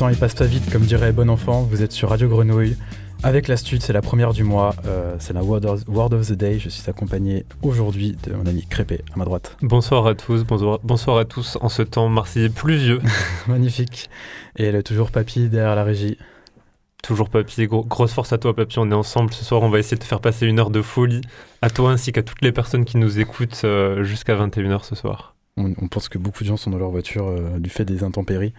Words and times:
Temps 0.00 0.08
il 0.08 0.16
passe 0.16 0.34
pas 0.34 0.46
vite, 0.46 0.72
comme 0.72 0.84
dirait 0.84 1.12
Bon 1.12 1.28
Enfant, 1.28 1.60
vous 1.60 1.82
êtes 1.82 1.92
sur 1.92 2.08
Radio 2.08 2.26
Grenouille. 2.26 2.74
Avec 3.22 3.48
l'astuce, 3.48 3.82
c'est 3.82 3.92
la 3.92 4.00
première 4.00 4.32
du 4.32 4.44
mois, 4.44 4.74
euh, 4.86 5.14
c'est 5.18 5.34
la 5.34 5.42
word 5.42 5.66
of, 5.66 5.82
word 5.88 6.14
of, 6.14 6.26
the 6.26 6.32
Day. 6.32 6.58
Je 6.58 6.70
suis 6.70 6.88
accompagné 6.88 7.44
aujourd'hui 7.60 8.16
de 8.22 8.32
mon 8.32 8.46
ami 8.46 8.64
Crépé 8.64 9.02
à 9.12 9.18
ma 9.18 9.26
droite. 9.26 9.58
Bonsoir 9.60 10.06
à 10.06 10.14
tous, 10.14 10.42
bonsoir, 10.44 10.78
bonsoir 10.82 11.18
à 11.18 11.26
tous 11.26 11.58
en 11.60 11.68
ce 11.68 11.82
temps 11.82 12.08
marseillais 12.08 12.48
pluvieux. 12.48 13.02
Magnifique. 13.46 14.08
Et 14.56 14.72
le 14.72 14.82
toujours 14.82 15.10
papy 15.10 15.50
derrière 15.50 15.76
la 15.76 15.84
régie. 15.84 16.16
Toujours 17.02 17.28
papy, 17.28 17.66
grosse 17.66 18.14
force 18.14 18.32
à 18.32 18.38
toi 18.38 18.56
papy, 18.56 18.78
on 18.78 18.90
est 18.90 18.94
ensemble 18.94 19.34
ce 19.34 19.44
soir, 19.44 19.60
on 19.60 19.68
va 19.68 19.80
essayer 19.80 19.98
de 19.98 20.02
te 20.02 20.08
faire 20.08 20.22
passer 20.22 20.46
une 20.46 20.60
heure 20.60 20.70
de 20.70 20.80
folie 20.80 21.20
à 21.60 21.68
toi 21.68 21.90
ainsi 21.90 22.12
qu'à 22.12 22.22
toutes 22.22 22.40
les 22.40 22.52
personnes 22.52 22.86
qui 22.86 22.96
nous 22.96 23.20
écoutent 23.20 23.60
euh, 23.64 24.02
jusqu'à 24.02 24.34
21h 24.34 24.82
ce 24.82 24.94
soir. 24.94 25.34
On, 25.58 25.88
pense 25.88 26.08
que 26.08 26.16
beaucoup 26.16 26.42
de 26.42 26.48
gens 26.48 26.56
sont 26.56 26.70
dans 26.70 26.78
leur 26.78 26.88
voiture 26.88 27.26
euh, 27.26 27.58
du 27.58 27.68
fait 27.68 27.84
des 27.84 28.02
intempéries. 28.02 28.54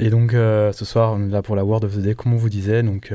Et 0.00 0.10
donc 0.10 0.32
ce 0.32 0.84
soir, 0.84 1.12
on 1.12 1.28
est 1.28 1.30
là 1.30 1.42
pour 1.42 1.56
la 1.56 1.64
Word 1.64 1.84
of 1.84 1.94
the 1.94 2.00
Day, 2.00 2.14
comme 2.14 2.32
on 2.32 2.36
vous 2.36 2.48
disait. 2.48 2.82
Donc 2.82 3.12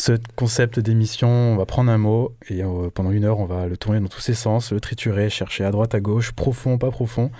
ce 0.00 0.12
concept 0.34 0.80
d'émission, 0.80 1.28
on 1.28 1.56
va 1.56 1.66
prendre 1.66 1.90
un 1.90 1.98
mot 1.98 2.34
et 2.48 2.62
euh, 2.62 2.88
pendant 2.88 3.10
une 3.10 3.24
heure, 3.24 3.38
on 3.38 3.44
va 3.44 3.66
le 3.66 3.76
tourner 3.76 4.00
dans 4.00 4.08
tous 4.08 4.20
ses 4.20 4.34
sens, 4.34 4.72
le 4.72 4.80
triturer, 4.80 5.28
chercher 5.28 5.64
à 5.64 5.70
droite, 5.70 5.94
à 5.94 6.00
gauche, 6.00 6.32
profond, 6.32 6.78
pas 6.78 6.90
profond, 6.90 7.30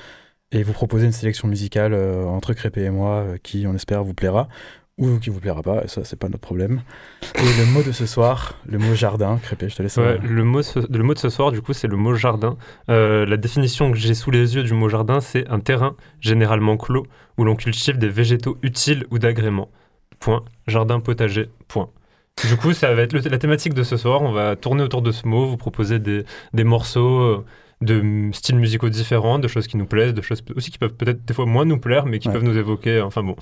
et 0.52 0.62
vous 0.62 0.73
proposer 0.73 1.06
une 1.06 1.12
sélection 1.12 1.49
musicale 1.49 1.94
euh, 1.94 2.26
entre 2.26 2.52
Crépé 2.52 2.82
et 2.82 2.91
moi 2.91 3.20
euh, 3.20 3.37
qui, 3.43 3.67
on 3.67 3.75
espère, 3.75 4.05
vous 4.05 4.14
plaira 4.14 4.49
ou 5.00 5.19
qui 5.19 5.31
vous 5.31 5.41
plaira 5.41 5.62
pas, 5.62 5.82
et 5.82 5.88
ça 5.88 6.05
c'est 6.05 6.19
pas 6.19 6.29
notre 6.29 6.41
problème. 6.41 6.82
Et 7.35 7.58
le 7.58 7.67
mot 7.67 7.82
de 7.82 7.91
ce 7.91 8.06
soir, 8.06 8.55
le 8.67 8.79
mot 8.79 8.94
jardin, 8.94 9.41
Crépé, 9.43 9.69
je 9.69 9.76
te 9.76 9.82
laisse. 9.82 9.97
le, 9.97 10.44
mot 10.44 10.61
le 10.88 11.02
mot 11.02 11.14
de 11.14 11.19
ce 11.19 11.29
soir, 11.29 11.50
du 11.50 11.61
coup, 11.61 11.73
c'est 11.73 11.88
le 11.88 11.97
mot 11.97 12.14
jardin. 12.14 12.56
la 12.88 13.37
définition 13.37 13.91
que 13.91 13.99
j'ai 13.99 14.14
sous 14.14 14.31
les 14.31 14.55
yeux 14.55 14.62
du 14.62 14.75
mot 14.75 14.88
jardin, 14.88 15.20
c'est 15.20 15.49
un 15.49 15.58
terrain 15.58 15.97
généralement 16.20 16.76
clos 16.76 17.06
où 17.38 17.44
l'on 17.44 17.56
cultive 17.56 17.99
des 17.99 18.08
végétaux 18.08 18.58
utiles 18.62 19.06
ou 19.11 19.19
d'agrément. 19.19 19.70
Point. 20.19 20.44
Jardin 20.67 21.00
potager. 21.00 21.49
Point. 21.67 21.88
Du 22.46 22.56
coup, 22.56 22.73
ça 22.73 22.94
va 22.94 23.03
être 23.03 23.14
la 23.14 23.38
thématique 23.38 23.75
de 23.75 23.82
ce 23.82 23.96
soir. 23.96 24.23
On 24.23 24.32
va 24.32 24.56
tourner 24.56 24.82
autour 24.82 25.03
de 25.03 25.11
ce 25.11 25.26
mot, 25.26 25.46
vous 25.46 25.56
proposer 25.56 25.99
des, 25.99 26.25
des 26.53 26.64
morceaux 26.64 27.20
euh, 27.20 27.44
de 27.81 28.31
styles 28.32 28.56
musicaux 28.56 28.88
différents, 28.88 29.38
de 29.38 29.49
choses 29.49 29.67
qui 29.67 29.76
nous 29.76 29.87
plaisent, 29.87 30.14
de 30.14 30.23
choses 30.23 30.43
aussi 30.55 30.70
qui 30.70 30.79
peuvent 30.79 30.94
peut-être 30.94 31.25
des 31.25 31.35
fois 31.35 31.46
moins 31.46 31.64
nous 31.64 31.79
plaire, 31.79 32.06
mais 32.06 32.19
qui 32.19 32.29
peuvent 32.29 32.44
nous 32.44 32.56
évoquer. 32.56 33.00
Enfin 33.00 33.23
bon. 33.23 33.37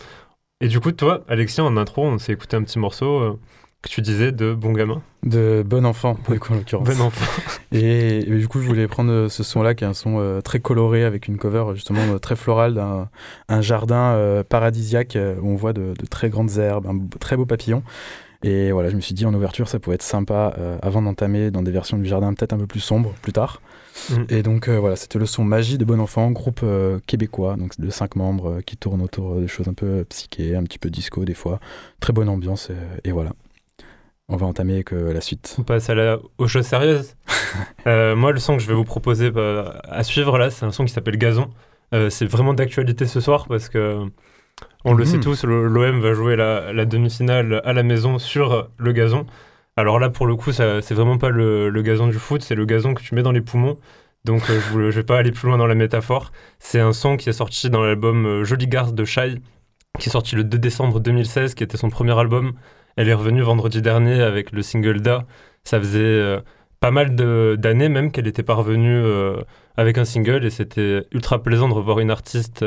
Et 0.61 0.67
du 0.67 0.81
coup, 0.81 0.91
toi, 0.91 1.23
Alexis, 1.29 1.61
en 1.61 1.77
intro, 1.77 2.05
on 2.05 2.19
s'est 2.19 2.33
écouté 2.33 2.57
un 2.57 2.65
petit 2.65 2.81
morceau 2.81 3.21
euh, 3.21 3.39
que 3.81 3.89
tu 3.89 4.03
disais 4.03 4.33
de 4.33 4.55
Bon 4.55 4.73
Gamin. 4.73 5.03
De 5.23 5.63
Bon 5.65 5.87
Enfant, 5.87 6.17
pour 6.17 6.35
en 6.51 6.55
l'occurrence. 6.57 6.89
Bon 6.89 7.01
Enfant. 7.01 7.43
et, 7.73 8.25
du 8.25 8.49
coup, 8.49 8.61
je 8.61 8.67
voulais 8.67 8.89
prendre 8.89 9.29
ce 9.29 9.43
son-là, 9.45 9.77
qui 9.77 9.85
est 9.85 9.87
un 9.87 9.95
son 9.95 10.19
euh, 10.19 10.41
très 10.41 10.59
coloré, 10.59 11.05
avec 11.05 11.29
une 11.29 11.39
cover 11.39 11.67
justement 11.75 12.19
très 12.19 12.35
florale 12.35 12.75
d'un 12.75 13.09
un 13.49 13.61
jardin 13.61 14.43
paradisiaque 14.49 15.17
où 15.41 15.49
on 15.49 15.55
voit 15.55 15.73
de, 15.73 15.95
de, 15.97 16.07
très 16.07 16.29
grandes 16.29 16.59
herbes, 16.59 16.89
un 16.89 16.99
très 17.21 17.37
beau 17.37 17.47
papillon. 17.47 17.85
Et 18.45 18.71
voilà, 18.71 18.89
je 18.89 18.95
me 18.95 19.01
suis 19.01 19.15
dit 19.15 19.27
en 19.27 19.35
ouverture, 19.35 19.69
ça 19.69 19.81
pourrait 19.81 19.97
être 19.97 20.03
sympa 20.03 20.55
euh, 20.59 20.79
avant 20.81 21.03
d'entamer 21.03 21.51
dans 21.51 21.63
des 21.63 21.73
versions 21.73 21.99
du 21.99 22.07
jardin 22.07 22.33
peut-être 22.35 22.53
un 22.53 22.59
peu 22.59 22.69
plus 22.69 22.81
sombres 22.81 23.13
plus 23.21 23.33
tard. 23.33 23.61
Mm. 24.11 24.15
Et 24.29 24.43
donc 24.45 24.69
euh, 24.69 24.79
voilà, 24.79 24.95
c'était 24.95 25.19
le 25.19 25.27
son 25.27 25.43
Magie 25.43 25.77
de 25.77 25.85
Bon 25.85 25.99
Enfant, 25.99 26.31
groupe 26.31 26.61
euh, 26.63 27.01
québécois, 27.07 27.57
donc 27.57 27.79
de 27.81 27.91
cinq 27.91 28.15
membres 28.15 28.61
qui 28.65 28.77
tournent 28.77 29.03
autour 29.03 29.37
de 29.37 29.47
choses 29.49 29.67
un 29.67 29.75
peu 29.75 30.05
psyché, 30.09 30.55
un 30.55 30.63
petit 30.63 30.79
peu 30.79 30.89
disco 30.89 31.25
des 31.25 31.35
fois. 31.35 31.59
Très 31.99 32.13
bonne 32.13 32.29
ambiance 32.29 32.71
et, 33.05 33.11
voilà. 33.11 33.33
On 34.31 34.37
va 34.37 34.47
entamer 34.47 34.75
avec 34.75 34.91
la 34.93 35.23
suite. 35.23 35.57
On 35.59 35.63
passe 35.63 35.89
à 35.89 35.95
la, 35.95 36.19
aux 36.37 36.47
choses 36.47 36.67
sérieuses. 36.67 37.17
moi, 37.87 38.31
le 38.31 38.39
son 38.39 38.57
que 38.57 38.63
je 38.63 38.69
vais 38.69 38.75
vous 38.75 38.85
proposer 38.85 39.31
bah, 39.31 39.81
à 39.89 40.05
suivre 40.05 40.37
là, 40.37 40.51
c'est 40.51 40.67
un 40.67 40.71
son 40.71 40.85
qui 40.85 40.93
s'appelle 40.93 41.17
Gazon. 41.17 41.49
c'est 42.11 42.27
vraiment 42.27 42.53
d'actualité 42.53 43.07
ce 43.07 43.21
soir 43.21 43.47
parce 43.49 43.71
que 43.71 44.07
on 44.89 44.95
le 44.95 45.05
sait 45.05 45.19
mhm. 45.19 45.23
tous, 45.23 45.45
l'OM 45.45 46.01
va 46.01 46.15
jouer 46.15 46.35
la, 46.35 46.85
demi-finale 46.87 47.61
à 47.65 47.73
la 47.75 47.83
maison 47.83 48.19
sur 48.19 48.71
le 48.79 48.93
gazon. 48.93 49.27
Alors 49.77 49.99
là, 49.99 50.09
pour 50.09 50.27
le 50.27 50.35
coup, 50.35 50.51
c'est 50.51 50.93
vraiment 50.93 51.19
pas 51.19 51.29
le, 51.29 51.83
gazon 51.83 52.09
du 52.09 52.19
foot, 52.19 52.43
c'est 52.43 52.55
le 52.55 52.65
gazon 52.65 52.95
que 52.95 53.03
tu 53.03 53.15
mets 53.15 53.23
dans 53.23 53.33
les 53.33 53.43
poumons. 53.43 53.79
Donc 54.25 54.49
euh, 54.51 54.59
je, 54.73 54.79
ne 54.79 54.91
vais 54.91 55.05
pas 55.05 55.19
aller 55.19 55.31
plus 55.31 55.47
loin 55.47 55.59
dans 55.59 55.67
la 55.67 55.75
métaphore. 55.75 56.33
C'est 56.59 56.81
un 56.81 56.93
son 56.93 57.17
qui 57.17 57.29
est 57.29 57.33
sorti 57.35 57.71
dans 57.71 57.83
l'album 57.83 58.27
euh, 58.27 58.45
Jolie 58.45 58.67
Garce 58.67 58.93
de 58.95 59.05
Shai, 59.05 59.37
qui 59.99 60.09
est 60.09 60.13
sorti 60.13 60.37
le 60.37 60.43
2 60.43 60.59
décembre 60.59 61.01
2016, 61.01 61.55
qui 61.55 61.63
était 61.63 61.77
son 61.77 61.91
premier 61.91 62.19
album. 62.19 62.55
Elle 62.97 63.09
est 63.09 63.15
revenue 63.15 63.43
vendredi 63.43 63.81
dernier 63.81 64.23
avec 64.23 64.53
le 64.53 64.63
single 64.63 65.01
Da. 65.01 65.27
Ça 65.65 65.79
faisait 65.79 66.01
euh, 66.01 66.41
pas 66.81 66.91
mal 66.91 67.15
d'années 67.15 67.89
même 67.89 68.11
qu'elle 68.11 68.27
était 68.27 68.43
parvenue 68.43 69.05
avec 69.77 69.99
un 69.99 70.05
single 70.05 70.45
et 70.45 70.51
c'était 70.51 71.05
ultra 71.11 71.43
plaisant 71.43 71.69
de 71.69 71.75
revoir 71.75 71.99
une 71.99 72.11
artiste 72.11 72.65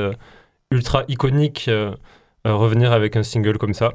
ultra 0.71 1.03
iconique 1.07 1.65
euh, 1.67 1.91
euh, 2.47 2.55
revenir 2.55 2.91
avec 2.91 3.15
un 3.15 3.23
single 3.23 3.57
comme 3.59 3.73
ça. 3.75 3.93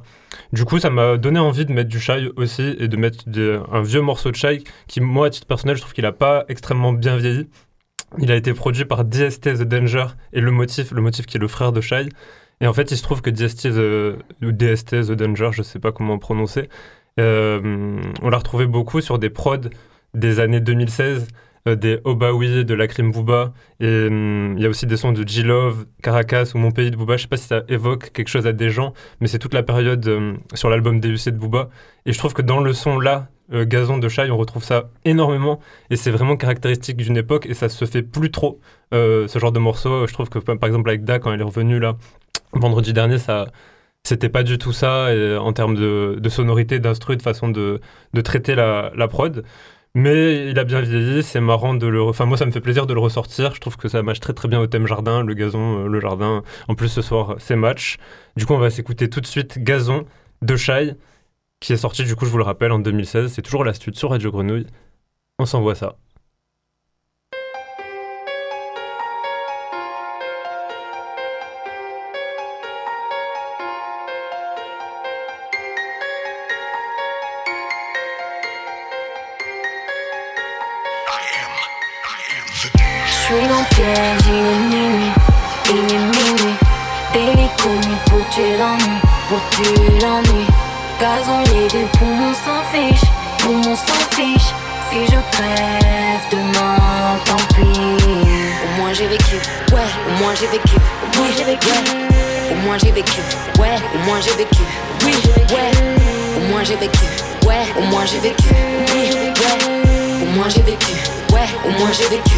Du 0.52 0.64
coup, 0.64 0.78
ça 0.78 0.90
m'a 0.90 1.16
donné 1.16 1.40
envie 1.40 1.66
de 1.66 1.72
mettre 1.72 1.88
du 1.88 1.98
Shai 1.98 2.30
aussi 2.36 2.76
et 2.78 2.86
de 2.86 2.96
mettre 2.96 3.24
un 3.72 3.82
vieux 3.82 4.02
morceau 4.02 4.30
de 4.30 4.36
Shai 4.36 4.62
qui, 4.86 5.00
moi, 5.00 5.26
à 5.26 5.30
titre 5.30 5.46
personnel, 5.46 5.76
je 5.76 5.80
trouve 5.80 5.94
qu'il 5.94 6.04
n'a 6.04 6.12
pas 6.12 6.44
extrêmement 6.48 6.92
bien 6.92 7.16
vieilli. 7.16 7.48
Il 8.18 8.30
a 8.30 8.36
été 8.36 8.54
produit 8.54 8.84
par 8.84 9.04
DST 9.04 9.58
The 9.58 9.62
Danger 9.62 10.06
et 10.32 10.40
le 10.40 10.52
motif, 10.52 10.92
le 10.92 11.02
motif 11.02 11.26
qui 11.26 11.38
est 11.38 11.40
le 11.40 11.48
frère 11.48 11.72
de 11.72 11.80
Shai. 11.80 12.08
Et 12.60 12.66
en 12.66 12.72
fait, 12.72 12.90
il 12.92 12.96
se 12.96 13.02
trouve 13.02 13.20
que 13.20 13.30
DST 13.30 13.70
The, 13.72 15.12
Danger, 15.12 15.50
je 15.52 15.60
ne 15.60 15.64
sais 15.64 15.80
pas 15.80 15.90
comment 15.90 16.18
prononcer, 16.18 16.68
euh, 17.18 18.00
on 18.22 18.28
l'a 18.28 18.38
retrouvé 18.38 18.66
beaucoup 18.66 19.00
sur 19.00 19.18
des 19.18 19.30
prods 19.30 19.70
des 20.14 20.38
années 20.38 20.60
2016 20.60 21.22
euh, 21.22 21.26
des 21.74 21.98
Obawi, 22.04 22.64
de 22.64 22.74
la 22.74 22.86
Crime 22.86 23.10
Booba. 23.10 23.52
Et 23.80 24.06
hum, 24.06 24.54
il 24.56 24.62
y 24.62 24.66
a 24.66 24.68
aussi 24.68 24.86
des 24.86 24.96
sons 24.96 25.12
de 25.12 25.26
G-Love, 25.26 25.86
Caracas 26.02 26.52
ou 26.54 26.58
Mon 26.58 26.70
Pays 26.70 26.90
de 26.90 26.96
Booba. 26.96 27.16
Je 27.16 27.22
sais 27.22 27.28
pas 27.28 27.36
si 27.36 27.46
ça 27.46 27.62
évoque 27.68 28.12
quelque 28.12 28.28
chose 28.28 28.46
à 28.46 28.52
des 28.52 28.70
gens, 28.70 28.92
mais 29.20 29.26
c'est 29.26 29.38
toute 29.38 29.54
la 29.54 29.62
période 29.62 30.06
hum, 30.06 30.38
sur 30.54 30.70
l'album 30.70 31.00
DUC 31.00 31.30
de 31.30 31.38
Booba. 31.38 31.68
Et 32.04 32.12
je 32.12 32.18
trouve 32.18 32.34
que 32.34 32.42
dans 32.42 32.60
le 32.60 32.72
son 32.72 33.00
là, 33.00 33.28
euh, 33.52 33.64
Gazon 33.64 33.98
de 33.98 34.08
Chai, 34.08 34.30
on 34.30 34.36
retrouve 34.36 34.64
ça 34.64 34.90
énormément. 35.04 35.60
Et 35.90 35.96
c'est 35.96 36.10
vraiment 36.10 36.36
caractéristique 36.36 36.96
d'une 36.96 37.16
époque 37.16 37.46
et 37.46 37.54
ça 37.54 37.68
se 37.68 37.84
fait 37.84 38.02
plus 38.02 38.30
trop, 38.30 38.60
euh, 38.94 39.26
ce 39.28 39.38
genre 39.38 39.52
de 39.52 39.58
morceaux. 39.58 40.06
Je 40.06 40.12
trouve 40.12 40.28
que 40.28 40.38
par 40.38 40.66
exemple 40.66 40.88
avec 40.88 41.04
Da, 41.04 41.18
quand 41.18 41.32
elle 41.32 41.40
est 41.40 41.44
revenue 41.44 41.80
là, 41.80 41.96
vendredi 42.52 42.92
dernier, 42.92 43.18
ça 43.18 43.46
c'était 44.04 44.28
pas 44.28 44.44
du 44.44 44.56
tout 44.56 44.72
ça 44.72 45.08
en 45.40 45.52
termes 45.52 45.74
de, 45.74 46.28
sonorité, 46.28 46.78
d'instru, 46.78 47.16
de 47.16 47.22
façon 47.22 47.48
de, 47.48 47.80
traiter 48.22 48.54
la, 48.54 48.92
la 48.94 49.08
prod. 49.08 49.42
Mais 49.98 50.50
il 50.50 50.58
a 50.58 50.64
bien 50.64 50.82
vieilli, 50.82 51.22
c'est 51.22 51.40
marrant 51.40 51.72
de 51.72 51.86
le. 51.86 52.02
Enfin, 52.02 52.26
moi, 52.26 52.36
ça 52.36 52.44
me 52.44 52.50
fait 52.50 52.60
plaisir 52.60 52.86
de 52.86 52.92
le 52.92 53.00
ressortir. 53.00 53.54
Je 53.54 53.60
trouve 53.60 53.78
que 53.78 53.88
ça 53.88 54.02
marche 54.02 54.20
très 54.20 54.34
très 54.34 54.46
bien 54.46 54.60
au 54.60 54.66
thème 54.66 54.86
jardin, 54.86 55.24
le 55.24 55.32
gazon, 55.32 55.86
euh, 55.86 55.88
le 55.88 56.00
jardin. 56.00 56.42
En 56.68 56.74
plus, 56.74 56.88
ce 56.88 57.00
soir, 57.00 57.36
c'est 57.38 57.56
match. 57.56 57.96
Du 58.36 58.44
coup, 58.44 58.52
on 58.52 58.58
va 58.58 58.68
s'écouter 58.68 59.08
tout 59.08 59.22
de 59.22 59.26
suite 59.26 59.58
Gazon 59.58 60.04
de 60.42 60.54
Chai, 60.54 60.96
qui 61.60 61.72
est 61.72 61.78
sorti, 61.78 62.04
du 62.04 62.14
coup, 62.14 62.26
je 62.26 62.30
vous 62.30 62.36
le 62.36 62.44
rappelle, 62.44 62.72
en 62.72 62.78
2016. 62.78 63.32
C'est 63.32 63.40
toujours 63.40 63.64
l'astuce 63.64 63.96
sur 63.96 64.10
Radio 64.10 64.30
Grenouille. 64.30 64.66
On 65.38 65.46
s'envoie 65.46 65.74
ça. 65.74 65.96
Moins 104.16 104.24
j'ai 104.24 104.36
vécu, 104.36 104.62
oui, 105.04 105.12
ouais. 105.50 105.70
Au 106.36 106.50
moins 106.50 106.64
j'ai 106.64 106.76
vécu, 106.76 107.04
ouais, 107.46 107.66
au 107.76 107.82
moins 107.82 108.06
j'ai 108.06 108.18
vécu, 108.18 108.44
oui, 108.94 109.10
ouais. 109.12 110.22
Au 110.22 110.26
moins 110.34 110.48
j'ai 110.48 110.62
vécu, 110.62 110.92
ouais, 111.32 111.48
au 111.66 111.70
moins 111.78 111.90
j'ai 111.92 112.08
vécu. 112.08 112.34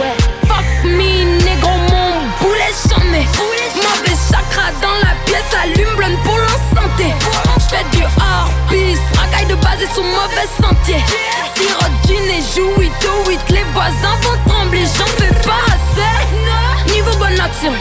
Ouais. 0.00 0.16
Fuck 0.46 0.64
me, 0.84 1.44
négro, 1.44 1.68
mon 1.90 2.22
boulet 2.40 2.72
jamais. 2.88 3.26
Mauvais 3.76 4.16
chakra 4.30 4.70
dans 4.80 4.96
la 5.06 5.14
pièce, 5.26 5.52
allume 5.62 5.94
blonde 5.94 6.16
pour 6.24 6.38
santé. 6.74 7.12
J'fais 7.58 7.84
du 7.94 8.04
hors 8.04 8.50
piste, 8.70 9.02
racaille 9.14 9.46
de 9.46 9.56
base 9.56 9.82
et 9.82 9.94
sous 9.94 10.02
mauvais 10.02 10.48
sentier. 10.58 11.04
Sirote 11.54 12.00
du 12.06 12.14
nez, 12.14 12.42
jouit, 12.54 12.90
do 13.02 13.30
it, 13.30 13.40
les 13.50 13.64
voisins 13.74 14.16
vont 14.22 14.50
trembler, 14.50 14.84
j'en 14.96 15.04
fais 15.22 15.34
pas 15.46 15.64
assez. 15.68 16.94
Niveau 16.94 17.14
bonne 17.18 17.38
action. 17.38 17.72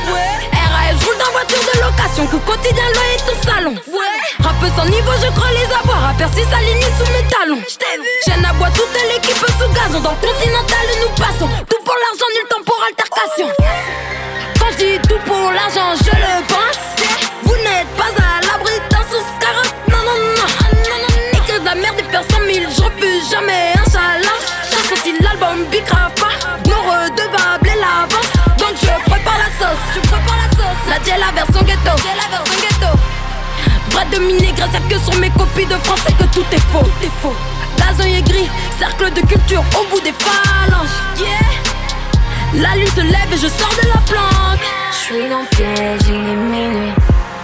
RAL, 0.87 0.97
j'roule 0.99 1.17
dans 1.17 1.31
voiture 1.31 1.59
de 1.59 1.79
location, 1.81 2.27
que 2.27 2.37
quotidien 2.45 2.83
loyer 2.95 3.17
ton 3.25 3.49
salon. 3.49 3.75
Rappeux 4.39 4.71
sans 4.75 4.85
niveau, 4.85 5.11
je 5.21 5.29
crois 5.31 5.51
les 5.51 5.73
avoir. 5.73 6.09
Aperçu 6.09 6.43
s'aligner 6.49 6.89
sous 6.97 7.11
mes 7.11 7.27
talons. 7.27 7.61
J'aime 8.25 8.45
à 8.45 8.53
bois 8.53 8.69
toute 8.71 8.93
l'équipe 9.09 9.35
sous 9.35 9.69
gazon. 9.73 9.99
Dans 9.99 10.11
le 10.11 10.17
continental, 10.17 10.85
nous 11.01 11.09
passons. 11.15 11.49
Tout 11.69 11.83
pour 11.83 11.95
l'argent, 11.95 12.29
nul 12.35 12.47
temps 12.49 12.63
pour 12.65 12.79
altercation. 12.87 13.49
Quand 14.59 14.71
je 14.71 14.77
dis 14.77 14.99
tout 15.07 15.19
pour 15.25 15.51
l'argent, 15.51 15.95
je 15.95 16.15
le 16.15 16.47
pense. 16.47 16.66
J'ai 31.07 31.17
la 31.17 31.31
version 31.31 31.63
ghetto. 31.63 31.95
J'ai 32.03 32.15
la 32.19 32.27
version 32.35 32.55
ghetto. 32.59 32.91
Vrai 33.91 34.05
dominé 34.11 34.51
grâce 34.57 34.75
à 34.75 34.79
que 34.89 34.99
sur 34.99 35.17
mes 35.21 35.29
copies 35.29 35.65
de 35.65 35.75
français 35.75 36.11
que 36.19 36.25
tout 36.25 36.45
est 36.51 36.59
faux. 36.59 36.83
Tout 36.83 37.05
est 37.05 37.21
faux. 37.21 37.35
Gazon 37.77 38.03
est 38.03 38.21
gris, 38.23 38.49
cercle 38.77 39.13
de 39.13 39.21
culture 39.21 39.63
au 39.79 39.85
bout 39.89 40.01
des 40.01 40.11
phalanges. 40.11 40.97
Yeah. 41.17 42.61
La 42.61 42.75
lune 42.75 42.89
se 42.89 42.99
lève 42.99 43.31
et 43.31 43.37
je 43.37 43.47
sors 43.47 43.73
de 43.81 43.87
la 43.87 44.01
planque. 44.01 44.67
Je 44.91 44.97
suis 44.97 45.29
dans 45.29 45.39
le 45.39 45.47
piège, 45.55 46.01
il 46.09 46.15
est 46.15 46.35
minuit. 46.35 46.93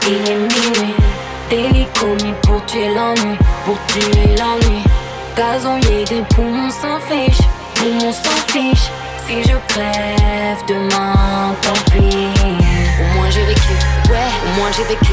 Il 0.08 0.29
est 0.29 0.36
minuit. 0.36 0.96
Délit 1.50 1.88
pour 2.41 2.65
tuer 2.65 2.89
l'ennui. 2.93 3.38
Pour 3.63 3.77
tuer 3.88 4.36
l'ennui. 4.36 4.84
Gazon 5.38 5.77
est 5.77 6.10
des 6.10 6.24
poumons 6.36 6.70
s'en 6.70 7.00
fiche. 7.00 7.39
Poumons 7.75 8.12
s'en 8.12 8.51
fiche. 8.51 8.89
Si 9.25 9.41
je 9.41 9.55
crève 9.70 10.62
demain, 10.67 11.55
tant 11.62 11.91
pis. 11.91 12.42
J'ai 13.34 13.46
vécu, 13.46 13.62
ouais, 14.12 14.30
au 14.46 14.60
moins 14.60 14.70
j'ai 14.78 14.84
vécu, 14.84 15.12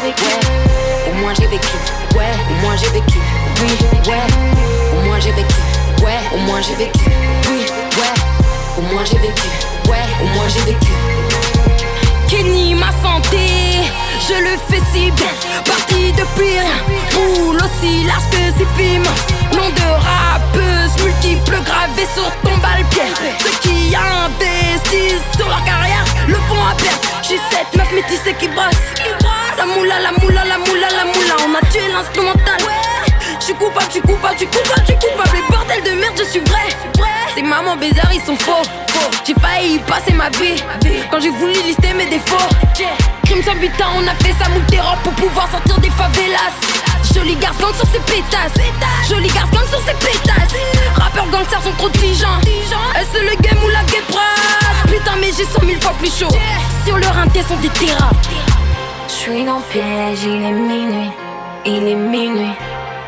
vécu, 0.00 0.22
ouais. 0.24 1.10
Au 1.10 1.14
moins 1.20 1.34
j'ai 1.34 1.46
vécu, 1.48 1.68
ouais, 2.16 2.32
au 2.50 2.54
moins 2.62 2.76
j'ai 2.76 2.88
vécu, 2.88 3.18
oui, 3.60 3.76
ouais. 4.08 4.96
Au 4.96 5.04
moins 5.04 5.20
j'ai 5.20 5.32
vécu, 5.32 5.54
ouais, 6.02 6.18
au 6.32 6.38
moins 6.38 6.62
j'ai 6.62 6.74
vécu, 6.76 7.10
oui, 7.50 7.66
ouais. 7.98 8.78
Au 8.78 8.82
moins 8.94 9.04
j'ai 9.04 9.18
vécu, 9.18 9.42
ouais, 9.86 9.98
au 10.22 10.26
moins 10.34 10.48
j'ai 10.48 10.60
vécu. 10.72 10.92
Kenny, 12.32 12.74
ma 12.74 12.90
santé, 13.02 13.84
je 14.26 14.32
le 14.32 14.56
fais 14.66 14.80
si 14.90 15.10
bien. 15.10 15.28
Parti 15.66 16.12
depuis 16.12 16.58
rien, 16.58 16.80
roule 17.14 17.58
aussi 17.58 18.04
large 18.04 18.22
que 18.30 18.64
films. 18.74 19.04
Nom 19.52 19.68
de 19.68 19.88
rappeuse, 20.06 21.04
multiples 21.04 21.60
gravés 21.62 22.08
sur 22.14 22.24
ton 22.42 22.56
balle-pied. 22.56 23.12
Ceux 23.38 23.50
qui 23.60 23.94
investissent 23.94 25.28
sur 25.36 25.46
leur 25.46 25.62
carrière 25.64 26.06
le 26.26 26.36
font 26.48 26.64
à 26.64 26.74
perdre. 26.74 27.00
J'ai 27.22 27.38
cette 27.50 27.76
meuf 27.76 27.92
métissée 27.92 28.34
qui 28.40 28.48
bosse. 28.48 28.88
La 29.58 29.66
moula, 29.66 30.00
la 30.00 30.12
moula, 30.12 30.42
la 30.46 30.56
moula, 30.56 30.88
la 30.88 31.04
moula. 31.04 31.34
On 31.46 31.54
a 31.54 31.60
tué 31.70 31.86
l'instrumental. 31.92 32.60
Je 33.40 33.44
suis 33.44 33.54
coupable, 33.54 33.84
je 33.88 33.92
suis 33.92 34.00
coupable, 34.00 34.34
je 34.34 34.38
suis 34.38 34.46
coupable, 34.46 34.80
je 34.80 34.84
suis 34.86 34.96
coupable. 34.96 35.36
Les 35.36 35.54
bordels 35.54 35.82
de 35.82 36.00
merde, 36.00 36.14
je 36.16 36.24
suis 36.24 36.40
vrai. 36.40 37.11
Ces 37.34 37.42
mamans 37.42 37.76
bizarres, 37.76 38.12
ils 38.12 38.20
sont 38.20 38.36
faux. 38.36 38.62
J'ai 39.26 39.34
failli 39.34 39.76
y 39.76 39.78
passer 39.78 40.12
ma 40.12 40.28
vie. 40.30 40.62
Quand 41.10 41.20
j'ai 41.20 41.30
voulu 41.30 41.54
lister 41.66 41.94
mes 41.94 42.06
défauts. 42.06 42.36
Crime 43.24 43.42
sans 43.42 43.54
butin, 43.54 43.86
on 43.96 44.06
a 44.06 44.14
fait 44.16 44.34
ça 44.38 44.50
terror 44.68 44.96
pour 45.02 45.12
pouvoir 45.14 45.48
sortir 45.50 45.78
des 45.78 45.90
favelas. 45.90 46.52
Joli 47.14 47.36
gang 47.36 47.54
sur 47.58 47.86
ses 47.86 48.00
pétasses. 48.00 48.52
Joli 49.08 49.28
gang 49.28 49.48
sur 49.68 49.78
ses 49.80 49.94
pétasses. 49.94 50.54
Rappeurs 50.94 51.28
gangsters 51.28 51.62
sont 51.62 51.72
trop 51.78 51.88
tigeants. 51.90 52.40
Est-ce 53.00 53.18
le 53.18 53.40
game 53.40 53.58
ou 53.64 53.68
la 53.68 53.82
guébrade 53.84 54.86
Putain, 54.86 55.16
mais 55.20 55.30
j'ai 55.36 55.44
cent 55.44 55.64
mille 55.64 55.80
fois 55.80 55.94
plus 55.98 56.12
chaud. 56.12 56.28
Sur 56.84 56.98
le 56.98 57.06
rinté 57.06 57.42
sont 57.42 57.56
des 57.56 57.68
terras. 57.70 58.10
Je 59.08 59.12
suis 59.12 59.44
dans 59.44 59.56
le 59.56 59.62
piège, 59.70 60.24
il 60.24 60.42
est 60.42 60.52
minuit, 60.52 61.10
il 61.64 61.88
est 61.88 61.94
minuit. 61.94 62.54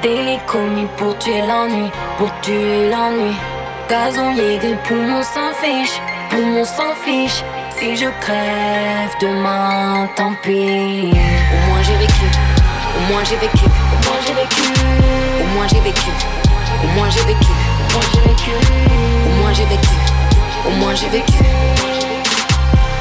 Délit 0.02 0.38
commis 0.47 0.87
pour 0.97 1.16
tuer 1.19 1.43
l'ennui, 1.43 1.90
pour 2.19 2.31
tuer 2.43 2.90
l'ennui. 2.90 3.35
Gazonnier 3.88 4.59
des 4.59 4.75
poumons 4.85 5.23
s'en 5.23 5.53
fiche, 5.61 6.00
poumons 6.31 6.64
s'en 6.64 6.95
fiche. 7.05 7.45
Si 7.76 7.97
je 7.97 8.07
crève 8.21 9.11
demain, 9.21 10.09
tant 10.17 10.33
pis. 10.43 11.11
Au 11.53 11.69
moins 11.69 11.83
j'ai 11.83 11.97
vécu, 11.97 12.26
au 12.97 13.12
moins 13.12 13.25
j'ai 13.25 13.37
vécu, 13.37 13.64
au 13.64 14.05
moins 14.05 14.21
j'ai 14.26 14.33
vécu, 14.33 14.62
au 15.43 15.47
moins 15.55 15.67
j'ai 15.69 15.81
vécu, 15.81 16.11
au 16.83 16.87
moins 16.97 17.11
j'ai 17.11 17.25
vécu, 17.25 17.50
au 17.85 19.31
moins 19.41 19.53
j'ai 19.55 19.67
vécu, 19.67 19.91
au 20.67 20.71
moins 20.71 20.95
j'ai 20.95 21.09
vécu, 21.09 21.45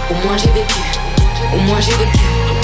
au 0.10 0.16
moins 0.16 0.38
j'ai 0.38 0.52
vécu, 0.52 0.82
au 1.54 1.60
moins 1.60 1.80
j'ai 1.80 1.96
vécu. 1.96 2.63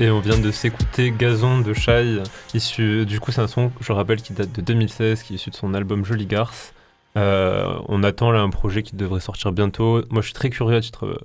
Et 0.00 0.10
on 0.10 0.20
vient 0.20 0.38
de 0.38 0.50
s'écouter 0.50 1.10
Gazon 1.10 1.60
de 1.60 1.74
Shai, 1.74 2.22
issu, 2.54 3.04
du 3.04 3.20
coup 3.20 3.32
c'est 3.32 3.42
un 3.42 3.46
son, 3.46 3.70
je 3.82 3.92
rappelle, 3.92 4.22
qui 4.22 4.32
date 4.32 4.50
de 4.50 4.62
2016, 4.62 5.22
qui 5.22 5.34
est 5.34 5.36
issu 5.36 5.50
de 5.50 5.54
son 5.54 5.74
album 5.74 6.06
Jolie 6.06 6.24
Garce. 6.24 6.72
Euh, 7.18 7.78
on 7.86 8.02
attend 8.02 8.30
là 8.30 8.40
un 8.40 8.48
projet 8.48 8.82
qui 8.82 8.96
devrait 8.96 9.20
sortir 9.20 9.52
bientôt. 9.52 10.02
Moi 10.08 10.22
je 10.22 10.28
suis 10.28 10.34
très 10.34 10.48
curieux 10.48 10.78
à 10.78 10.80
titre 10.80 11.04
euh, 11.04 11.18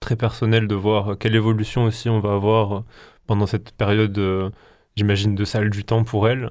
très 0.00 0.16
personnel 0.16 0.66
de 0.66 0.74
voir 0.74 1.16
quelle 1.16 1.36
évolution 1.36 1.84
aussi 1.84 2.08
on 2.08 2.18
va 2.18 2.32
avoir 2.32 2.82
pendant 3.28 3.46
cette 3.46 3.70
période, 3.70 4.18
euh, 4.18 4.50
j'imagine, 4.96 5.36
de 5.36 5.44
salle 5.44 5.70
du 5.70 5.84
temps 5.84 6.02
pour 6.02 6.28
elle. 6.28 6.50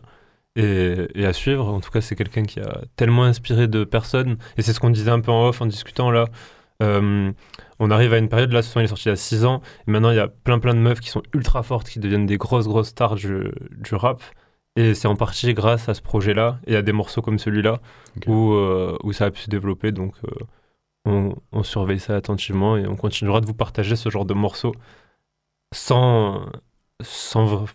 Et 0.56 1.26
à 1.26 1.34
suivre, 1.34 1.68
en 1.68 1.82
tout 1.82 1.92
cas 1.92 2.00
c'est 2.00 2.16
quelqu'un 2.16 2.44
qui 2.44 2.62
a 2.62 2.84
tellement 2.96 3.26
inspiré 3.26 3.68
de 3.68 3.84
personnes, 3.84 4.38
et 4.58 4.62
c'est 4.62 4.72
ce 4.72 4.80
qu'on 4.80 4.92
disait 4.92 5.12
un 5.12 5.20
peu 5.20 5.32
en 5.32 5.50
off 5.50 5.62
en 5.62 5.66
discutant 5.66 6.10
là. 6.10 6.28
Euh, 6.84 7.32
on 7.80 7.92
arrive 7.92 8.14
à 8.14 8.18
une 8.18 8.30
période, 8.30 8.52
là, 8.52 8.62
ce 8.62 8.70
son 8.70 8.80
il 8.82 8.84
est 8.84 8.88
sorti 8.88 9.06
il 9.06 9.10
y 9.10 9.14
a 9.14 9.16
6 9.16 9.46
ans, 9.46 9.62
et 9.88 9.92
maintenant 9.92 10.12
il 10.12 10.18
y 10.18 10.20
a 10.20 10.28
plein 10.28 10.60
plein 10.60 10.74
de 10.74 10.80
meufs 10.80 11.00
qui 11.00 11.10
sont 11.10 11.24
ultra 11.34 11.64
fortes, 11.64 11.90
qui 11.90 12.00
deviennent 12.00 12.26
des 12.26 12.38
grosses 12.38 12.68
grosses 12.68 12.90
stars 12.90 13.16
du, 13.16 13.52
du 13.72 13.96
rap. 13.96 14.22
Et 14.78 14.94
c'est 14.94 15.08
en 15.08 15.16
partie 15.16 15.54
grâce 15.54 15.88
à 15.88 15.94
ce 15.94 16.02
projet-là 16.02 16.60
et 16.68 16.76
à 16.76 16.82
des 16.82 16.92
morceaux 16.92 17.22
comme 17.22 17.40
celui-là 17.40 17.80
où, 18.28 18.54
euh, 18.54 18.98
où 19.04 19.14
ça 19.14 19.26
a 19.26 19.32
pu 19.32 19.40
se 19.42 19.50
développer. 19.50 19.94
Donc 19.94 20.14
euh, 20.26 20.32
on, 21.06 21.36
on 21.54 21.64
surveille 21.64 22.00
ça 22.00 22.16
attentivement 22.16 22.76
et 22.78 22.86
on 22.86 22.96
continuera 22.98 23.40
de 23.42 23.46
vous 23.46 23.54
partager 23.54 23.96
ce 23.96 24.10
genre 24.10 24.26
de 24.26 24.34
morceaux 24.34 24.74
sans. 25.74 26.46
sans. 27.02 27.66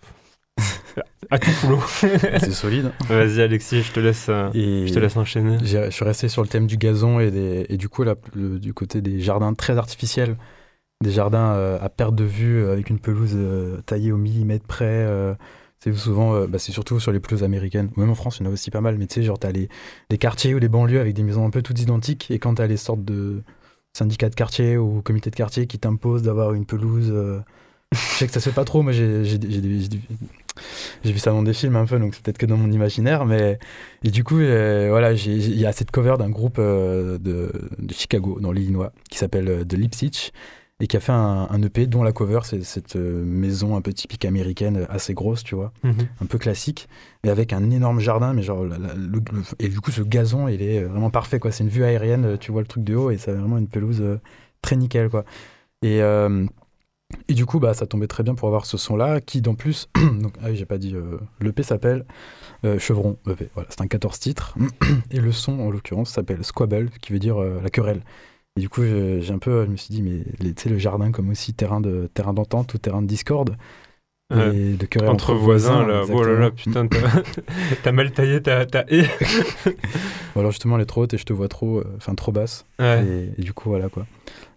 À 1.31 1.39
tout 1.39 1.51
boulot. 1.63 1.83
C'est 1.89 2.53
solide. 2.53 2.93
Vas-y 3.09 3.41
Alexis, 3.43 3.83
je 3.83 3.93
te 3.93 4.01
laisse, 4.01 4.27
euh, 4.29 4.51
Et 4.55 4.87
je 4.87 4.93
te 4.95 4.99
laisse 4.99 5.17
enchaîner. 5.17 5.59
je 5.63 5.91
suis 5.91 6.05
resté 6.05 6.29
sur 6.29 6.43
le 6.43 6.49
thème 6.49 6.67
du 6.67 6.77
gazon 6.77 7.21
et, 7.21 7.31
des, 7.31 7.67
et 7.69 7.77
du 7.77 7.89
coup, 7.89 8.03
là, 8.03 8.15
le- 8.35 8.59
du 8.59 8.75
côté 8.75 9.01
des 9.01 9.21
jardins 9.21 9.55
très 9.55 9.77
artificiels, 9.79 10.37
des 11.03 11.11
jardins 11.13 11.53
euh, 11.55 11.79
à 11.81 11.89
perte 11.89 12.15
de 12.15 12.25
vue 12.25 12.63
euh, 12.65 12.73
avec 12.73 12.91
une 12.91 12.99
pelouse 12.99 13.33
euh, 13.35 13.81
taillée 13.87 14.13
au 14.13 14.17
millimètre 14.17 14.67
près. 14.67 14.85
euh, 14.87 15.35
c'est 15.83 15.95
souvent, 15.95 16.47
bah, 16.47 16.59
c'est 16.59 16.73
surtout 16.73 17.01
sur 17.01 17.11
les 17.11 17.21
pelouses 17.21 17.43
américaines. 17.43 17.89
Même 17.97 18.11
en 18.11 18.15
France, 18.15 18.37
il 18.39 18.45
y 18.45 18.47
en 18.47 18.51
a 18.51 18.53
aussi 18.53 18.71
pas 18.71 18.83
mal. 18.83 18.99
Mais 18.99 19.07
tu 19.07 19.15
sais, 19.15 19.23
genre, 19.23 19.39
t'as 19.39 19.51
les, 19.51 19.71
les 20.11 20.19
quartiers 20.19 20.55
ou 20.55 20.59
les 20.59 20.69
banlieues 20.69 21.01
avec 21.01 21.15
des 21.15 21.23
maisons 21.23 21.47
un 21.47 21.49
peu 21.51 21.63
toutes 21.63 21.81
identiques. 21.81 22.31
Et 22.31 22.39
quand 22.39 22.57
t'as 22.57 22.67
les 22.67 22.77
sortes 22.77 23.03
de 23.03 23.41
syndicats 23.97 24.29
de 24.29 24.35
quartier 24.35 24.77
ou 24.77 25.01
comités 25.01 25.31
de 25.31 25.37
quartier 25.37 25.67
qui 25.67 25.79
t'imposent 25.79 26.21
d'avoir 26.21 26.53
une 26.53 26.67
pelouse. 26.67 27.11
je 27.93 27.99
sais 27.99 28.27
que 28.27 28.33
ça 28.35 28.41
se 28.41 28.51
fait 28.51 28.55
pas 28.55 28.67
trop. 28.67 28.83
Moi, 28.83 28.93
j'ai 28.93 29.23
j'ai- 31.05 31.13
vu 31.13 31.19
ça 31.19 31.31
dans 31.31 31.43
des 31.43 31.53
films 31.53 31.77
un 31.77 31.87
peu, 31.87 31.99
donc 31.99 32.15
c'est 32.15 32.23
peut-être 32.23 32.39
que 32.39 32.47
dans 32.47 32.57
mon 32.57 32.71
imaginaire. 32.71 33.25
Mais 33.27 33.59
et 34.05 34.11
du 34.11 34.25
coup, 34.25 34.39
euh, 34.39 34.87
voilà, 34.91 35.13
il 35.13 35.59
y 35.59 35.67
a 35.67 35.73
cette 35.73 35.91
cover 35.91 36.15
d'un 36.19 36.31
groupe 36.31 36.57
euh, 36.59 37.19
de, 37.19 37.53
de 37.79 37.93
Chicago, 37.95 38.39
dans 38.41 38.53
l'Illinois, 38.53 38.93
qui 39.11 39.19
s'appelle 39.19 39.49
euh, 39.49 39.65
The 39.65 39.75
Lipsitch, 39.75 40.31
et 40.83 40.87
qui 40.87 40.97
a 40.97 41.01
fait 41.01 41.13
un, 41.13 41.47
un 41.51 41.63
EP 41.63 41.87
dont 41.87 42.03
la 42.03 42.13
cover, 42.13 42.41
c'est 42.45 42.65
cette 42.65 42.97
maison 42.97 43.77
un 43.77 43.83
peu 43.83 43.93
typique 43.93 44.25
américaine, 44.25 44.87
assez 44.89 45.13
grosse, 45.13 45.45
tu 45.45 45.55
vois, 45.55 45.73
Mhm. 45.85 45.93
un 46.23 46.25
peu 46.27 46.39
classique, 46.39 46.89
et 47.23 47.29
avec 47.29 47.53
un 47.53 47.71
énorme 47.71 48.01
jardin, 48.01 48.33
mais 48.33 48.41
genre, 48.43 48.65
la- 48.65 48.79
la- 48.79 48.95
le- 48.95 49.19
le- 49.33 49.43
et 49.59 49.69
du 49.69 49.79
coup, 49.83 49.91
ce 49.91 50.01
gazon, 50.01 50.49
il 50.49 50.63
est 50.63 50.83
vraiment 50.85 51.11
parfait, 51.11 51.39
quoi. 51.39 51.53
C'est 51.53 51.65
une 51.65 51.71
vue 51.71 51.85
aérienne, 51.85 52.39
tu 52.39 52.51
vois 52.51 52.63
le 52.63 52.67
truc 52.67 52.83
de 52.83 52.95
haut, 52.95 53.11
et 53.11 53.19
c'est 53.19 53.33
vraiment 53.33 53.59
une 53.59 53.69
pelouse 53.69 54.01
euh, 54.01 54.17
très 54.63 54.75
nickel, 54.77 55.11
quoi. 55.11 55.27
Et, 55.83 56.01
euh, 56.03 56.47
et 57.29 57.35
du 57.35 57.47
coup, 57.47 57.61
bah, 57.61 57.75
ça 57.75 57.87
tombait 57.87 58.07
très 58.07 58.23
bien 58.23 58.35
pour 58.35 58.49
avoir 58.49 58.67
ce 58.67 58.77
son-là, 58.77 59.21
qui, 59.21 59.41
d'en 59.41 59.55
plus, 59.55 59.89
donc, 60.21 60.35
ah 60.43 60.47
oui, 60.49 60.57
j'ai 60.57 60.65
pas 60.65 60.79
dit, 60.79 60.95
euh, 60.95 61.19
l'EP 61.41 61.63
s'appelle 61.63 62.05
euh, 62.65 62.79
Chevron 62.79 63.19
EP. 63.29 63.51
Voilà, 63.55 63.69
c'est 63.71 63.81
un 63.81 63.87
14 63.87 64.19
titres. 64.19 64.55
Et 65.11 65.21
le 65.21 65.33
son, 65.33 65.61
en 65.61 65.71
l'occurrence, 65.71 66.11
s'appelle 66.11 66.45
Squabble, 66.45 66.91
qui 67.01 67.13
veut 67.13 67.19
dire 67.19 67.41
euh, 67.41 67.61
la 67.63 67.71
querelle. 67.71 68.03
Et 68.57 68.61
du 68.61 68.69
coup, 68.69 68.83
j'ai 68.83 69.31
un 69.31 69.39
peu, 69.39 69.65
je 69.65 69.71
me 69.71 69.77
suis 69.77 69.95
dit, 69.95 70.03
mais 70.03 70.25
tu 70.41 70.55
sais, 70.57 70.69
le 70.69 70.79
jardin 70.79 71.13
comme 71.13 71.31
aussi 71.31 71.55
terrain 71.55 71.81
de 71.81 72.11
terrain 72.13 72.33
d'entente 72.33 72.75
ou 72.75 72.79
terrain 72.79 73.01
de 73.01 73.07
discorde. 73.07 73.57
Ouais. 74.31 74.57
Et 74.57 74.73
de 74.75 75.05
Entre 75.07 75.35
voisins, 75.35 75.87
là. 75.87 76.03
Oh 76.13 76.23
là 76.23 76.39
là, 76.39 76.51
putain, 76.51 76.87
t'as 77.83 77.93
mal 77.93 78.13
taillé 78.13 78.41
ta, 78.43 78.63
haie. 78.89 79.05
Ou 80.37 80.39
alors 80.39 80.53
justement, 80.53 80.77
elle 80.77 80.83
est 80.83 80.87
trop 80.87 81.03
haute 81.03 81.15
et 81.15 81.19
je 81.19 81.25
te 81.25 81.33
vois 81.33 81.49
trop, 81.49 81.79
euh, 81.79 81.95
enfin 81.97 82.15
trop 82.15 82.31
basse. 82.33 82.65
Ouais. 82.79 83.05
Et, 83.37 83.41
et 83.41 83.43
du 83.43 83.53
coup, 83.53 83.69
voilà 83.71 83.89
quoi. 83.89 84.07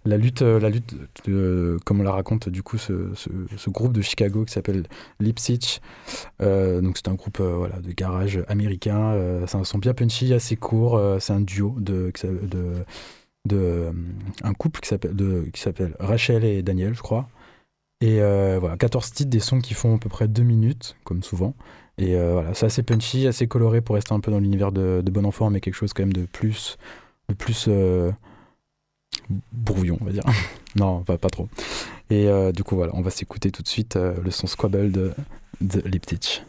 La 0.06 0.18
lutte, 0.18 0.42
euh, 0.42 0.60
la 0.60 0.70
lutte 0.70 0.94
de- 1.26 1.78
comme 1.86 2.02
on 2.02 2.04
la 2.04 2.12
raconte, 2.12 2.50
du 2.50 2.62
coup, 2.62 2.78
ce, 2.78 3.10
ce- 3.16 3.30
ce 3.56 3.70
groupe 3.70 3.94
de 3.94 4.02
Chicago 4.02 4.44
qui 4.46 4.52
s'appelle 4.54 4.84
Lipsitch. 5.20 5.80
euh, 6.42 6.82
donc, 6.82 6.98
c'est 6.98 7.08
un 7.08 7.14
groupe 7.16 7.40
euh, 7.40 7.56
voilà, 7.58 7.80
de 7.80 7.92
garage 7.94 8.44
américain. 8.50 9.14
euh, 9.14 9.46
c'est 9.48 9.58
un 9.58 9.64
son 9.64 9.78
bien 9.78 9.94
punchy, 9.94 10.34
assez 10.34 10.56
court. 10.58 10.98
euh, 10.98 11.20
c'est 11.20 11.34
un 11.34 11.40
duo 11.42 11.76
de, 11.80 12.12
de, 12.24 12.84
de, 13.48 13.56
euh, 13.56 13.92
un 14.44 14.54
couple 14.54 14.82
qui 14.82 14.90
s'appelle 14.90 15.16
de- 15.16 15.46
qui 15.54 15.62
s'appelle 15.62 15.96
Rachel 16.00 16.44
et 16.44 16.62
Daniel, 16.62 16.94
je 16.96 17.02
crois. 17.02 17.28
Et 18.04 18.20
euh, 18.20 18.58
voilà, 18.60 18.76
14 18.76 19.14
titres, 19.14 19.30
des 19.30 19.40
sons 19.40 19.62
qui 19.62 19.74
font 19.74 19.96
à 19.96 19.98
peu 19.98 20.10
près 20.10 20.28
2 20.28 20.44
minutes, 20.44 20.98
comme 21.06 21.24
souvent. 21.24 21.56
Et 21.98 22.18
euh, 22.18 22.34
voilà, 22.34 22.54
c'est 22.54 22.66
assez 22.66 22.84
punchy, 22.84 23.28
assez 23.28 23.48
coloré 23.48 23.80
pour 23.80 23.96
rester 23.96 24.14
un 24.14 24.20
peu 24.20 24.30
dans 24.30 24.40
l'univers 24.40 24.74
de, 24.74 25.02
de 25.02 25.10
Bon 25.10 25.24
Enfant, 25.24 25.50
mais 25.50 25.62
quelque 25.62 25.76
chose 25.76 25.94
quand 25.94 26.04
même 26.04 26.12
de 26.12 26.26
plus, 26.26 26.78
de 27.30 27.34
plus, 27.34 27.68
euh, 27.70 28.12
brouillon, 29.54 29.98
on 30.02 30.04
va 30.04 30.12
dire. 30.12 30.26
non, 30.76 31.02
pas, 31.04 31.18
pas 31.18 31.30
trop. 31.30 31.48
Et 32.10 32.28
du 32.52 32.66
coup, 32.66 32.76
voilà, 32.76 32.92
on 32.94 33.02
va 33.02 33.10
s'écouter 33.10 33.52
tout 33.52 33.64
de 33.64 33.70
suite 33.70 33.96
le 33.96 34.32
son 34.32 34.48
Squabble 34.48 34.92
de, 34.92 35.14
de 35.62 35.80
Liptich. 35.88 36.44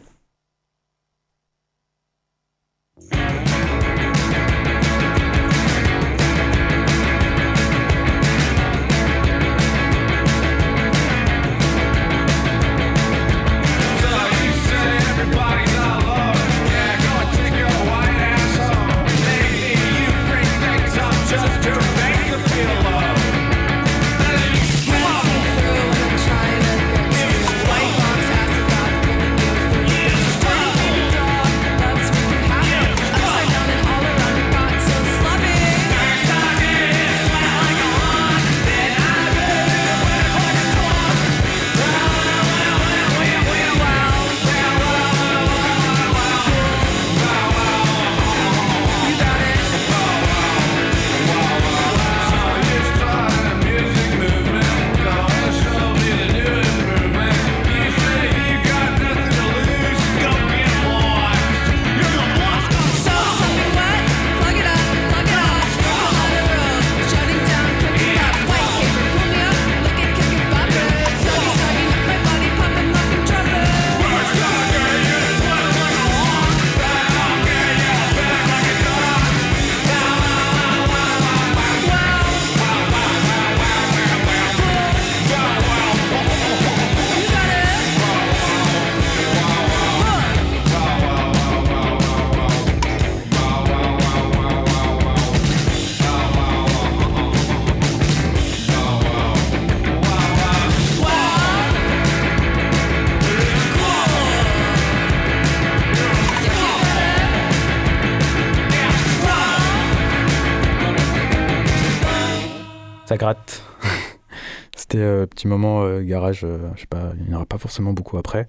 Moment 115.47 115.83
euh, 115.83 116.01
garage, 116.01 116.41
euh, 116.43 116.69
je 116.75 116.81
sais 116.81 116.87
pas, 116.87 117.13
il 117.19 117.29
n'y 117.29 117.35
aura 117.35 117.45
pas 117.45 117.57
forcément 117.57 117.93
beaucoup 117.93 118.17
après. 118.17 118.47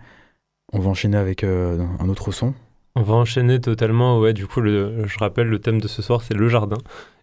On 0.72 0.78
va 0.78 0.90
enchaîner 0.90 1.16
avec 1.16 1.44
un 1.44 2.08
autre 2.08 2.32
son. 2.32 2.52
On 2.96 3.02
va 3.02 3.14
enchaîner 3.14 3.60
totalement, 3.60 4.18
ouais, 4.18 4.32
du 4.32 4.46
coup, 4.46 4.60
le, 4.60 5.06
je 5.06 5.18
rappelle, 5.18 5.46
le 5.46 5.58
thème 5.60 5.80
de 5.80 5.86
ce 5.86 6.02
soir, 6.02 6.22
c'est 6.22 6.34
le 6.34 6.48
jardin. 6.48 6.78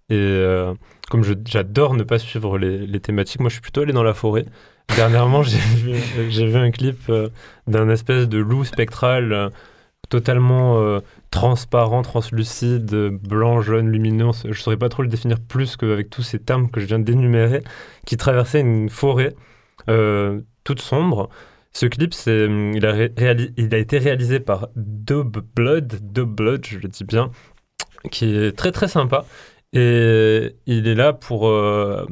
Et 0.10 0.42
comme 1.10 1.24
j'adore 1.46 1.94
ne 1.94 2.03
pas 2.03 2.20
suivre 2.20 2.58
les, 2.58 3.00
thématiques, 3.01 3.42
moi 3.42 3.50
je 3.50 3.56
suis 3.56 3.62
plutôt 3.62 3.82
allé 3.82 3.92
dans 3.92 4.03
la 4.03 4.13
forêt. 4.13 4.46
Dernièrement, 4.96 5.44
j'ai 5.44 5.58
vu, 5.58 5.94
vu, 6.30 6.56
un 6.56 6.72
clip 6.72 7.12
d'un 7.68 7.89
espèce 7.89 8.30
de 8.30 8.38
loup 8.38 8.63
spectral 8.63 9.51
totalement 10.08 11.01
transparent, 11.34 12.03
translucide, 12.03 12.86
blanc, 13.27 13.62
jaune, 13.62 13.89
lumineux, 13.89 14.30
je 14.44 14.50
ne 14.50 14.53
saurais 14.53 14.77
pas 14.77 14.88
trop 14.88 15.01
le 15.01 15.10
définir 15.10 15.39
plus 15.39 15.75
qu'avec 15.75 16.10
tous 16.10 16.22
ces 16.22 16.39
termes 16.39 16.70
que 16.70 16.80
je 16.80 16.86
viens 16.86 17.00
d'énumérer, 17.00 17.62
qui 18.06 18.15
traversait 18.15 18.62
une 18.62 18.89
forêt 18.89 19.34
euh, 19.34 19.52
toute 19.86 20.82
sombre. 20.82 21.30
Ce 21.74 21.88
clip, 21.88 22.13
c'est, 22.13 22.46
il, 22.46 22.86
a 22.86 23.78
été 23.78 23.98
réalisé 23.98 24.40
par 24.40 24.70
Dub 24.75 25.38
Blood, 25.55 26.14
Dub 26.14 26.29
Blood, 26.29 26.66
je 26.66 26.77
le 26.77 26.88
dis 26.88 27.03
bien, 27.03 27.31
qui 28.12 28.36
est 28.36 28.55
très 28.55 28.72
très 28.72 28.88
sympa. 28.88 29.25
Et 29.74 30.55
il 30.68 30.88
est 30.88 30.94
là 30.94 31.14
pour 31.14 31.48
euh, 31.48 32.05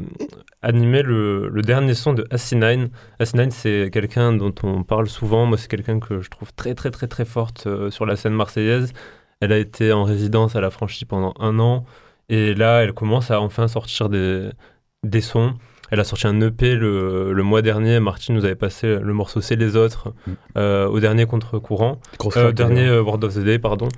animer 0.64 1.04
le, 1.04 1.52
dernier 1.64 1.94
son 1.94 2.14
de 2.14 2.26
Asinine. 2.32 2.90
Asinine, 3.20 3.52
c'est 3.52 3.92
quelqu'un 3.94 4.34
dont 4.34 4.54
on 4.64 4.84
parle 4.84 5.08
souvent. 5.08 5.46
Moi, 5.46 5.60
c'est 5.60 5.68
quelqu'un 5.68 6.00
que 6.00 6.22
je 6.22 6.30
trouve 6.32 6.52
très, 6.56 6.74
très, 6.74 6.90
très, 6.90 7.08
très 7.08 7.26
forte 7.26 7.68
euh, 7.68 7.92
sur 7.92 8.08
la 8.08 8.16
scène 8.16 8.34
marseillaise. 8.34 8.94
Elle 9.42 9.52
a 9.52 9.58
été 9.60 9.94
en 9.94 10.04
résidence 10.04 10.56
à 10.56 10.62
la 10.62 10.72
franchise 10.72 11.06
pendant 11.06 11.36
un 11.40 11.60
an. 11.60 11.86
Et 12.30 12.56
là, 12.56 12.82
elle 12.84 12.94
commence 12.94 13.30
à 13.30 13.42
enfin 13.42 13.68
sortir 13.68 14.10
des 14.10 15.22
sons. 15.22 15.54
Elle 15.92 16.00
a 16.00 16.04
sorti 16.04 16.26
un 16.26 16.40
EP 16.42 16.76
le, 16.76 17.34
le, 17.34 17.44
mois 17.44 17.62
dernier. 17.62 18.00
Martine 18.00 18.36
nous 18.36 18.46
avait 18.46 18.56
passé 18.56 18.98
le 19.00 19.14
morceau 19.14 19.42
C'est 19.42 19.56
les 19.56 19.76
autres 19.76 20.14
mm. 20.26 20.32
euh, 20.58 20.88
au 20.88 21.00
dernier 21.00 21.26
contre-courant. 21.26 22.00
Euh, 22.38 22.52
dernier 22.52 22.90
Word 23.00 23.24
of 23.24 23.36
the 23.36 23.40
Day, 23.40 23.60
pardon. 23.60 23.90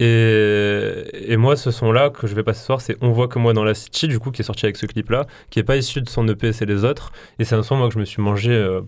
Et, 0.00 1.04
et, 1.12 1.36
moi, 1.36 1.56
ce 1.56 1.70
son-là 1.70 2.10
que 2.10 2.26
je 2.28 2.34
vais 2.34 2.44
passer 2.44 2.60
ce 2.60 2.66
soir, 2.66 2.80
c'est 2.80 2.96
On 3.00 3.10
voit 3.10 3.26
que 3.26 3.38
moi 3.38 3.52
dans 3.52 3.64
la 3.64 3.74
City, 3.74 4.06
du 4.06 4.20
coup, 4.20 4.30
qui 4.30 4.42
est 4.42 4.44
sorti 4.44 4.66
avec 4.66 4.76
ce 4.76 4.86
clip-là, 4.86 5.26
qui 5.50 5.58
n'est 5.58 5.64
pas 5.64 5.76
issu 5.76 6.00
de 6.02 6.08
son 6.08 6.26
EP, 6.28 6.52
c'est 6.52 6.66
les 6.66 6.84
autres. 6.84 7.10
Et 7.38 7.44
c'est 7.44 7.56
un 7.56 7.64
son, 7.64 7.76
moi, 7.76 7.88
que 7.88 7.94
je 7.94 7.98
me 7.98 8.04
suis 8.04 8.22
mangé 8.22 8.52
euh, 8.52 8.82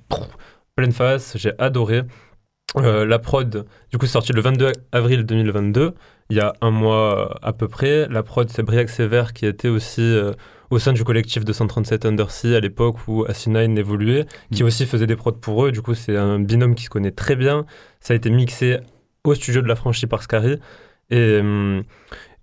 pleine 0.76 0.92
face, 0.92 1.36
j'ai 1.36 1.52
adoré. 1.58 2.02
Euh, 2.76 3.04
la 3.04 3.18
prod, 3.18 3.66
du 3.90 3.98
coup, 3.98 4.06
c'est 4.06 4.12
sorti 4.12 4.32
le 4.32 4.40
22 4.40 4.72
avril 4.92 5.24
2022, 5.26 5.94
il 6.30 6.36
y 6.36 6.40
a 6.40 6.52
un 6.60 6.70
mois 6.70 7.36
à 7.42 7.52
peu 7.52 7.66
près. 7.66 8.06
La 8.08 8.22
prod, 8.22 8.48
c'est 8.48 8.62
Briac 8.62 8.88
Sévère 8.88 9.32
qui 9.32 9.46
était 9.46 9.68
aussi 9.68 10.02
euh, 10.02 10.32
au 10.70 10.78
sein 10.78 10.92
du 10.92 11.04
collectif 11.04 11.44
de 11.44 11.52
137 11.52 12.06
Undersea 12.06 12.56
à 12.56 12.61
l'époque 12.61 12.96
où 13.09 13.24
Asinine 13.28 13.76
évoluait, 13.76 14.26
qui 14.52 14.62
mm. 14.62 14.66
aussi 14.66 14.87
faisait 14.87 15.06
des 15.06 15.16
prods 15.16 15.33
pour 15.33 15.66
eux. 15.66 15.72
Du 15.72 15.83
coup, 15.83 15.94
c'est 15.94 16.16
un 16.16 16.38
binôme 16.38 16.74
qui 16.74 16.85
se 16.85 16.90
connaît 16.90 17.11
très 17.11 17.37
bien. 17.37 17.66
Ça 18.00 18.14
a 18.14 18.16
été 18.16 18.30
mixé 18.30 18.78
au 19.24 19.35
studio 19.35 19.62
de 19.62 19.68
la 19.68 19.76
franchise 19.76 20.09
par 20.09 20.22
Scary. 20.22 20.59
Et, 21.11 21.16
euh, 21.18 21.83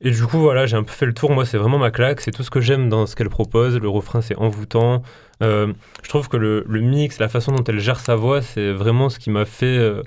et 0.02 0.12
du 0.12 0.24
coup, 0.24 0.40
voilà, 0.40 0.66
j'ai 0.66 0.76
un 0.76 0.84
peu 0.84 0.92
fait 0.92 1.06
le 1.06 1.13
tour. 1.13 1.32
Moi, 1.32 1.46
c'est 1.46 1.58
vraiment 1.58 1.80
ma 1.80 1.90
claque. 1.92 2.22
C'est 2.22 2.32
tout 2.32 2.44
ce 2.44 2.50
que 2.50 2.62
j'aime 2.62 2.90
dans 2.90 3.06
ce 3.06 3.16
qu'elle 3.16 3.30
propose. 3.30 3.80
Le 3.80 3.90
refrain, 3.90 4.22
c'est 4.22 4.36
envoûtant. 4.36 5.02
Euh, 5.42 5.74
je 6.04 6.10
trouve 6.10 6.28
que 6.28 6.38
le, 6.38 6.66
le, 6.68 6.82
mix, 6.82 7.20
la 7.20 7.30
façon 7.30 7.54
dont 7.54 7.63
elle 7.63 7.80
gère 7.80 8.00
sa 8.00 8.16
voix, 8.16 8.42
c'est 8.42 8.72
vraiment 8.74 9.10
ce 9.10 9.20
qui 9.20 9.30
m'a 9.30 9.46
fait 9.46 9.78
euh, 9.78 10.04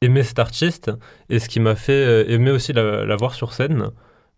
aimer 0.00 0.22
cet 0.22 0.38
artiste 0.38 0.90
et 1.28 1.38
ce 1.38 1.48
qui 1.48 1.60
m'a 1.60 1.74
fait 1.74 2.30
aimer 2.30 2.50
aussi 2.50 2.72
la, 2.72 3.16
voir 3.16 3.34
sur 3.34 3.52
scène. 3.52 3.90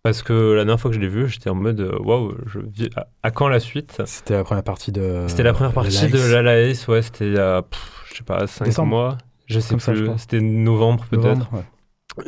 Parce 0.07 0.23
que 0.23 0.53
la 0.53 0.65
dernière 0.65 0.81
fois 0.81 0.91
que 0.91 0.95
je 0.95 1.01
l'ai 1.01 1.09
vue, 1.09 1.29
j'étais 1.29 1.51
en 1.51 1.55
mode 1.55 1.81
waouh, 2.01 2.35
je 2.47 2.61
vis 2.61 2.91
à, 3.23 3.31
quand 3.31 3.49
la 3.49 3.61
suite? 3.61 4.01
C'était 4.05 4.35
la 4.35 4.45
première 4.45 4.65
partie 4.65 4.93
de. 4.93 5.25
C'était 5.27 5.43
la 5.43 5.53
première 5.53 5.73
partie 5.73 6.09
de 6.09 6.35
La 6.37 6.61
Ace, 6.61 6.87
ouais, 6.89 7.03
c'était 7.03 7.27
il 7.27 7.35
y 7.35 7.39
a, 7.39 7.65
je 8.11 8.17
sais 8.17 8.25
pas, 8.25 8.47
5 8.47 8.79
mois. 8.85 9.19
Je 9.47 9.61
sais 9.61 9.77
plus, 9.77 10.09
c'était 10.19 10.41
novembre 10.41 11.05
peut-être. 11.11 11.49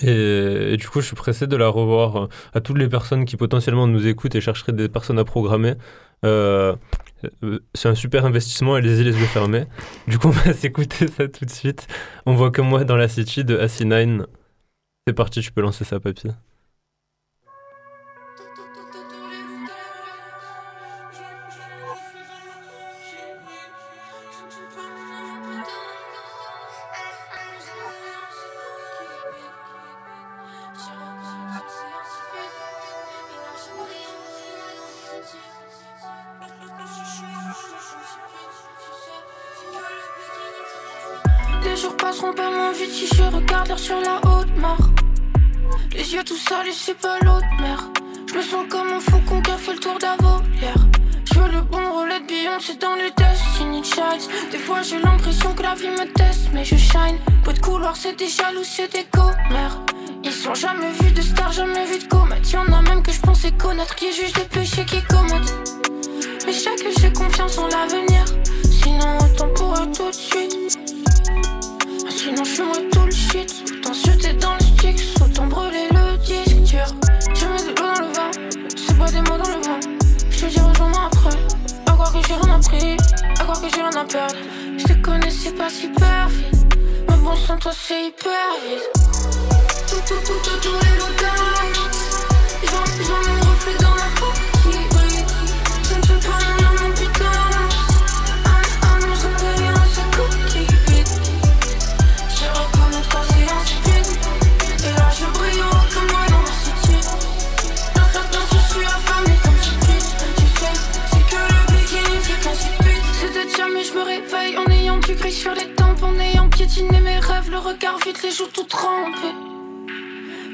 Et, 0.02 0.76
du 0.76 0.88
coup, 0.88 1.00
je 1.00 1.06
suis 1.06 1.16
pressé 1.16 1.46
de 1.46 1.56
la 1.56 1.68
revoir 1.68 2.16
euh, 2.24 2.28
à 2.52 2.60
toutes 2.60 2.78
les 2.78 2.88
personnes 2.88 3.24
qui 3.24 3.36
potentiellement 3.36 3.86
nous 3.86 4.06
écoutent 4.06 4.34
et 4.34 4.40
chercheraient 4.40 4.72
des 4.72 4.88
personnes 4.88 5.18
à 5.18 5.24
programmer. 5.24 5.74
Euh, 6.24 6.74
euh, 7.42 7.60
c'est 7.74 7.88
un 7.88 7.94
super 7.94 8.26
investissement, 8.26 8.74
allez-y 8.74 9.04
les 9.04 9.18
yeux 9.18 9.26
fermés. 9.26 9.64
Du 10.06 10.18
coup, 10.18 10.28
on 10.28 10.32
va 10.32 10.52
s'écouter 10.52 11.08
ça 11.08 11.26
tout 11.28 11.44
de 11.44 11.50
suite. 11.50 11.86
On 12.26 12.34
voit 12.34 12.50
que 12.50 12.60
moi 12.60 12.84
dans 12.84 12.96
la 12.96 13.08
city 13.08 13.44
de 13.44 13.56
AC9. 13.56 14.26
C'est 15.06 15.14
parti, 15.14 15.40
tu 15.40 15.52
peux 15.52 15.62
lancer 15.62 15.84
ça, 15.84 15.98
papy. 16.00 16.28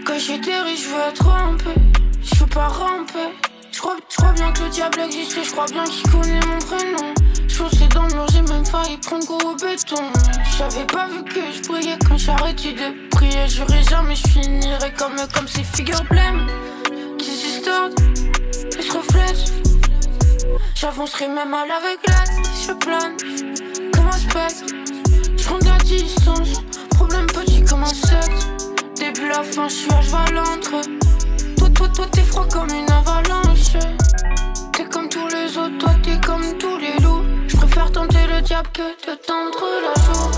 Quand 0.05 0.19
j'atterris, 0.19 0.77
je 0.77 0.89
veux 0.89 1.09
être 1.09 1.25
rampé. 1.25 1.71
Je 2.23 2.41
veux 2.41 2.47
pas 2.47 2.69
ramper. 2.69 3.33
Je 3.73 3.79
crois, 3.79 3.97
je 4.11 4.35
bien 4.35 4.53
que 4.53 4.63
le 4.63 4.69
diable 4.69 5.01
existe 5.01 5.43
je 5.43 5.51
crois 5.51 5.65
bien 5.67 5.85
qu'il 5.85 6.11
connaît 6.11 6.41
mon 6.47 6.59
prénom. 6.59 7.15
Je 7.49 7.55
fonçais 7.55 7.89
dans 7.95 8.07
le 8.07 8.15
mur, 8.15 8.27
j'ai 8.31 8.43
même 8.43 8.67
failli 8.67 8.99
prendre 8.99 9.27
goût 9.27 9.39
au 9.45 9.55
béton. 9.55 10.03
J'avais 10.59 10.85
pas 10.85 11.09
vu 11.09 11.25
que 11.25 11.41
je 11.53 11.67
brillais 11.67 11.99
quand 12.07 12.19
j'arrêtais 12.19 12.73
de 12.73 13.09
prier. 13.09 13.49
J'aurais 13.49 13.83
jamais, 13.83 14.15
je 14.15 14.29
finirais 14.29 14.93
comme, 14.93 15.17
comme 15.33 15.49
ces 15.49 15.65
figures 15.65 16.05
blêmes 16.05 16.47
qui 17.19 17.31
s'historent 17.31 17.91
et 18.79 18.83
se 18.83 18.93
reflètent. 18.93 19.53
J'avancerai 20.75 21.29
même 21.29 21.55
à 21.55 21.65
l'aveuglette, 21.67 22.47
je 22.67 22.73
plane 22.75 23.17
comme 23.95 24.07
un 24.07 24.13
spectre. 24.13 24.75
Je 25.37 25.45
prends 25.45 25.59
de 25.59 25.65
la 25.65 25.79
distance, 25.79 26.63
problème 26.91 27.27
petit 27.27 27.65
comme 27.65 27.85
un 27.85 27.87
secte. 27.87 28.54
Début 28.97 29.29
la 29.29 29.43
fin, 29.43 29.69
je 29.69 29.75
suis 29.75 29.93
à 29.93 30.01
cheval 30.01 30.39
entre 30.39 30.81
Toi, 31.57 31.69
toi, 31.71 31.89
toi, 31.89 32.07
t'es 32.13 32.23
froid 32.23 32.47
comme 32.53 32.69
une 32.71 32.91
avalanche. 32.91 33.73
T'es 34.73 34.85
comme 34.85 35.09
tous 35.09 35.29
les 35.29 35.59
autres, 35.59 35.79
toi 35.79 35.91
t'es 36.03 36.19
comme 36.25 36.57
tous 36.59 36.79
les 36.79 37.03
loups. 37.03 37.25
Je 37.49 37.57
préfère 37.57 37.91
tenter 37.91 38.27
le 38.33 38.41
diable 38.41 38.69
que 38.73 38.83
de 38.83 39.15
tendre 39.27 39.65
la 39.83 39.95
joue. 40.03 40.31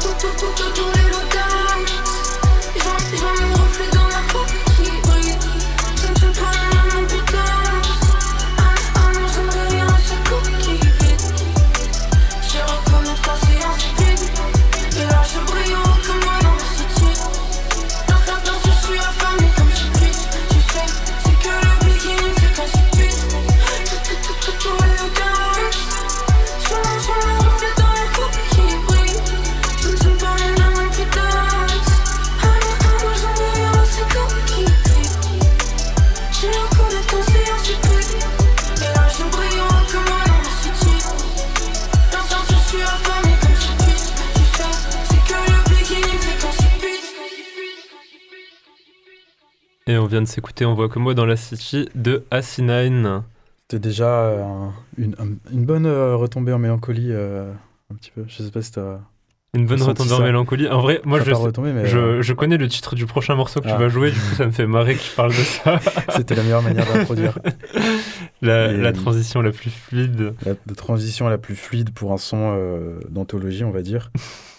Tout, 0.00 0.08
tout, 0.20 0.34
tout, 0.38 0.52
tout, 0.56 0.70
tous 0.74 0.98
les 0.98 1.10
loups 1.10 1.26
Ils 2.76 2.82
ont, 2.82 3.00
ils 3.12 3.60
ont 3.62 3.65
Et 49.86 49.96
on 49.98 50.06
vient 50.06 50.20
de 50.22 50.26
s'écouter 50.26 50.64
On 50.66 50.74
voit 50.74 50.88
que 50.88 50.98
moi 50.98 51.14
dans 51.14 51.26
la 51.26 51.36
City 51.36 51.88
de 51.94 52.24
AC9. 52.30 53.22
C'était 53.68 53.80
déjà 53.88 54.08
euh, 54.08 54.42
un- 54.42 54.72
une, 54.98 55.14
un- 55.18 55.52
une 55.52 55.64
bonne 55.64 55.86
euh, 55.86 56.16
retombée 56.16 56.52
en 56.52 56.58
mélancolie, 56.58 57.08
euh, 57.10 57.50
un 57.92 57.94
petit 57.96 58.10
peu. 58.12 58.24
Je 58.28 58.42
sais 58.42 58.50
pas 58.50 58.62
si 58.62 58.72
t'as. 58.72 58.98
Une 59.54 59.64
bonne 59.66 59.80
retombée 59.82 60.12
en 60.12 60.20
mélancolie. 60.20 60.68
En 60.68 60.80
vrai, 60.80 61.00
moi 61.04 61.18
je, 61.20 61.30
pas 61.30 61.36
sais- 61.36 61.42
retombé, 61.42 61.72
mais 61.72 61.86
je, 61.86 62.20
je 62.20 62.32
connais 62.34 62.58
le 62.58 62.68
titre 62.68 62.94
du 62.94 63.06
prochain 63.06 63.34
morceau 63.36 63.60
que 63.60 63.68
Ah. 63.68 63.72
tu 63.72 63.78
vas 63.78 63.88
jouer, 63.88 64.10
du 64.10 64.18
coup 64.20 64.34
ça 64.36 64.44
me 64.46 64.50
fait 64.50 64.66
marrer 64.66 64.94
que 64.96 65.02
je 65.02 65.14
parle 65.14 65.30
de 65.30 65.34
ça. 65.36 65.80
c'était 66.10 66.34
la 66.34 66.42
meilleure 66.42 66.62
manière 66.62 66.84
d'introduire. 66.92 67.38
La, 68.42 68.70
la 68.72 68.92
transition 68.92 69.40
la 69.40 69.52
plus 69.52 69.70
fluide. 69.70 70.34
la 70.44 70.52
de 70.66 70.74
transition 70.74 71.28
la 71.28 71.38
plus 71.38 71.56
fluide 71.56 71.90
pour 71.90 72.12
un 72.12 72.18
son 72.18 72.54
d'anthologie, 73.08 73.64
on 73.64 73.70
va 73.70 73.82
dire. 73.82 74.10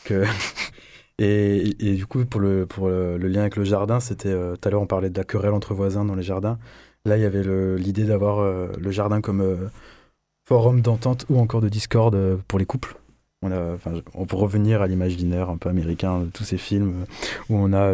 Que... 0.04 0.24
Et, 1.19 1.95
du 1.95 2.06
coup, 2.06 2.25
pour 2.25 2.41
le, 2.41 3.17
lien 3.17 3.41
avec 3.41 3.56
le 3.56 3.63
jardin, 3.63 3.99
c'était 3.99 4.30
euh, 4.30 4.56
tout 4.56 4.67
à 4.67 4.71
l'heure 4.71 4.82
on 4.82 4.88
parlait 4.88 5.10
de 5.10 5.17
la 5.17 5.23
querelle 5.23 5.53
entre 5.53 5.73
voisins 5.73 6.06
dans 6.06 6.15
les 6.15 6.23
jardins. 6.23 6.60
Là, 7.06 7.17
il 7.17 7.23
y 7.23 7.25
avait 7.25 7.43
l'idée 7.77 8.03
d'avoir 8.03 8.39
euh, 8.39 8.67
le 8.80 8.91
jardin 8.91 9.21
comme 9.21 9.41
euh, 9.41 9.69
forum 10.47 10.82
d'entente 10.82 11.25
ou 11.30 11.39
encore 11.39 11.62
de 11.62 11.69
discorde 11.69 12.39
pour 12.47 12.60
les 12.60 12.65
couples. 12.65 12.95
On, 13.43 14.25
peut 14.25 14.36
revenir 14.36 14.82
à 14.82 14.88
l'imaginaire 14.88 15.49
un 15.51 15.58
peu 15.58 15.69
américain 15.69 16.21
de 16.21 16.25
tous 16.25 16.43
ces 16.43 16.58
films 16.58 17.06
où 17.49 17.56
on 17.56 17.71
a 17.71 17.93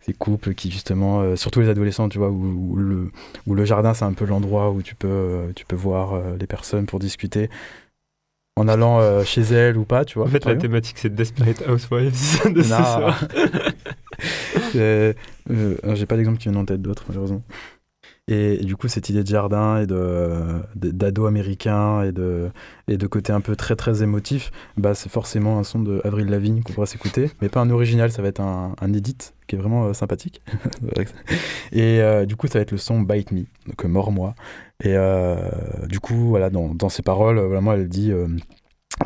ces 0.00 0.12
couples 0.12 0.54
qui 0.54 0.70
justement, 0.70 1.34
surtout 1.36 1.60
les 1.60 1.68
adolescents, 1.68 2.08
tu 2.08 2.18
vois, 2.18 2.30
où, 2.30 2.76
le, 2.76 3.64
jardin 3.64 3.94
c'est 3.94 4.04
un 4.04 4.12
peu 4.12 4.24
l'endroit 4.24 4.70
où 4.70 4.82
tu 4.82 4.94
peux, 4.94 5.52
tu 5.56 5.66
peux 5.66 5.74
voir 5.74 6.14
les 6.38 6.46
personnes 6.46 6.86
pour 6.86 7.00
discuter 7.00 7.50
en 8.56 8.68
allant 8.68 9.00
euh, 9.00 9.22
chez 9.24 9.42
elles 9.42 9.76
ou 9.76 9.84
pas, 9.84 10.04
tu 10.04 10.18
vois. 10.18 10.26
En 10.26 10.30
fait, 10.30 10.44
la 10.44 10.56
thématique 10.56 10.96
c'est 10.98 11.14
Desperate 11.14 11.62
Housewives 11.68 12.12
de 12.52 12.62
ce 12.62 12.70
Non. 12.70 12.76
soir. 12.78 13.24
Euh, 14.74 15.12
J'ai 15.94 16.06
pas 16.06 16.16
d'exemple 16.16 16.38
qui 16.38 16.44
viennent 16.48 16.56
en 16.60 16.64
tête 16.64 16.80
d'autres, 16.82 17.04
malheureusement. 17.08 17.42
Et, 18.28 18.56
du 18.64 18.74
coup, 18.74 18.88
cette 18.88 19.08
idée 19.08 19.22
de 19.22 19.28
jardin 19.28 19.80
et 19.80 19.86
d'ado 20.74 21.26
américain 21.26 22.02
et 22.02 22.10
de, 22.10 22.50
et 22.88 22.96
de 22.96 23.06
côté 23.06 23.32
un 23.32 23.40
peu 23.40 23.54
très 23.54 23.76
très 23.76 24.02
émotif, 24.02 24.50
bah, 24.76 24.94
c'est 24.94 25.08
forcément 25.08 25.58
un 25.58 25.62
son 25.62 25.78
de 25.80 26.00
Avril 26.04 26.26
Lavigne 26.26 26.62
qu'on 26.62 26.72
pourra 26.72 26.86
s'écouter, 26.86 27.30
mais 27.40 27.48
pas 27.48 27.60
un 27.60 27.70
original, 27.70 28.10
ça 28.10 28.22
va 28.22 28.28
être 28.28 28.40
un, 28.40 28.74
un 28.80 28.92
edit 28.92 29.32
qui 29.46 29.54
est 29.54 29.58
vraiment 29.58 29.86
euh, 29.86 29.92
sympathique. 29.92 30.42
et 31.72 32.00
euh, 32.00 32.26
du 32.26 32.34
coup, 32.34 32.48
ça 32.48 32.58
va 32.58 32.62
être 32.62 32.72
le 32.72 32.78
son 32.78 33.00
Bite 33.00 33.30
Me, 33.30 33.44
donc 33.66 33.84
euh, 33.84 33.88
Mors-moi. 33.88 34.34
Et 34.82 34.96
du 35.88 36.00
coup, 36.00 36.28
voilà, 36.28 36.50
dans, 36.50 36.74
dans 36.74 36.90
ses 36.90 37.02
paroles, 37.02 37.38
vraiment, 37.38 37.72
elle 37.72 37.88
dit 37.88 38.12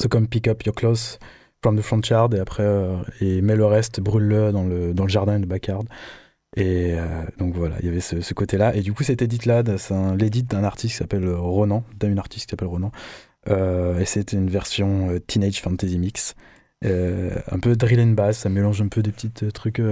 So 0.01 0.09
come 0.09 0.27
pick 0.27 0.49
up 0.49 0.65
your 0.65 0.75
clothes 0.75 1.19
from 1.63 1.79
the 1.79 1.83
front 1.83 2.01
yard 2.11 2.35
et 2.35 2.41
après, 2.41 2.67
et 3.21 3.41
mets 3.41 3.55
le 3.55 3.67
reste, 3.67 4.01
brûle-le 4.01 4.51
dans 4.51 4.65
le, 4.65 4.93
dans 4.95 5.05
le 5.05 5.09
jardin 5.09 5.37
et 5.37 5.39
le 5.39 5.47
backyard. 5.47 5.85
Et 6.57 6.95
euh, 6.95 7.07
donc 7.39 7.55
voilà, 7.55 7.77
il 7.81 7.87
y 7.87 7.89
avait 7.89 8.01
ce, 8.01 8.35
côté-là. 8.35 8.75
Et 8.75 8.83
du 8.83 8.93
coup, 8.93 9.03
cet 9.05 9.23
edit-là, 9.23 9.63
c'est 9.79 9.95
l'édit 10.17 10.43
d'un 10.43 10.65
artiste 10.65 10.95
qui 10.95 10.99
s'appelle 10.99 11.29
Ronan, 11.29 11.85
d'une 11.99 12.19
artiste 12.19 12.47
qui 12.47 12.51
s'appelle 12.51 12.69
Ronan. 12.69 12.91
Euh, 13.49 13.99
et 13.99 14.05
c'était 14.05 14.37
une 14.37 14.51
version 14.51 15.11
euh, 15.11 15.19
Teenage 15.21 15.61
Fantasy 15.61 15.99
Mix. 15.99 16.35
Un 16.83 17.59
peu 17.61 17.77
drill 17.77 18.01
and 18.01 18.13
bass, 18.13 18.39
ça 18.39 18.49
mélange 18.49 18.81
un 18.81 18.89
peu 18.89 19.03
des 19.03 19.13
petits 19.13 19.31
trucs 19.53 19.83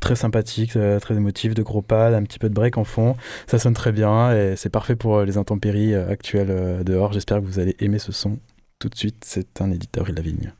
très 0.00 0.14
sympathiques, 0.14 0.78
très 1.00 1.16
émotifs, 1.16 1.54
de 1.54 1.62
gros 1.62 1.82
pads, 1.82 2.14
un 2.14 2.22
petit 2.22 2.38
peu 2.38 2.48
de 2.48 2.54
break 2.54 2.78
en 2.78 2.84
fond. 2.84 3.16
Ça 3.48 3.58
sonne 3.58 3.74
très 3.74 3.90
bien 3.90 4.32
et 4.32 4.54
c'est 4.54 4.70
parfait 4.70 4.94
pour 4.94 5.22
les 5.22 5.38
intempéries 5.38 5.92
actuelles 5.96 6.84
dehors. 6.84 7.12
J'espère 7.12 7.40
que 7.40 7.44
vous 7.44 7.58
allez 7.58 7.74
aimer 7.80 7.98
ce 7.98 8.12
son. 8.12 8.38
Tout 8.78 8.88
de 8.90 8.94
suite, 8.94 9.24
c'est 9.24 9.60
un 9.60 9.72
édit 9.72 9.88
d'Avril 9.92 10.14
Lavigne. 10.14 10.52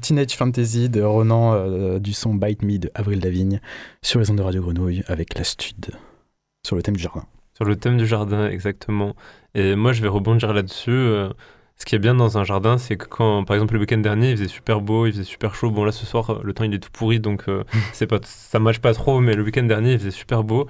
Teenage 0.00 0.36
Fantasy 0.36 0.88
de 0.88 1.02
Ronan 1.02 1.54
euh, 1.54 1.98
du 1.98 2.12
son 2.12 2.34
Bite 2.34 2.62
Me 2.62 2.78
de 2.78 2.90
Avril 2.94 3.20
Lavigne 3.20 3.60
sur 4.02 4.20
les 4.20 4.30
ondes 4.30 4.38
de 4.38 4.42
Radio 4.42 4.62
Grenouille 4.62 5.02
avec 5.06 5.36
la 5.36 5.44
stud 5.44 5.90
sur 6.66 6.76
le 6.76 6.82
thème 6.82 6.96
du 6.96 7.02
jardin. 7.02 7.24
Sur 7.54 7.64
le 7.64 7.76
thème 7.76 7.96
du 7.96 8.06
jardin, 8.06 8.48
exactement. 8.48 9.14
Et 9.54 9.74
moi, 9.74 9.92
je 9.92 10.02
vais 10.02 10.08
rebondir 10.08 10.52
là-dessus. 10.52 10.90
Euh, 10.90 11.30
ce 11.76 11.84
qui 11.84 11.94
est 11.94 11.98
bien 11.98 12.14
dans 12.14 12.38
un 12.38 12.44
jardin, 12.44 12.76
c'est 12.76 12.96
que 12.96 13.06
quand, 13.06 13.44
par 13.44 13.54
exemple, 13.56 13.74
le 13.74 13.80
week-end 13.80 13.98
dernier, 13.98 14.30
il 14.30 14.36
faisait 14.36 14.48
super 14.48 14.80
beau, 14.80 15.06
il 15.06 15.12
faisait 15.12 15.24
super 15.24 15.54
chaud. 15.54 15.70
Bon, 15.70 15.84
là, 15.84 15.92
ce 15.92 16.04
soir, 16.06 16.30
euh, 16.30 16.40
le 16.42 16.52
temps, 16.52 16.64
il 16.64 16.74
est 16.74 16.78
tout 16.78 16.90
pourri, 16.92 17.20
donc 17.20 17.44
euh, 17.48 17.64
c'est 17.92 18.06
pas, 18.06 18.18
ça 18.24 18.58
marche 18.58 18.80
pas 18.80 18.94
trop, 18.94 19.20
mais 19.20 19.34
le 19.34 19.42
week-end 19.42 19.62
dernier, 19.62 19.92
il 19.92 19.98
faisait 19.98 20.10
super 20.10 20.44
beau. 20.44 20.66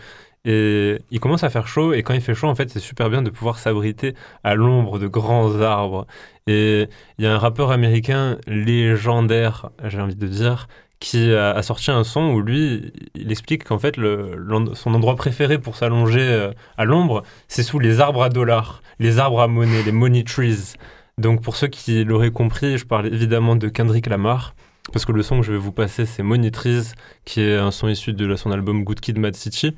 Et 0.50 0.98
il 1.10 1.20
commence 1.20 1.44
à 1.44 1.50
faire 1.50 1.68
chaud, 1.68 1.92
et 1.92 2.02
quand 2.02 2.14
il 2.14 2.22
fait 2.22 2.34
chaud, 2.34 2.48
en 2.48 2.54
fait, 2.54 2.70
c'est 2.70 2.80
super 2.80 3.10
bien 3.10 3.20
de 3.20 3.28
pouvoir 3.28 3.58
s'abriter 3.58 4.14
à 4.44 4.54
l'ombre 4.54 4.98
de 4.98 5.06
grands 5.06 5.60
arbres. 5.60 6.06
Et 6.46 6.88
il 7.18 7.24
y 7.24 7.28
a 7.28 7.34
un 7.34 7.38
rappeur 7.38 7.70
américain 7.70 8.38
légendaire, 8.46 9.68
j'ai 9.84 10.00
envie 10.00 10.16
de 10.16 10.26
dire, 10.26 10.66
qui 11.00 11.34
a, 11.34 11.62
sorti 11.62 11.90
un 11.90 12.02
son 12.02 12.30
où 12.30 12.40
lui, 12.40 12.94
il 13.14 13.30
explique 13.30 13.64
qu'en 13.64 13.78
fait, 13.78 13.96
son 13.96 14.94
endroit 14.94 15.16
préféré 15.16 15.58
pour 15.58 15.76
s'allonger 15.76 16.22
euh, 16.22 16.52
à 16.78 16.86
l'ombre, 16.86 17.24
c'est 17.48 17.62
sous 17.62 17.78
les 17.78 18.00
arbres 18.00 18.22
à 18.22 18.30
dollars, 18.30 18.82
les 19.00 19.18
arbres 19.18 19.42
à 19.42 19.48
monnaie, 19.48 19.82
les 19.82 19.92
money 19.92 20.24
trees. 20.24 20.76
Donc 21.18 21.42
pour 21.42 21.56
ceux 21.56 21.68
qui 21.68 22.04
l'auraient 22.04 22.30
compris, 22.30 22.78
je 22.78 22.86
parle 22.86 23.08
évidemment 23.08 23.54
de 23.54 23.68
Kendrick 23.68 24.06
Lamar 24.06 24.54
parce 24.92 25.04
que 25.04 25.12
le 25.12 25.22
son 25.22 25.40
que 25.40 25.46
je 25.46 25.52
vais 25.52 25.58
vous 25.58 25.72
passer, 25.72 26.06
c'est 26.06 26.22
money 26.22 26.38
Monitrice, 26.38 26.94
qui 27.26 27.42
est 27.42 27.56
un 27.56 27.70
son 27.70 27.88
issu 27.88 28.14
de 28.14 28.34
son 28.36 28.50
album 28.50 28.84
Good 28.84 29.00
Kid 29.00 29.18
Mad 29.18 29.34
City. 29.34 29.74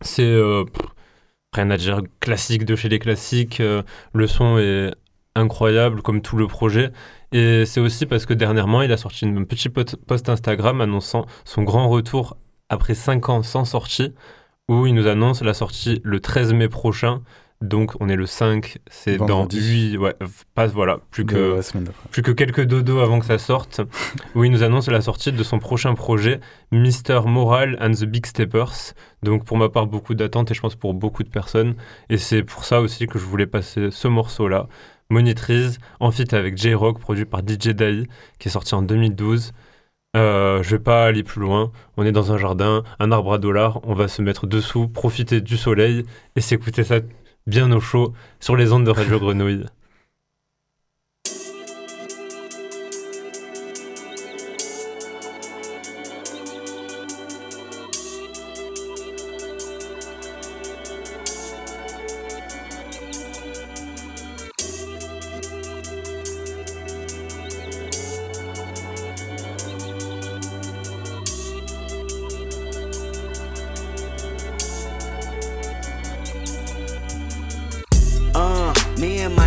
C'est 0.00 0.22
euh, 0.22 0.64
rien 1.52 1.70
à 1.70 1.76
dire, 1.76 2.00
classique 2.20 2.64
de 2.64 2.76
chez 2.76 2.88
les 2.88 2.98
classiques. 2.98 3.60
Euh, 3.60 3.82
le 4.12 4.26
son 4.26 4.58
est 4.58 4.92
incroyable, 5.34 6.02
comme 6.02 6.22
tout 6.22 6.36
le 6.36 6.46
projet. 6.46 6.92
Et 7.32 7.64
c'est 7.66 7.80
aussi 7.80 8.06
parce 8.06 8.26
que 8.26 8.34
dernièrement, 8.34 8.82
il 8.82 8.92
a 8.92 8.96
sorti 8.96 9.26
un 9.26 9.44
petit 9.44 9.68
post 9.68 10.28
Instagram 10.28 10.80
annonçant 10.80 11.26
son 11.44 11.62
grand 11.62 11.88
retour 11.88 12.36
après 12.68 12.94
5 12.94 13.28
ans 13.28 13.42
sans 13.42 13.64
sortie, 13.64 14.14
où 14.68 14.86
il 14.86 14.94
nous 14.94 15.06
annonce 15.06 15.42
la 15.42 15.54
sortie 15.54 16.00
le 16.04 16.20
13 16.20 16.52
mai 16.52 16.68
prochain 16.68 17.22
donc 17.62 17.92
on 18.00 18.08
est 18.10 18.16
le 18.16 18.26
5, 18.26 18.78
c'est 18.86 19.16
dans 19.16 19.48
8, 19.48 19.96
ouais, 19.96 20.14
pas, 20.54 20.66
voilà, 20.66 21.00
plus 21.10 21.24
que, 21.24 21.58
plus 22.10 22.20
que 22.20 22.30
quelques 22.30 22.64
dodos 22.64 22.98
avant 22.98 23.18
que 23.18 23.24
ça 23.24 23.38
sorte, 23.38 23.80
où 24.34 24.44
il 24.44 24.50
nous 24.50 24.62
annonce 24.62 24.88
la 24.88 25.00
sortie 25.00 25.32
de 25.32 25.42
son 25.42 25.58
prochain 25.58 25.94
projet, 25.94 26.40
Mister 26.70 27.20
Moral 27.24 27.78
and 27.80 27.92
the 27.92 28.04
Big 28.04 28.26
Steppers. 28.26 28.92
Donc 29.22 29.46
pour 29.46 29.56
ma 29.56 29.70
part, 29.70 29.86
beaucoup 29.86 30.14
d'attentes 30.14 30.50
et 30.50 30.54
je 30.54 30.60
pense 30.60 30.74
pour 30.74 30.92
beaucoup 30.92 31.22
de 31.22 31.30
personnes. 31.30 31.76
Et 32.10 32.18
c'est 32.18 32.42
pour 32.42 32.64
ça 32.64 32.82
aussi 32.82 33.06
que 33.06 33.18
je 33.18 33.24
voulais 33.24 33.46
passer 33.46 33.90
ce 33.90 34.06
morceau-là, 34.06 34.68
Monitrice, 35.08 35.78
en 35.98 36.10
feat 36.10 36.34
avec 36.34 36.58
J-Rock, 36.58 37.00
produit 37.00 37.24
par 37.24 37.40
DJ 37.40 37.68
Dai, 37.68 38.04
qui 38.38 38.48
est 38.48 38.50
sorti 38.50 38.74
en 38.74 38.82
2012. 38.82 39.52
Euh, 40.16 40.62
je 40.62 40.70
vais 40.70 40.82
pas 40.82 41.06
aller 41.06 41.22
plus 41.22 41.40
loin. 41.40 41.72
On 41.96 42.04
est 42.04 42.12
dans 42.12 42.32
un 42.32 42.38
jardin, 42.38 42.82
un 42.98 43.12
arbre 43.12 43.34
à 43.34 43.38
dollars. 43.38 43.80
On 43.84 43.94
va 43.94 44.08
se 44.08 44.20
mettre 44.20 44.46
dessous, 44.46 44.88
profiter 44.88 45.40
du 45.40 45.56
soleil 45.56 46.04
et 46.36 46.40
s'écouter 46.40 46.84
ça 46.84 47.00
bien 47.46 47.70
au 47.72 47.80
chaud 47.80 48.12
sur 48.40 48.56
les 48.56 48.72
ondes 48.72 48.84
de 48.84 48.90
Radio 48.90 49.18
Grenouille. 49.18 49.66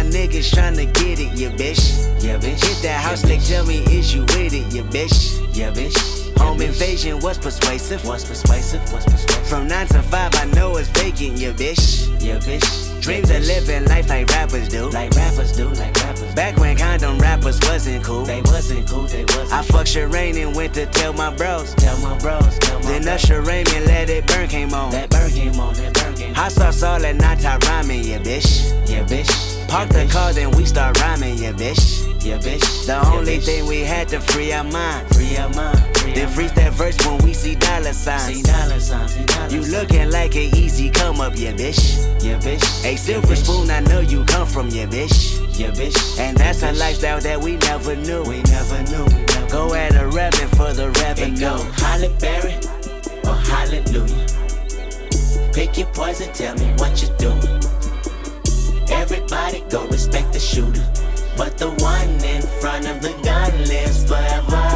niggas 0.09 0.51
tryna 0.53 0.91
get 0.93 1.19
it, 1.19 1.31
yeah 1.37 1.49
bitch. 1.51 2.23
Yeah 2.23 2.37
bitch. 2.37 2.65
Hit 2.65 2.81
that 2.83 3.01
house, 3.01 3.23
yeah, 3.23 3.37
nigga, 3.37 3.49
tell 3.49 3.65
me 3.65 3.77
is 3.85 4.13
you 4.13 4.21
with 4.21 4.53
it, 4.53 4.73
yeah 4.73 4.83
bitch. 4.83 5.39
Yeah 5.55 5.71
bitch. 5.71 5.97
Home 6.39 6.59
yeah, 6.61 6.67
invasion 6.67 7.19
was 7.19 7.37
persuasive. 7.37 8.05
Was 8.05 8.25
persuasive. 8.25 8.81
Was 8.93 9.05
persuasive. 9.05 9.47
From 9.47 9.67
nine 9.67 9.87
to 9.87 10.01
five, 10.01 10.31
I 10.35 10.45
know 10.55 10.77
it's 10.77 10.89
vacant, 10.89 11.37
yeah 11.37 11.51
bitch. 11.51 12.07
Yeah 12.21 12.37
bitch. 12.37 13.01
Dreams 13.01 13.29
yeah, 13.29 13.37
bitch. 13.37 13.41
of 13.41 13.47
living 13.47 13.85
life 13.85 14.09
like 14.09 14.27
rappers 14.29 14.67
do. 14.69 14.89
Like 14.89 15.11
rappers 15.15 15.55
do. 15.55 15.69
Like 15.69 15.95
rappers. 15.95 16.35
Back 16.35 16.57
when 16.57 16.77
condom 16.77 17.17
rappers 17.19 17.59
wasn't 17.63 18.03
cool. 18.03 18.25
They 18.25 18.41
wasn't 18.41 18.87
cool. 18.87 19.03
They 19.03 19.23
wasn't. 19.23 19.53
I 19.53 19.61
fucked 19.63 19.89
Shireen 19.89 20.41
and 20.41 20.55
went 20.55 20.73
to 20.75 20.85
tell 20.87 21.13
my 21.13 21.33
bros. 21.35 21.73
Tell 21.75 21.97
my 21.99 22.17
bros. 22.19 22.59
Tell 22.59 22.79
my 22.79 22.85
then 22.85 23.03
bros. 23.03 23.23
Usher 23.23 23.41
Raymond 23.41 23.85
let 23.85 24.09
it 24.09 24.27
burn 24.27 24.47
came 24.47 24.73
on. 24.73 24.91
That 24.91 25.09
burn 25.09 25.31
came 25.31 25.59
on. 25.59 25.73
That 25.75 25.93
burn 25.93 26.15
came 26.15 26.31
on. 26.31 26.37
I 26.37 26.49
saw 26.49 26.71
Saul 26.71 27.05
and 27.05 27.19
not 27.19 27.43
rhyming, 27.65 28.03
yeah 28.03 28.19
bitch. 28.19 28.89
Yeah 28.89 29.05
bitch. 29.05 29.48
Park 29.69 29.89
the 29.89 30.07
car, 30.11 30.33
then 30.33 30.49
we 30.51 30.65
start 30.65 30.99
rhyming, 30.99 31.37
yeah, 31.37 31.51
bitch. 31.51 32.03
Yeah, 32.25 32.39
bitch. 32.39 32.87
The 32.87 33.05
only 33.07 33.37
bitch. 33.37 33.45
thing 33.45 33.67
we 33.67 33.81
had 33.81 34.09
to 34.09 34.19
free 34.19 34.51
our 34.51 34.63
mind. 34.63 35.07
Free 35.13 35.37
our 35.37 35.49
mind. 35.49 35.77
Free 35.97 36.13
then 36.13 36.27
freeze 36.27 36.51
that 36.53 36.73
verse 36.73 36.97
when 37.05 37.19
we 37.19 37.35
see 37.35 37.53
dollar 37.53 37.93
signs. 37.93 38.35
See 38.35 38.41
dollar 38.41 38.79
signs. 38.79 39.13
See 39.13 39.25
dollar 39.25 39.47
you 39.49 39.61
looking 39.61 40.09
like 40.09 40.35
an 40.35 40.55
easy 40.55 40.89
come 40.89 41.21
up, 41.21 41.33
yeah, 41.35 41.53
bitch. 41.53 42.01
Yeah, 42.23 42.39
bitch. 42.39 42.65
A 42.83 42.95
silver 42.95 43.27
yeah, 43.27 43.35
spoon, 43.35 43.69
I 43.69 43.81
know 43.81 43.99
you 43.99 44.25
come 44.25 44.47
from, 44.47 44.69
yeah, 44.69 44.87
bitch. 44.87 45.37
Yeah, 45.57 45.69
bitch. 45.69 46.19
And 46.19 46.35
that's 46.35 46.63
yeah, 46.63 46.71
a 46.71 46.73
lifestyle 46.73 47.21
that 47.21 47.39
we 47.39 47.57
never 47.57 47.95
knew. 47.95 48.23
We 48.23 48.41
never 48.41 48.81
knew. 48.89 49.05
We 49.05 49.23
never 49.23 49.49
go 49.51 49.73
at 49.75 49.93
a 49.95 50.07
revenue 50.07 50.47
for 50.57 50.73
the 50.73 50.89
revenue. 51.01 51.35
It 51.35 51.39
go 51.39 51.57
Holly 51.77 52.09
Berry 52.19 52.55
or 53.23 53.35
Hallelujah. 53.35 54.25
Pick 55.53 55.77
your 55.77 55.87
poison, 55.93 56.33
tell 56.33 56.55
me 56.55 56.73
what 56.77 57.01
you 57.03 57.09
doing. 57.19 57.58
Everybody 58.91 59.61
go 59.69 59.87
respect 59.87 60.33
the 60.33 60.39
shooter. 60.39 60.85
But 61.37 61.57
the 61.57 61.69
one 61.83 62.09
in 62.25 62.41
front 62.59 62.87
of 62.87 63.01
the 63.01 63.13
gun 63.23 63.51
lives 63.65 64.03
forever. 64.03 64.67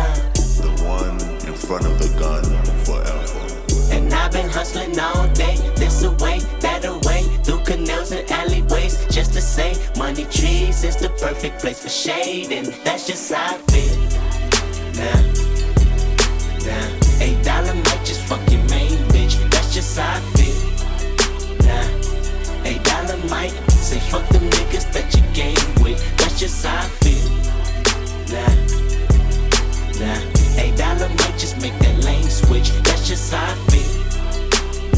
The 0.63 0.71
one 0.87 1.19
in 1.47 1.55
front 1.55 1.85
of 1.85 1.99
the 1.99 2.09
gun 2.17 2.43
forever. 2.85 3.43
And 3.93 4.13
I've 4.13 4.31
been 4.31 4.49
hustling 4.49 4.97
all 4.99 5.27
day, 5.33 5.57
this 5.75 6.03
away, 6.03 6.39
that 6.61 6.85
away, 6.85 7.23
through 7.43 7.63
canals 7.63 8.11
and 8.11 8.29
alleyways, 8.31 9.05
just 9.07 9.33
to 9.33 9.41
say, 9.41 9.75
money 9.97 10.25
trees 10.25 10.83
is 10.83 10.95
the 10.95 11.09
perfect 11.09 11.59
place 11.59 11.81
for 11.83 11.89
shade, 11.89 12.51
and 12.51 12.67
that's 12.85 13.05
just 13.05 13.31
how 13.31 13.55
I 13.55 13.57
feel. 13.71 13.97
Nah, 14.97 15.21
nah, 16.65 17.23
eight 17.23 17.43
dollar 17.43 17.75
might 17.75 18.05
just 18.05 18.21
fucking 18.21 18.65
main 18.67 18.97
bitch, 19.09 19.37
that's 19.51 19.73
just 19.73 19.97
how 19.99 20.15
I 20.15 20.19
feel. 20.37 20.62
Fuck 24.13 24.29
them 24.29 24.43
niggas 24.43 24.93
that 24.93 25.09
you 25.15 25.23
game 25.33 25.57
with. 25.83 25.97
That's 26.19 26.39
just 26.39 26.63
how 26.63 26.77
I 26.77 26.87
feel. 27.01 27.29
Nah, 28.29 28.45
nah. 29.97 30.61
Eight 30.61 30.77
dollar 30.77 31.09
might 31.09 31.35
just 31.39 31.59
make 31.59 31.73
that 31.79 32.03
lane 32.05 32.29
switch. 32.29 32.69
That's 32.83 33.07
just 33.07 33.33
how 33.33 33.41
I 33.41 33.55
feel. 33.73 33.89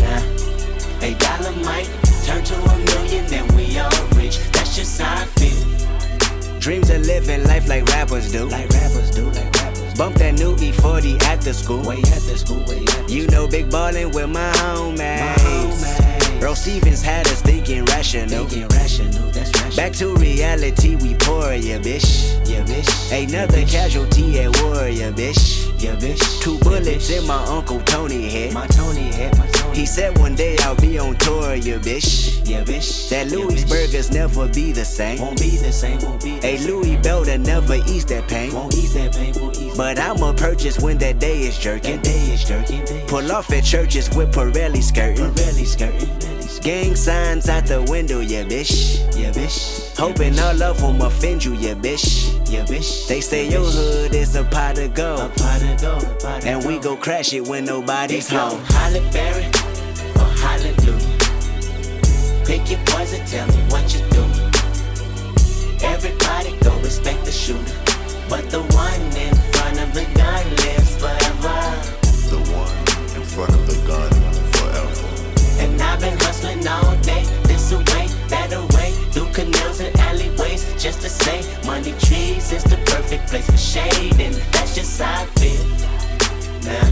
Nah, 0.04 1.08
eight 1.08 1.18
dollar 1.18 1.56
might 1.64 1.88
turn 2.26 2.44
to 2.44 2.56
a 2.56 2.78
million 2.92 3.24
and 3.34 3.50
we 3.56 3.80
all 3.80 3.90
rich. 4.18 4.40
That's 4.52 4.76
just 4.76 5.00
how 5.00 5.22
I 5.22 5.26
feel. 5.40 6.60
Dreams 6.60 6.90
of 6.90 7.06
living 7.06 7.46
life 7.46 7.70
like 7.70 7.86
rappers 7.86 8.30
do. 8.34 8.50
Like 8.50 8.70
rappers 8.72 9.12
do. 9.12 9.28
Like 9.28 9.54
rappers. 9.56 9.94
Bump 9.94 10.18
that 10.18 10.34
new 10.34 10.58
E40 10.58 11.24
at 11.24 11.40
the 11.40 11.54
school. 11.54 11.88
Way 11.88 12.00
at 12.00 12.24
the 12.28 12.38
school. 12.38 12.60
Way 12.68 12.84
after 12.84 13.00
school. 13.00 13.10
You 13.10 13.28
know, 13.28 13.48
big 13.48 13.72
ballin' 13.72 14.12
with 14.12 14.28
my 14.28 14.52
homies. 14.52 14.98
My 14.98 15.36
homies. 15.38 16.05
Earl 16.46 16.54
Stevens 16.54 17.02
had 17.02 17.26
us 17.30 17.42
thinking 17.42 17.86
rational. 17.86 18.46
Thinking 18.46 18.68
rational, 18.68 19.32
that's 19.32 19.50
rational. 19.50 19.76
Back 19.76 19.94
to 19.94 20.14
reality, 20.18 20.96
we 20.96 21.16
poor 21.16 21.54
ya, 21.54 21.58
yeah, 21.58 21.80
bitch. 21.80 22.48
Yeah, 22.48 22.64
bitch. 22.64 23.12
Ain't 23.12 23.32
nothing 23.32 23.68
yeah, 23.68 23.74
casualty 23.74 24.40
at 24.42 24.62
war, 24.62 24.76
ya, 24.88 25.08
yeah, 25.08 25.12
bitch. 25.12 25.82
Yeah, 25.82 25.96
bitch. 25.96 26.44
Two 26.44 26.60
bullets 26.60 27.10
in 27.10 27.26
my 27.26 27.44
uncle 27.46 27.80
Tony 27.82 28.30
head. 28.30 28.54
My 28.54 28.68
Tony 28.68 29.12
head, 29.12 29.36
my 29.40 29.48
Tony. 29.48 29.76
He 29.76 29.88
said 29.88 30.16
one 30.20 30.36
day 30.36 30.56
I'll 30.60 30.76
be 30.76 31.00
on 31.00 31.16
tour, 31.16 31.56
ya, 31.56 31.80
bitch. 31.80 32.48
Yeah, 32.48 32.64
bitch. 32.64 33.10
That 33.10 33.32
Louisburger's 33.32 34.12
never 34.12 34.48
be 34.48 34.72
the 34.72 34.86
same. 34.86 35.18
Won't 35.22 35.40
be 35.42 35.58
the 35.58 35.72
same, 35.72 36.00
won't 36.02 36.24
be. 36.24 36.38
Hey. 36.42 36.60
Louis 36.60 36.98
Belder 36.98 37.40
never 37.40 37.78
ease 37.88 38.06
that 38.06 38.28
pain. 38.28 38.54
Won't 38.54 38.76
ease 38.76 38.94
that 38.94 39.16
pain, 39.16 39.34
won't 39.42 39.60
ease. 39.60 39.76
But 39.76 39.98
I'ma 39.98 40.34
purchase 40.34 40.80
when 40.80 41.00
that 41.00 41.18
day 41.18 41.42
is 41.42 41.58
jerking. 41.58 41.96
That 41.96 42.04
day 42.04 42.22
is 42.32 42.44
jerking. 42.44 42.86
Pull 43.08 43.32
off 43.32 43.52
at 43.52 43.64
churches 43.64 44.16
with 44.16 44.32
Pirelli 44.32 44.84
skirting. 44.84 45.26
Pirelli 45.32 45.66
skirting. 45.66 46.25
Gang 46.66 46.96
signs 46.96 47.48
out 47.48 47.68
the 47.68 47.84
window, 47.84 48.22
yeah, 48.22 48.44
bitch. 48.44 48.98
Yeah, 49.16 49.30
bitch. 49.30 49.96
Hoping 50.00 50.40
all 50.40 50.64
of 50.64 50.82
them 50.82 51.00
offend 51.00 51.46
you, 51.46 51.54
yeah, 51.54 51.76
bitch. 51.76 52.34
Yeah, 52.52 52.66
bitch. 52.66 53.08
They 53.08 53.22
say 53.22 53.48
your 53.48 53.64
hood 53.64 54.16
is 54.16 54.36
a 54.36 54.44
pot 54.46 54.80
of 54.80 54.96
gold. 54.96 55.20
A 55.20 55.30
pot 55.30 55.62
of 55.62 55.80
gold, 55.80 56.20
pot 56.20 56.44
and 56.44 56.66
we 56.66 56.80
go 56.80 56.98
crash 56.98 57.34
it 57.34 57.48
when 57.48 57.66
nobody's 57.66 58.28
home. 58.28 58.60
Holly 58.66 59.02
Berry 59.14 59.46
or 60.18 60.26
Hallelujah. 60.42 61.18
Pick 62.48 62.72
your 62.72 62.80
poison, 62.88 63.24
tell 63.28 63.46
me 63.46 63.62
what 63.70 63.86
you 63.94 64.02
do. 64.10 64.26
Everybody 65.86 66.58
go 66.64 66.76
respect 66.80 67.26
the 67.26 67.32
shooter. 67.32 67.78
But 68.28 68.50
the 68.50 68.64
one 68.74 69.02
in 69.14 69.36
front 69.54 69.80
of 69.82 69.94
the 69.94 70.06
gun 70.18 70.44
lives 70.66 70.96
forever. 70.98 71.62
The 72.34 72.42
one 72.58 73.22
in 73.22 73.22
front 73.22 73.54
of 73.54 73.68
the 73.68 73.78
gun 73.86 74.25
I've 75.96 76.02
been 76.02 76.20
hustling 76.20 76.68
all 76.68 76.94
day, 76.98 77.24
this 77.44 77.72
away, 77.72 78.08
that 78.28 78.52
away, 78.52 78.92
through 79.14 79.32
canals 79.32 79.80
and 79.80 79.98
alleyways, 80.00 80.66
just 80.76 81.00
to 81.04 81.10
say, 81.10 81.40
money 81.66 81.94
trees 82.04 82.52
is 82.52 82.66
the 82.66 82.76
perfect 82.86 83.30
place 83.30 83.50
for 83.50 83.56
shade, 83.56 84.20
and 84.20 84.36
that's 84.52 84.76
just 84.76 85.02
how 85.02 85.24
I 85.24 85.26
feel. 85.40 85.64
Nah, 86.68 86.90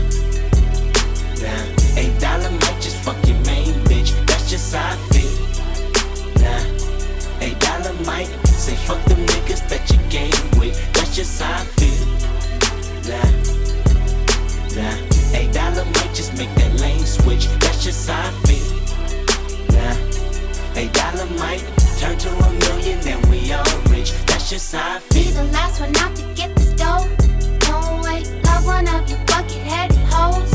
nah, 1.43 1.99
eight 1.99 2.17
dollar 2.21 2.49
might 2.49 2.79
just 2.79 2.95
fuck 3.03 3.19
your 3.27 3.35
main 3.43 3.73
bitch, 3.91 4.15
that's 4.25 4.49
just 4.49 4.73
how 4.73 4.93
I 4.93 4.97
feel. 5.11 5.35
Nah, 6.39 6.63
eight 7.43 7.59
dollar 7.59 7.91
might 8.05 8.31
say 8.47 8.75
fuck 8.87 9.03
them 9.03 9.19
niggas 9.25 9.67
that 9.67 9.83
you 9.91 9.99
game 10.07 10.31
with, 10.57 10.79
that's 10.93 11.13
just 11.13 11.41
how 11.41 11.59
I 11.59 11.65
feel. 11.75 12.07
Nah, 13.11 13.27
nah, 14.79 14.95
eight 15.37 15.51
dollar 15.51 15.83
might 15.83 16.02
just 16.13 16.37
make 16.37 16.53
that 16.55 16.79
lane 16.79 17.05
switch, 17.05 17.47
that's 17.59 17.83
just 17.83 18.07
how 18.07 18.27
I 18.27 18.31
feel. 18.45 18.69
Nah, 19.73 20.79
eight 20.79 20.93
dollar 20.93 21.25
might 21.37 21.65
turn 21.99 22.17
to 22.19 22.29
a 22.29 22.51
million 22.53 22.99
and 23.07 23.25
we 23.31 23.51
all 23.51 23.63
rich, 23.89 24.11
that's 24.27 24.49
just 24.49 24.75
how 24.75 24.97
I 24.97 25.01
Be 25.11 25.31
the 25.31 25.45
last 25.45 25.79
one 25.81 25.95
out 25.97 26.15
to 26.15 26.23
get 26.35 26.55
this 26.55 26.71
dough. 26.73 27.09
No 27.67 28.01
way, 28.03 28.23
love 28.43 28.65
one 28.65 28.87
of 28.87 29.09
you 29.09 29.17
bucket-headed 29.25 29.97
hoes. 30.09 30.52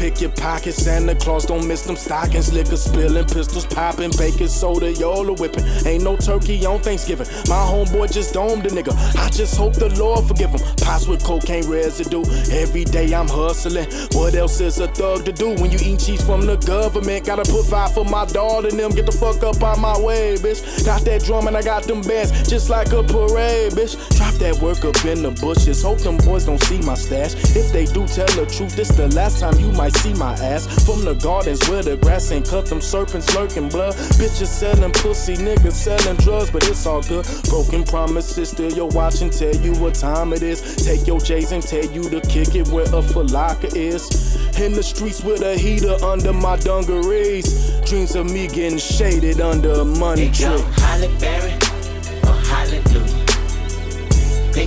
Pick 0.00 0.18
your 0.18 0.30
pockets. 0.30 0.82
Santa 0.82 1.14
Claus 1.14 1.44
don't 1.44 1.66
miss 1.68 1.82
them 1.82 1.94
stockings. 1.94 2.52
Liquor 2.52 2.76
spilling, 2.76 3.26
pistols 3.26 3.66
popping, 3.66 4.10
baking 4.16 4.48
soda, 4.48 4.90
y'all 4.94 5.28
a 5.28 5.34
whipping. 5.34 5.64
Ain't 5.84 6.02
no 6.02 6.16
turkey 6.16 6.64
on 6.64 6.80
Thanksgiving. 6.80 7.26
My 7.48 7.60
homeboy 7.70 8.10
just 8.10 8.32
domed 8.32 8.64
a 8.64 8.70
nigga. 8.70 8.94
I 9.16 9.28
just 9.28 9.56
hope 9.56 9.74
the 9.74 9.90
Lord 10.00 10.26
forgive 10.26 10.50
him. 10.50 10.60
Pots 10.78 11.06
with 11.06 11.22
cocaine 11.22 11.68
residue. 11.68 12.24
Every 12.50 12.84
day 12.84 13.12
I'm 13.14 13.28
hustling. 13.28 13.88
What 14.12 14.34
else 14.34 14.60
is 14.60 14.80
a 14.80 14.88
thug 14.88 15.26
to 15.26 15.32
do 15.32 15.50
when 15.60 15.70
you 15.70 15.78
eat 15.82 16.00
cheese 16.00 16.24
from 16.24 16.46
the 16.46 16.56
government? 16.56 17.26
Gotta 17.26 17.44
put 17.50 17.66
five 17.66 17.92
for 17.92 18.06
my 18.06 18.24
daughter 18.24 18.68
and 18.68 18.78
them. 18.78 18.92
Get 18.92 19.04
the 19.04 19.12
fuck 19.12 19.42
up 19.42 19.62
out 19.62 19.78
my 19.78 20.00
way, 20.00 20.36
bitch. 20.36 20.60
Got 20.86 21.02
that 21.02 21.24
drum 21.24 21.46
and 21.46 21.56
I 21.56 21.62
got 21.62 21.82
them 21.82 22.00
bands 22.00 22.48
just 22.48 22.70
like 22.70 22.92
a 22.92 23.02
parade, 23.02 23.72
bitch. 23.72 23.94
Drop 24.16 24.29
that 24.40 24.56
work 24.60 24.84
up 24.84 24.96
in 25.04 25.22
the 25.22 25.30
bushes. 25.40 25.82
Hope 25.82 26.00
them 26.00 26.16
boys 26.18 26.46
don't 26.46 26.60
see 26.64 26.80
my 26.80 26.94
stash. 26.94 27.34
If 27.54 27.72
they 27.72 27.84
do 27.84 28.06
tell 28.06 28.26
the 28.34 28.46
truth, 28.46 28.74
this 28.74 28.88
the 28.88 29.08
last 29.14 29.38
time 29.38 29.58
you 29.60 29.70
might 29.72 29.94
see 29.96 30.14
my 30.14 30.32
ass. 30.40 30.66
From 30.84 31.04
the 31.04 31.14
gardens 31.14 31.68
where 31.68 31.82
the 31.82 31.96
grass 31.96 32.32
ain't 32.32 32.48
cut, 32.48 32.66
them 32.66 32.80
serpents 32.80 33.34
lurking 33.34 33.68
blood. 33.68 33.94
Bitches 34.18 34.48
selling 34.48 34.92
pussy, 34.92 35.36
niggas 35.36 35.72
selling 35.72 36.16
drugs, 36.16 36.50
but 36.50 36.66
it's 36.68 36.86
all 36.86 37.02
good. 37.02 37.26
Broken 37.48 37.84
promises, 37.84 38.50
still 38.50 38.72
your 38.72 38.88
watch 38.88 39.20
and 39.20 39.32
tell 39.32 39.54
you 39.54 39.74
what 39.74 39.94
time 39.94 40.32
it 40.32 40.42
is. 40.42 40.60
Take 40.76 41.06
your 41.06 41.20
J's 41.20 41.52
and 41.52 41.62
tell 41.62 41.84
you 41.84 42.08
to 42.08 42.20
kick 42.22 42.54
it 42.54 42.68
where 42.68 42.84
a 42.84 43.02
falaka 43.02 43.74
is. 43.76 44.08
In 44.58 44.72
the 44.72 44.82
streets 44.82 45.22
with 45.22 45.42
a 45.42 45.56
heater 45.56 45.96
under 46.04 46.32
my 46.32 46.56
dungarees. 46.56 47.78
Dreams 47.82 48.14
of 48.16 48.30
me 48.30 48.48
getting 48.48 48.78
shaded 48.78 49.40
under 49.40 49.72
a 49.72 49.84
money 49.84 50.30
tree. 50.30 50.64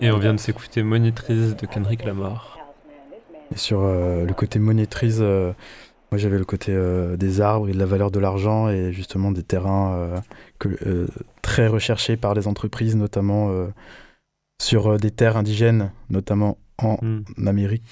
Et 0.00 0.10
on 0.10 0.18
vient 0.18 0.32
de 0.34 0.40
s'écouter 0.40 0.82
Monitrice 0.82 1.54
de 1.56 1.66
Kendrick 1.66 2.04
Lamar. 2.04 2.58
Et 3.54 3.58
sur 3.58 3.80
euh, 3.82 4.24
le 4.24 4.32
côté 4.34 4.58
monétrise, 4.58 5.18
euh, 5.20 5.52
moi 6.10 6.18
j'avais 6.18 6.38
le 6.38 6.44
côté 6.46 6.72
euh, 6.74 7.16
des 7.16 7.40
arbres 7.42 7.68
et 7.68 7.72
de 7.72 7.78
la 7.78 7.84
valeur 7.86 8.10
de 8.10 8.18
l'argent 8.18 8.68
et 8.70 8.92
justement 8.92 9.30
des 9.32 9.42
terrains 9.42 9.92
euh, 9.94 10.18
que, 10.58 10.68
euh, 10.86 11.06
très 11.42 11.66
recherchés 11.66 12.16
par 12.16 12.32
les 12.34 12.48
entreprises, 12.48 12.96
notamment 12.96 13.50
euh, 13.50 13.66
sur 14.62 14.92
euh, 14.92 14.96
des 14.96 15.10
terres 15.10 15.36
indigènes, 15.36 15.90
notamment 16.08 16.56
en 16.82 16.96
Hmm. 17.02 17.22
Amérique 17.46 17.82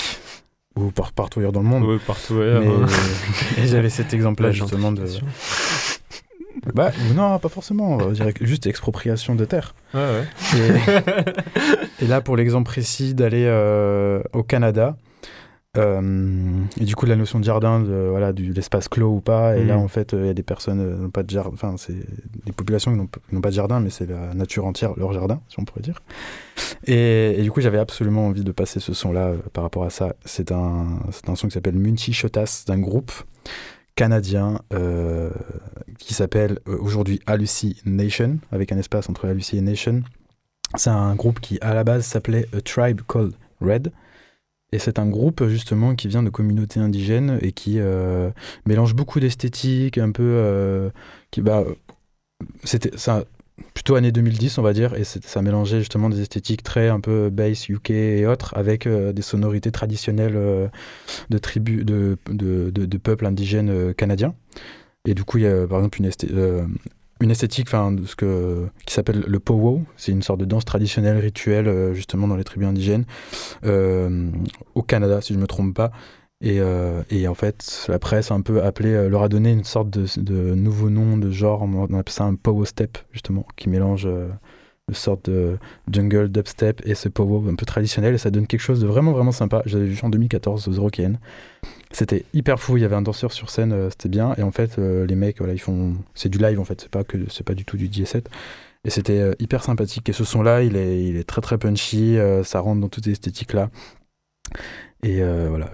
ou 0.77 0.91
par- 0.91 1.13
partout 1.13 1.41
ailleurs 1.41 1.53
dans 1.53 1.61
le 1.63 1.69
monde. 1.69 1.85
Ouais, 1.85 1.99
partout 2.05 2.41
ailleurs. 2.41 2.61
Mais 2.61 2.69
hein. 2.69 2.87
et 3.59 3.67
j'avais 3.67 3.91
cet 3.91 4.15
exemple-là 4.15 4.49
justement 4.53 4.91
de. 4.93 5.05
Bah, 6.75 6.91
non, 7.15 7.39
pas 7.39 7.49
forcément. 7.49 7.99
Je 8.11 8.15
dirais 8.15 8.33
que 8.33 8.45
juste 8.47 8.67
expropriation 8.67 9.35
de 9.35 9.45
terre. 9.45 9.75
Ouais, 9.95 10.01
ouais. 10.01 10.59
Et, 12.01 12.05
et 12.05 12.07
là, 12.09 12.21
pour 12.21 12.37
l'exemple 12.37 12.71
précis 12.71 13.15
d'aller 13.15 13.45
euh, 13.47 14.23
au 14.33 14.43
Canada, 14.43 14.97
euh, 15.77 16.51
et 16.81 16.85
du 16.85 16.97
coup, 16.97 17.07
la 17.07 17.15
notion 17.15 17.39
de 17.39 17.45
jardin, 17.45 17.79
de, 17.81 18.09
voilà, 18.11 18.33
de 18.33 18.43
l'espace 18.53 18.89
clos 18.89 19.15
ou 19.17 19.21
pas, 19.21 19.57
et 19.57 19.65
là, 19.65 19.77
Mhm. 19.77 19.83
en 19.85 19.89
fait, 19.89 20.13
euh, 20.15 20.23
il 20.25 20.27
y 20.27 20.31
a 20.31 20.35
des 20.35 20.43
personnes 20.43 20.81
euh, 20.81 20.97
n'ont 20.97 21.11
pas 21.11 21.23
de 21.23 21.31
jardin, 21.31 21.51
enfin, 21.55 21.75
c'est 21.79 21.95
des 22.45 22.51
populations 22.53 22.91
qui 22.93 23.35
n'ont 23.35 23.41
pas 23.41 23.51
de 23.51 23.55
jardin, 23.55 23.79
mais 23.79 23.91
c'est 23.91 24.07
la 24.11 24.35
nature 24.35 24.65
entière, 24.67 24.95
leur 24.97 25.13
jardin, 25.13 25.41
si 25.49 25.61
on 25.61 25.65
pourrait 25.65 25.83
dire. 25.83 26.01
Et, 26.87 27.37
et 27.39 27.43
du 27.43 27.53
coup, 27.53 27.61
j'avais 27.61 27.79
absolument 27.79 28.27
envie 28.27 28.43
de 28.43 28.51
passer 28.53 28.81
ce 28.81 28.93
son-là 28.93 29.29
euh, 29.29 29.37
par 29.53 29.63
rapport 29.63 29.85
à 29.85 29.91
ça. 29.91 30.15
C'est 30.25 30.51
un, 30.51 30.99
un 31.29 31.35
son 31.37 31.47
qui 31.47 31.55
s'appelle 31.55 31.77
Munchi 31.79 32.13
Shotas, 32.13 32.65
d'un 32.67 32.79
groupe 32.81 33.13
canadien 34.01 34.63
euh, 34.73 35.31
qui 35.99 36.15
s'appelle 36.15 36.59
euh, 36.67 36.79
aujourd'hui 36.81 37.21
Hallucination, 37.27 38.39
avec 38.51 38.73
un 38.73 38.79
espace 38.79 39.11
entre 39.11 39.29
Halluci 39.29 39.59
et 39.59 39.61
Nation. 39.61 40.03
C'est 40.77 40.89
un 40.89 41.15
groupe 41.15 41.39
qui, 41.39 41.59
à 41.61 41.75
la 41.75 41.85
base, 41.85 42.07
s'appelait 42.07 42.47
A 42.57 42.63
Tribe 42.63 43.03
Called 43.07 43.35
Red. 43.61 43.93
Et 44.73 44.79
c'est 44.79 44.99
un 44.99 45.07
groupe, 45.07 45.47
justement, 45.49 45.95
qui 45.95 46.09
vient 46.09 46.23
de 46.23 46.31
communautés 46.31 46.81
indigènes 46.81 47.39
et 47.43 47.53
qui 47.53 47.79
euh, 47.79 48.31
mélange 48.65 48.95
beaucoup 48.95 49.21
d'esthétiques, 49.21 49.99
un 49.99 50.13
peu. 50.13 50.91
qui, 51.31 51.43
bah, 51.43 51.65
c'était 52.65 52.97
ça, 52.97 53.27
plutôt 53.75 53.95
année 53.95 54.13
2010, 54.13 54.59
on 54.59 54.63
va 54.63 54.73
dire, 54.73 54.95
et 54.95 55.05
ça 55.05 55.43
mélangeait 55.43 55.79
justement 55.79 56.09
des 56.09 56.21
esthétiques 56.21 56.63
très 56.63 56.89
un 56.89 57.01
peu 57.01 57.31
bass, 57.31 57.69
UK 57.69 57.91
et 57.91 58.27
autres, 58.27 58.53
avec 58.57 58.87
euh, 58.87 59.13
des 59.13 59.23
sonorités 59.23 59.71
traditionnelles 59.71 60.37
euh, 60.37 60.69
de 61.31 61.39
tribus, 61.39 61.85
de, 61.85 62.19
de, 62.31 62.71
de- 62.71 62.99
peuples 62.99 63.27
indigènes 63.27 63.71
euh, 63.71 63.93
canadiens. 63.93 64.35
Et 65.07 65.15
du 65.15 65.25
coup, 65.25 65.39
il 65.39 65.45
y 65.45 65.47
a 65.47 65.67
par 65.67 65.79
exemple 65.79 65.99
une, 66.03 66.11
une 67.21 67.31
esthétique 67.31 67.71
ce 67.71 68.17
que, 68.17 68.67
qui 68.85 68.93
s'appelle 68.93 69.25
le 69.27 69.39
powwow. 69.41 69.83
C'est 69.97 70.13
une 70.13 70.23
sorte 70.23 70.41
de 70.41 70.45
danse 70.45 70.67
traditionnelle, 70.67 71.17
rituelle, 71.17 71.95
justement 71.95 72.29
dans 72.29 72.37
les 72.37 72.45
tribus 72.45 72.69
indigènes, 72.69 73.07
au 73.65 74.83
Canada, 74.83 75.23
si 75.23 75.33
je 75.33 75.39
ne 75.39 75.43
me 75.43 75.47
trompe 75.47 75.75
pas. 75.75 75.91
Et, 76.43 76.59
euh, 76.61 77.03
et 77.11 77.29
en 77.29 77.35
fait, 77.35 77.87
la 77.89 77.99
presse 77.99 78.31
a 78.31 78.35
un 78.35 78.41
peu 78.41 78.63
appelé, 78.63 78.91
euh, 78.95 79.09
leur 79.09 79.23
a 79.23 79.29
donné 79.29 79.53
une 79.53 79.65
sorte 79.65 79.91
de, 79.91 80.55
nouveau 80.55 80.89
nom 80.89 81.19
de 81.19 81.31
genre, 81.31 81.63
on 81.63 81.85
appelle 81.85 82.13
ça 82.13 82.25
un 82.25 82.35
power 82.35 82.65
step, 82.65 82.97
justement, 83.13 83.47
qui 83.57 83.69
mélange 83.69 84.07
euh, 84.07 84.29
une 84.89 84.95
sorte 84.95 85.29
de 85.29 85.59
jungle, 85.93 86.31
dubstep 86.31 86.81
et 86.87 86.95
ce 86.95 87.11
power 87.11 87.51
un 87.51 87.57
peu 87.57 87.67
traditionnel, 87.67 88.15
et 88.15 88.19
ça 88.19 88.31
donne 88.31 88.47
quelque 88.47 88.61
chose 88.61 88.81
de 88.81 88.87
vraiment, 88.87 89.13
vraiment 89.13 89.33
sympa. 89.33 89.63
J'avais 89.67 89.85
vu 89.85 89.99
en 90.03 90.09
2014 90.09 90.67
aux 90.67 90.73
Eurokéennes. 90.73 91.19
C'était 91.91 92.25
hyper 92.33 92.59
fou, 92.59 92.79
il 92.79 92.81
y 92.81 92.85
avait 92.87 92.97
un 92.97 93.03
danseur 93.03 93.33
sur 93.33 93.51
scène, 93.51 93.91
c'était 93.91 94.09
bien, 94.09 94.35
et 94.39 94.43
en 94.43 94.51
fait, 94.51 94.79
les 94.79 95.15
mecs, 95.15 95.39
voilà, 95.39 95.53
ils 95.53 95.59
font. 95.59 95.95
C'est 96.15 96.31
du 96.31 96.39
live 96.39 96.59
en 96.59 96.65
fait, 96.65 96.81
c'est 96.81 96.91
pas, 96.91 97.05
que, 97.05 97.19
pas 97.43 97.55
du 97.55 97.65
tout 97.65 97.77
du 97.77 97.89
DJ7. 97.89 98.25
Et 98.85 98.89
c'était 98.89 99.33
hyper 99.39 99.63
sympathique. 99.63 100.09
Et 100.09 100.15
ce 100.15 100.25
son-là, 100.25 100.63
il 100.63 100.75
est, 100.75 101.05
il 101.05 101.17
est 101.17 101.25
très 101.25 101.43
très 101.43 101.59
punchy, 101.59 102.17
ça 102.45 102.61
rentre 102.61 102.81
dans 102.81 102.89
toutes 102.89 103.05
ces 103.05 103.11
esthétiques-là. 103.11 103.69
Et 105.03 105.23
euh, 105.23 105.47
voilà, 105.49 105.71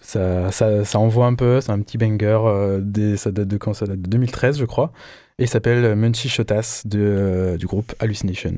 ça, 0.00 0.50
ça, 0.50 0.84
ça 0.84 0.98
envoie 0.98 1.26
un 1.26 1.34
peu, 1.34 1.60
c'est 1.60 1.72
un 1.72 1.80
petit 1.80 1.98
banger, 1.98 2.40
euh, 2.46 3.16
ça 3.16 3.30
date 3.30 3.48
de 3.48 3.56
quand? 3.58 3.74
Ça 3.74 3.86
date 3.86 4.00
de 4.00 4.08
2013 4.08 4.58
je 4.58 4.64
crois, 4.64 4.92
et 5.38 5.46
s'appelle 5.46 5.94
Munchie 5.94 6.30
Shotas 6.30 6.84
euh, 6.94 7.58
du 7.58 7.66
groupe 7.66 7.94
Hallucination. 7.98 8.54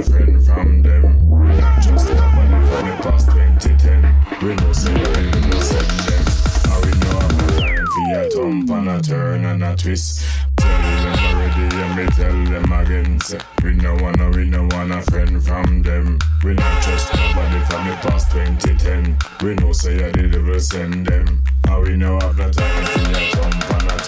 No 0.00 0.06
friend 0.06 0.44
from 0.44 0.82
them. 0.82 1.30
We 1.30 1.48
not 1.56 1.82
just 1.82 2.08
nobody 2.08 2.66
from 2.68 2.88
the 2.88 2.96
past 3.02 3.26
2010. 3.30 4.38
We 4.42 4.54
know 4.54 4.72
say 4.72 4.94
we 4.94 5.40
no 5.48 5.60
send 5.60 5.90
them. 6.08 6.24
And 6.70 6.84
we 6.84 6.92
know 7.00 7.18
have 7.18 7.36
no 7.36 7.46
time 7.60 7.86
for 7.86 8.04
your 8.08 8.30
thump 8.30 8.70
and 8.70 8.88
a 8.88 9.02
turn 9.02 9.44
and 9.44 9.64
a 9.64 9.76
twist. 9.76 10.24
Tell 10.56 10.82
them 10.82 11.18
already, 11.18 11.76
and 11.76 11.96
me 11.96 12.06
tell 12.16 12.44
them 12.44 12.72
again, 12.72 13.20
say, 13.20 13.40
we 13.62 13.74
no 13.74 13.94
wanna, 13.96 14.30
we 14.30 14.44
no 14.44 14.68
wanna 14.70 15.02
friend 15.02 15.42
from 15.42 15.82
them. 15.82 16.18
We 16.44 16.54
not 16.54 16.82
just 16.82 17.12
nobody 17.14 17.64
from 17.66 17.88
the 17.88 17.96
past 18.02 18.32
2010. 18.32 19.18
We 19.42 19.54
know 19.56 19.72
say 19.72 20.04
I 20.04 20.10
did 20.12 20.34
ever 20.34 20.60
send 20.60 21.06
them. 21.06 21.42
And 21.68 21.82
we 21.82 21.96
know 21.96 22.18
have 22.20 22.38
no 22.38 22.50
time 22.50 22.84
for 22.86 23.00
your 23.00 23.30
thump 23.32 23.70
and 23.70 23.90
a 23.90 23.99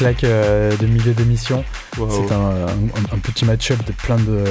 claque 0.00 0.24
euh, 0.24 0.76
de 0.76 0.86
milieu 0.86 1.12
d'émission. 1.12 1.64
Wow. 1.98 2.10
C'est 2.10 2.32
un, 2.34 2.40
un- 2.40 3.14
un 3.14 3.18
petit 3.18 3.44
match-up 3.44 3.78
de 3.86 3.92
plein 3.92 4.16
de, 4.16 4.44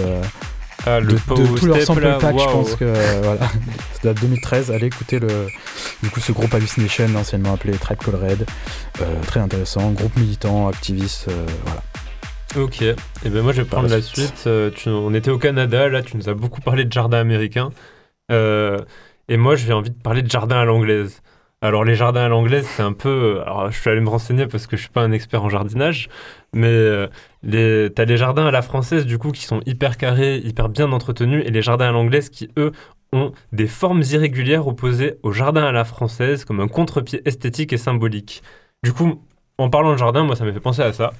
Ah, 0.85 1.01
de, 1.01 1.05
le 1.07 1.13
de 1.13 1.65
leurs 1.67 1.75
Step, 1.77 1.85
sample 1.87 2.01
là, 2.03 2.17
packs. 2.19 2.39
Je 2.39 2.45
pense 2.45 2.75
que 2.75 2.85
euh, 2.85 3.21
voilà, 3.23 3.49
c'est 3.93 4.03
date 4.03 4.21
2013. 4.21 4.71
Allez 4.71 4.87
écouter 4.87 5.19
le, 5.19 5.47
du 6.03 6.09
coup, 6.09 6.19
ce 6.19 6.31
groupe 6.31 6.53
Hallucination, 6.53 7.07
anciennement 7.17 7.53
appelé 7.53 7.73
Tribe 7.73 7.97
Called 7.99 8.21
Red. 8.21 8.45
Euh, 9.01 9.21
très 9.27 9.39
intéressant, 9.39 9.91
groupe 9.91 10.15
militant, 10.17 10.67
activiste. 10.69 11.27
euh, 11.29 11.45
voilà. 11.65 11.81
Ok, 12.57 12.81
et 12.81 12.95
ben 13.25 13.43
moi 13.43 13.51
je 13.53 13.61
vais 13.61 13.67
prendre 13.67 13.89
la 13.89 14.01
suite. 14.01 14.45
Euh, 14.47 14.71
tu- 14.75 14.89
on 14.89 15.13
était 15.13 15.29
au 15.29 15.37
Canada, 15.37 15.87
là 15.87 16.01
tu 16.01 16.17
nous 16.17 16.29
as 16.29 16.33
beaucoup 16.33 16.61
parlé 16.61 16.83
de 16.83 16.91
jardin 16.91 17.19
américain. 17.19 17.69
Euh, 18.31 18.79
et 19.27 19.37
moi 19.37 19.55
j'ai 19.55 19.71
envie 19.71 19.91
de 19.91 20.01
parler 20.01 20.23
de 20.23 20.31
jardin 20.31 20.57
à 20.59 20.65
l'anglaise. 20.65 21.21
Alors 21.61 21.83
les 21.83 21.95
jardins 21.95 22.23
à 22.23 22.29
l'anglaise 22.29 22.65
c'est 22.65 22.83
un 22.83 22.93
peu... 22.93 23.41
Alors 23.41 23.69
je 23.69 23.77
suis 23.77 23.89
allé 23.89 23.99
me 23.99 24.09
renseigner 24.09 24.47
parce 24.47 24.65
que 24.65 24.77
je 24.77 24.83
suis 24.83 24.91
pas 24.91 25.01
un 25.01 25.11
expert 25.11 25.43
en 25.43 25.49
jardinage. 25.49 26.07
Mais 26.53 26.67
euh, 26.67 27.07
les... 27.43 27.89
t'as 27.93 28.05
les 28.05 28.15
jardins 28.15 28.45
à 28.45 28.51
la 28.51 28.61
française 28.61 29.05
du 29.05 29.17
coup 29.17 29.31
qui 29.31 29.43
sont 29.43 29.59
hyper 29.65 29.97
carrés, 29.97 30.37
hyper 30.37 30.69
bien 30.69 30.91
entretenus. 30.93 31.43
Et 31.45 31.51
les 31.51 31.61
jardins 31.61 31.89
à 31.89 31.91
l'anglaise 31.91 32.29
qui 32.29 32.49
eux 32.57 32.71
ont 33.11 33.33
des 33.51 33.67
formes 33.67 34.03
irrégulières 34.09 34.67
opposées 34.67 35.15
aux 35.21 35.33
jardins 35.33 35.65
à 35.65 35.71
la 35.73 35.83
française 35.83 36.45
comme 36.45 36.61
un 36.61 36.67
contre-pied 36.69 37.21
esthétique 37.25 37.73
et 37.73 37.77
symbolique. 37.77 38.41
Du 38.83 38.93
coup, 38.93 39.21
en 39.57 39.69
parlant 39.69 39.91
de 39.91 39.97
jardin, 39.97 40.23
moi 40.23 40.37
ça 40.37 40.45
m'a 40.45 40.53
fait 40.53 40.61
penser 40.61 40.81
à 40.81 40.93
ça. 40.93 41.11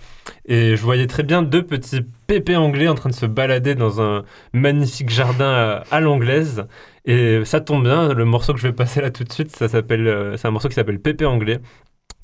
Et 0.45 0.77
je 0.77 0.81
voyais 0.81 1.07
très 1.07 1.23
bien 1.23 1.41
deux 1.41 1.63
petits 1.63 2.05
pépés 2.27 2.55
anglais 2.55 2.87
en 2.87 2.95
train 2.95 3.09
de 3.09 3.15
se 3.15 3.25
balader 3.25 3.75
dans 3.75 4.01
un 4.01 4.23
magnifique 4.53 5.09
jardin 5.09 5.49
à, 5.49 5.83
à 5.91 5.99
l'anglaise. 5.99 6.65
Et 7.09 7.43
ça 7.43 7.59
tombe 7.59 7.85
bien, 7.85 8.13
le 8.13 8.23
morceau 8.23 8.53
que 8.53 8.59
je 8.59 8.67
vais 8.67 8.73
passer 8.73 9.01
là 9.01 9.09
tout 9.09 9.23
de 9.23 9.33
suite, 9.33 9.49
ça 9.49 9.67
s'appelle, 9.67 10.07
euh, 10.07 10.37
c'est 10.37 10.47
un 10.47 10.51
morceau 10.51 10.69
qui 10.69 10.75
s'appelle 10.75 10.99
Pépé 10.99 11.25
Anglais. 11.25 11.57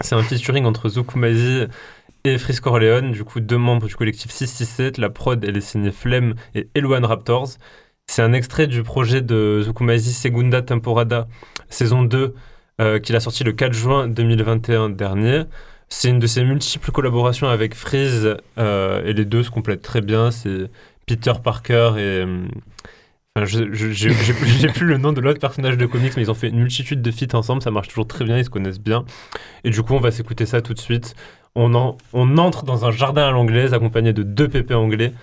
C'est 0.02 0.14
un 0.14 0.22
featuring 0.22 0.64
entre 0.66 0.90
Zukumazi 0.90 1.66
et 2.24 2.38
Frisk 2.38 2.62
Corleone, 2.62 3.12
du 3.12 3.24
coup 3.24 3.40
deux 3.40 3.58
membres 3.58 3.88
du 3.88 3.96
collectif 3.96 4.30
667. 4.30 5.00
La 5.00 5.10
prod, 5.10 5.44
elle 5.44 5.58
est 5.58 5.62
signée 5.62 5.92
Flemme 5.92 6.36
et 6.54 6.70
Eloane 6.76 7.04
Raptors. 7.04 7.58
C'est 8.06 8.22
un 8.22 8.32
extrait 8.32 8.68
du 8.68 8.84
projet 8.84 9.24
de 9.24 9.64
Zukumazi 9.64 10.14
Segunda 10.14 10.62
Temporada, 10.62 11.28
saison 11.68 12.04
2, 12.04 12.36
euh, 12.80 13.00
qu'il 13.00 13.16
a 13.16 13.20
sorti 13.20 13.44
le 13.44 13.54
4 13.54 13.74
juin 13.74 14.08
2021 14.08 14.90
dernier. 14.92 15.46
C'est 15.90 16.10
une 16.10 16.20
de 16.20 16.28
ses 16.28 16.44
multiples 16.44 16.92
collaborations 16.92 17.48
avec 17.48 17.74
Freeze, 17.74 18.38
euh, 18.60 19.04
et 19.04 19.14
les 19.14 19.26
deux 19.26 19.42
se 19.42 19.50
complètent 19.50 19.82
très 19.82 20.02
bien. 20.02 20.30
C'est 20.30 20.70
Peter 21.08 21.34
Parker 21.44 21.94
et... 21.98 22.24
enfin, 23.36 23.46
j'ai 23.46 24.68
plus, 24.70 24.86
le 24.86 24.98
nom 24.98 25.14
de 25.14 25.22
l'autre 25.22 25.40
personnage 25.40 25.78
de 25.78 25.86
comics, 25.86 26.14
mais 26.16 26.24
ils 26.24 26.32
ont 26.32 26.36
fait 26.36 26.50
une 26.50 26.60
multitude 26.60 27.02
de 27.02 27.12
feats 27.12 27.36
ensemble, 27.36 27.62
ça 27.62 27.72
marche 27.72 27.90
toujours 27.90 28.08
très 28.08 28.24
bien, 28.26 28.38
ils 28.38 28.46
se 28.46 28.50
connaissent 28.50 28.80
bien. 28.80 29.06
Et 29.64 29.70
du 29.70 29.82
coup, 29.84 29.94
on 29.94 30.00
va 30.00 30.12
s'écouter 30.12 30.46
ça 30.46 30.62
tout 30.62 30.74
de 30.74 30.80
suite. 30.80 31.16
On, 31.56 31.74
en- 31.76 31.98
on 32.14 32.38
entre 32.38 32.64
dans 32.66 32.86
un 32.86 32.92
jardin 32.92 33.28
à 33.28 33.32
l'anglaise 33.32 33.74
accompagné 33.74 34.14
de 34.14 34.24
deux 34.24 34.48
pépés 34.48 34.74
anglais. 34.74 35.14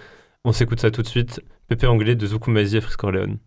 On 0.44 0.52
s'écoute 0.52 0.80
ça 0.80 0.90
tout 0.90 1.02
de 1.02 1.06
suite. 1.08 1.40
Pépé 1.68 1.86
anglais 1.86 2.14
de 2.14 2.26
Zukumazi 2.26 2.78
et 2.78 2.80
Frisk 2.80 2.98
Corleone. 2.98 3.38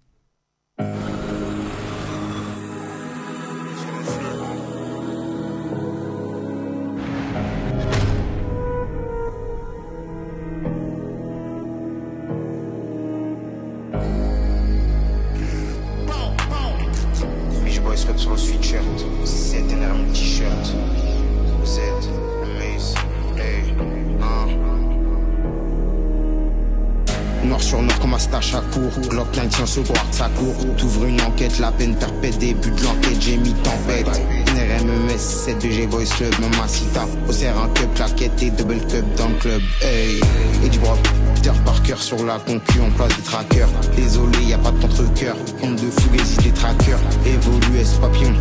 Glock 29.46 29.50
9 29.50 29.50
tient 29.50 29.66
se 29.66 29.80
guard 29.82 30.06
sa 30.12 30.30
cour 30.30 30.56
T'ouvres 30.78 31.06
une 31.06 31.22
enquête, 31.22 31.60
la 31.60 31.72
peine 31.72 31.96
perpète 31.96 32.38
Début 32.38 32.72
de 32.72 32.84
l'enquête, 32.84 33.22
j'ai 33.22 33.38
mis 33.38 33.54
tempête. 33.54 34.08
NRMMS, 34.56 35.18
7 35.18 35.64
de 35.64 35.70
G-Boys 35.70 36.06
Club 36.18 36.34
Mamacita, 36.40 37.06
au 37.28 37.32
serre 37.32 37.58
un 37.58 37.68
cup 37.70 37.94
Claquette 37.96 38.42
et 38.42 38.50
double 38.52 38.80
cup 38.88 39.06
dans 39.18 39.28
le 39.28 39.36
club 39.36 39.62
Hey, 39.82 40.20
Eddie 40.64 40.80
Brock 40.80 41.00
Peter 41.36 41.52
Parker 41.64 41.96
sur 41.98 42.26
la 42.26 42.40
concu, 42.40 42.80
on 42.82 42.90
place 42.92 43.16
des 43.16 43.24
trackers. 43.24 43.70
Désolé, 43.96 44.38
y 44.46 44.54
a 44.54 44.58
pas 44.58 44.72
de 44.72 44.80
contre-cœur. 44.80 45.36
Honte 45.62 45.76
de 45.76 45.92
fugazi 46.02 46.38
des 46.38 46.52
trackers. 46.52 47.00
Évolue, 47.26 47.80
S 47.80 47.94
papillon 48.02 48.34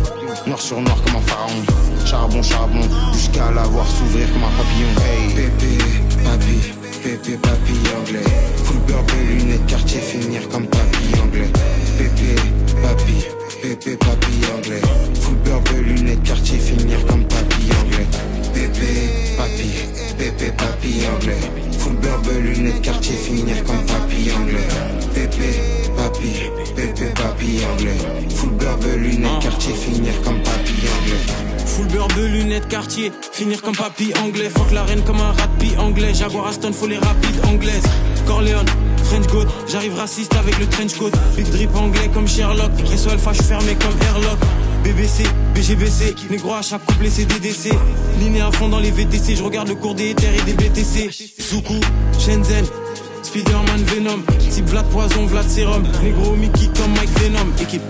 Noir 0.47 0.59
sur 0.59 0.81
noir 0.81 0.97
comme 1.05 1.17
un 1.17 1.21
pharaon. 1.21 2.05
Charbon, 2.05 2.41
charbon 2.41 2.81
Jusqu'à 3.13 3.51
la 3.51 3.63
voir 3.63 3.87
s'ouvrir 3.87 4.27
comme 4.33 4.43
un 4.43 4.57
papillon 4.57 4.89
Hey, 5.05 5.33
pépé, 5.33 5.77
papi 6.23 6.84
Pépé, 7.05 7.37
papi 7.37 7.73
anglais. 7.95 8.23
Full 8.63 8.79
belle 8.87 9.37
lunettes, 9.37 9.67
quartier, 9.67 9.99
finir 9.99 10.49
comme 10.49 10.65
papi 10.65 11.19
anglais. 11.21 11.51
Pépé, 11.99 12.35
papi 12.81 13.25
Pépé, 13.61 13.95
papi 13.95 14.33
anglais. 14.57 14.81
Full 15.21 15.35
belle 15.35 15.83
lunettes, 15.83 16.23
quartier, 16.23 16.57
finir 16.57 17.05
comme 17.05 17.23
papi 17.25 17.69
anglais. 17.79 18.07
Pépé, 18.55 19.37
papi 19.37 19.69
Pépé, 20.17 20.51
papi 20.57 21.05
anglais. 21.15 21.37
Full 21.77 21.93
belle 21.93 22.43
lunettes, 22.43 22.81
quartier, 22.81 23.15
finir 23.15 23.63
comme 23.65 23.85
papi 23.85 24.31
anglais. 24.31 24.67
Pépé, 25.13 25.61
papi 25.95 26.31
Pépé, 26.75 27.05
papi 27.13 27.59
anglais. 27.71 28.29
Full 28.29 28.49
belle 28.49 28.99
lunettes, 28.99 29.41
quartier, 29.43 29.75
finir 29.75 30.19
comme 30.23 30.41
papi 30.41 30.73
anglais 30.73 31.54
Full 31.65 31.87
de 31.87 32.25
lunettes 32.25 32.67
quartier, 32.67 33.11
finir 33.31 33.61
comme 33.61 33.75
papy 33.75 34.13
anglais. 34.23 34.49
Fuck 34.49 34.71
la 34.71 34.83
reine 34.83 35.01
comme 35.03 35.19
un 35.19 35.31
rap 35.31 35.49
anglais. 35.79 36.13
Jaguar 36.13 36.47
Aston, 36.47 36.71
faut 36.71 36.87
les 36.87 36.97
rapides 36.97 37.45
anglaises. 37.45 37.83
Corleone, 38.27 38.65
French 39.03 39.27
Goat, 39.27 39.47
j'arrive 39.67 39.95
raciste 39.95 40.35
avec 40.35 40.57
le 40.59 40.67
trench 40.67 40.95
coat. 40.95 41.11
Big 41.35 41.49
drip 41.49 41.75
anglais 41.75 42.09
comme 42.13 42.27
Sherlock. 42.27 42.71
SO 42.95 43.09
Alpha, 43.09 43.33
je 43.33 43.41
fermé 43.41 43.75
comme 43.75 43.95
Airlock. 44.07 44.39
BBC, 44.83 45.23
BGBC, 45.55 46.15
négro 46.29 46.53
à 46.53 46.61
chaque 46.61 46.85
couplet 46.85 47.09
c'est 47.09 47.25
DDC. 47.25 47.71
Liné 48.19 48.41
à 48.41 48.51
fond 48.51 48.69
dans 48.69 48.79
les 48.79 48.91
VTC, 48.91 49.35
je 49.35 49.43
regarde 49.43 49.67
le 49.67 49.75
cours 49.75 49.95
des 49.95 50.11
éthers 50.11 50.33
et 50.33 50.41
des 50.43 50.53
BTC. 50.53 51.09
Soukou, 51.39 51.79
Shenzhen, 52.19 52.65
Spider-Man 53.23 53.83
Venom, 53.85 54.21
type 54.51 54.69
Vlad 54.69 54.85
Poison, 54.89 55.25
Vlad 55.25 55.49
Serum. 55.49 55.83
Négro 56.03 56.35
Mickey 56.35 56.69
comme 56.77 56.91
Mike 56.93 57.09
Venom. 57.19 57.51
Équipe. 57.59 57.81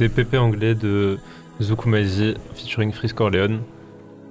S'écouter 0.00 0.24
Pépé 0.24 0.38
anglais 0.38 0.74
de 0.74 1.18
Zukumazi 1.60 2.34
featuring 2.54 2.90
Frisk 2.90 3.16
Corleone. 3.16 3.60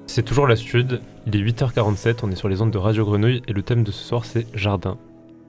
C'est 0.07 0.23
toujours 0.23 0.47
la 0.47 0.55
Stud, 0.55 0.99
il 1.27 1.35
est 1.35 1.39
8h47, 1.39 2.21
on 2.23 2.31
est 2.31 2.35
sur 2.35 2.49
les 2.49 2.63
ondes 2.63 2.71
de 2.71 2.79
Radio 2.79 3.05
Grenouille 3.05 3.43
et 3.47 3.53
le 3.53 3.61
thème 3.61 3.83
de 3.83 3.91
ce 3.91 4.03
soir 4.03 4.25
c'est 4.25 4.47
jardin. 4.55 4.97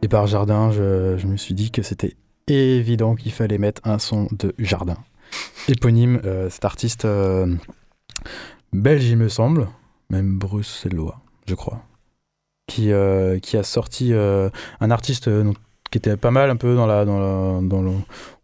Et 0.02 0.08
par 0.08 0.26
jardin, 0.26 0.72
je, 0.72 1.26
me 1.26 1.38
suis 1.38 1.54
dit 1.54 1.70
que 1.70 1.80
c'était 1.80 2.16
évident 2.48 3.14
qu'il 3.14 3.32
fallait 3.32 3.56
mettre 3.56 3.80
un 3.84 3.98
son 3.98 4.28
de 4.32 4.54
jardin. 4.58 4.98
Éponyme, 5.68 6.20
euh, 6.26 6.50
cet 6.50 6.66
artiste 6.66 7.06
euh, 7.06 7.54
belge, 8.74 9.06
il 9.06 9.16
me 9.16 9.30
semble, 9.30 9.68
même 10.10 10.38
bruxellois, 10.38 11.20
je 11.46 11.54
crois, 11.54 11.82
qui, 12.66 12.92
euh, 12.92 13.38
qui 13.38 13.56
a 13.56 13.62
sorti 13.62 14.12
un 14.12 14.90
artiste 14.90 15.30
donc, 15.30 15.56
qui 15.90 15.98
était 15.98 16.16
pas 16.16 16.30
mal 16.30 16.50
un 16.50 16.56
peu 16.56 16.74
dans 16.74 16.86
la. 16.86 17.04
Dans 17.04 17.18
la 17.18 17.60
dans 17.62 17.82
le, 17.82 17.90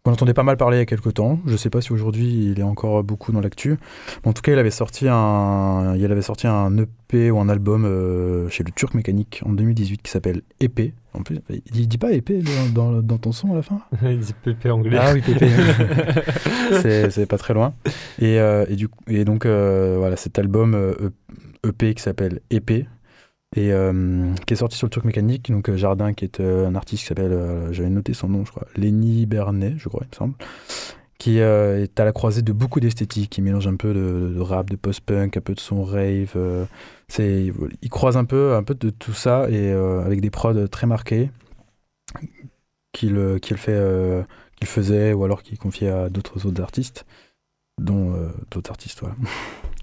qu'on 0.03 0.13
entendait 0.13 0.33
pas 0.33 0.43
mal 0.43 0.55
parler 0.55 0.77
il 0.77 0.79
y 0.79 0.83
a 0.83 0.85
quelques 0.85 1.15
temps. 1.15 1.39
Je 1.45 1.57
sais 1.57 1.69
pas 1.69 1.81
si 1.81 1.91
aujourd'hui 1.91 2.51
il 2.51 2.59
est 2.61 2.63
encore 2.63 3.03
beaucoup 3.03 3.33
dans 3.33 3.41
l'actu. 3.41 3.77
En 4.23 4.31
tout 4.31 4.41
cas, 4.41 4.53
il 4.53 4.59
avait 4.59 4.71
sorti 4.71 5.05
un, 5.09 5.95
il 5.97 6.09
avait 6.09 6.21
sorti 6.21 6.47
un 6.47 6.77
EP 6.77 7.29
ou 7.29 7.39
un 7.39 7.49
album 7.49 7.83
euh, 7.83 8.47
chez 8.47 8.63
le 8.63 8.71
Turc 8.71 8.93
Mécanique 8.93 9.41
en 9.45 9.51
2018 9.51 10.01
qui 10.01 10.09
s'appelle 10.09 10.43
Épée. 10.61 10.93
En 11.13 11.23
plus, 11.23 11.39
il 11.73 11.87
dit 11.89 11.97
pas 11.97 12.13
épée 12.13 12.41
dans, 12.41 12.91
dans, 12.91 13.01
dans 13.01 13.17
ton 13.17 13.33
son 13.33 13.51
à 13.51 13.55
la 13.55 13.63
fin? 13.63 13.81
Il 14.03 14.19
dit 14.19 14.33
Pépé 14.43 14.69
anglais. 14.69 14.97
Ah 15.01 15.11
oui, 15.13 15.21
Pépé. 15.21 15.49
c'est, 17.09 17.25
pas 17.25 17.37
très 17.39 17.53
loin. 17.55 17.73
Et, 18.19 18.39
euh, 18.39 18.65
et, 18.69 18.75
du, 18.75 18.87
coup- 18.87 18.99
et 19.07 19.25
donc, 19.25 19.45
euh, 19.45 19.95
voilà, 19.97 20.15
cet 20.15 20.37
album 20.37 20.77
EP 21.67 21.93
qui 21.95 22.03
s'appelle 22.03 22.39
Épée, 22.51 22.85
et 23.55 23.71
euh, 23.71 24.33
qui 24.45 24.53
est 24.53 24.57
sorti 24.57 24.77
sur 24.77 24.87
le 24.87 24.91
Turc 24.91 25.05
Mécanique, 25.05 25.51
donc 25.51 25.69
euh, 25.69 25.77
Jardin, 25.77 26.13
qui 26.13 26.25
est 26.25 26.39
euh, 26.39 26.67
un 26.67 26.75
artiste 26.75 27.03
qui 27.03 27.07
s'appelle, 27.07 27.69
j'avais 27.71 27.89
noté 27.89 28.13
son 28.13 28.27
nom, 28.27 28.45
je 28.45 28.51
crois, 28.51 28.67
Lenny 28.75 29.25
Bernet, 29.25 29.75
je 29.77 29.87
crois, 29.87 30.01
il 30.03 30.09
me 30.09 30.15
semble, 30.15 30.33
qui 31.17 31.39
est 31.39 31.99
à 31.99 32.05
la 32.05 32.11
croisée 32.11 32.41
de 32.41 32.51
beaucoup 32.51 32.79
d'esthétiques, 32.79 33.31
qui 33.31 33.41
mélange 33.41 33.67
un 33.67 33.75
peu 33.75 33.93
de, 33.93 34.39
rap, 34.39 34.69
de 34.69 34.75
post-punk, 34.75 35.37
un 35.37 35.41
peu 35.41 35.55
de 35.55 35.59
son 35.59 35.83
rave. 35.83 36.35
c'est, 37.07 37.51
il 37.81 37.89
croise 37.89 38.17
un 38.17 38.25
peu, 38.25 38.53
un 38.55 38.63
peu 38.63 38.75
de 38.75 38.89
tout 38.89 39.13
ça, 39.13 39.49
et 39.49 39.71
avec 39.71 40.21
des 40.21 40.29
prods 40.29 40.67
très 40.67 40.85
marqués. 40.85 41.31
qu'il 42.91 43.39
qu'il 43.41 43.57
fait, 43.57 44.25
qu'il 44.57 44.67
faisait 44.67 45.13
ou 45.13 45.23
alors 45.23 45.41
qu'il 45.41 45.57
confiait 45.57 45.89
à 45.89 46.09
d'autres 46.09 46.45
autres 46.45 46.61
artistes, 46.61 47.05
dont 47.81 48.13
d'autres 48.51 48.69
artistes, 48.69 48.99
voilà. 48.99 49.15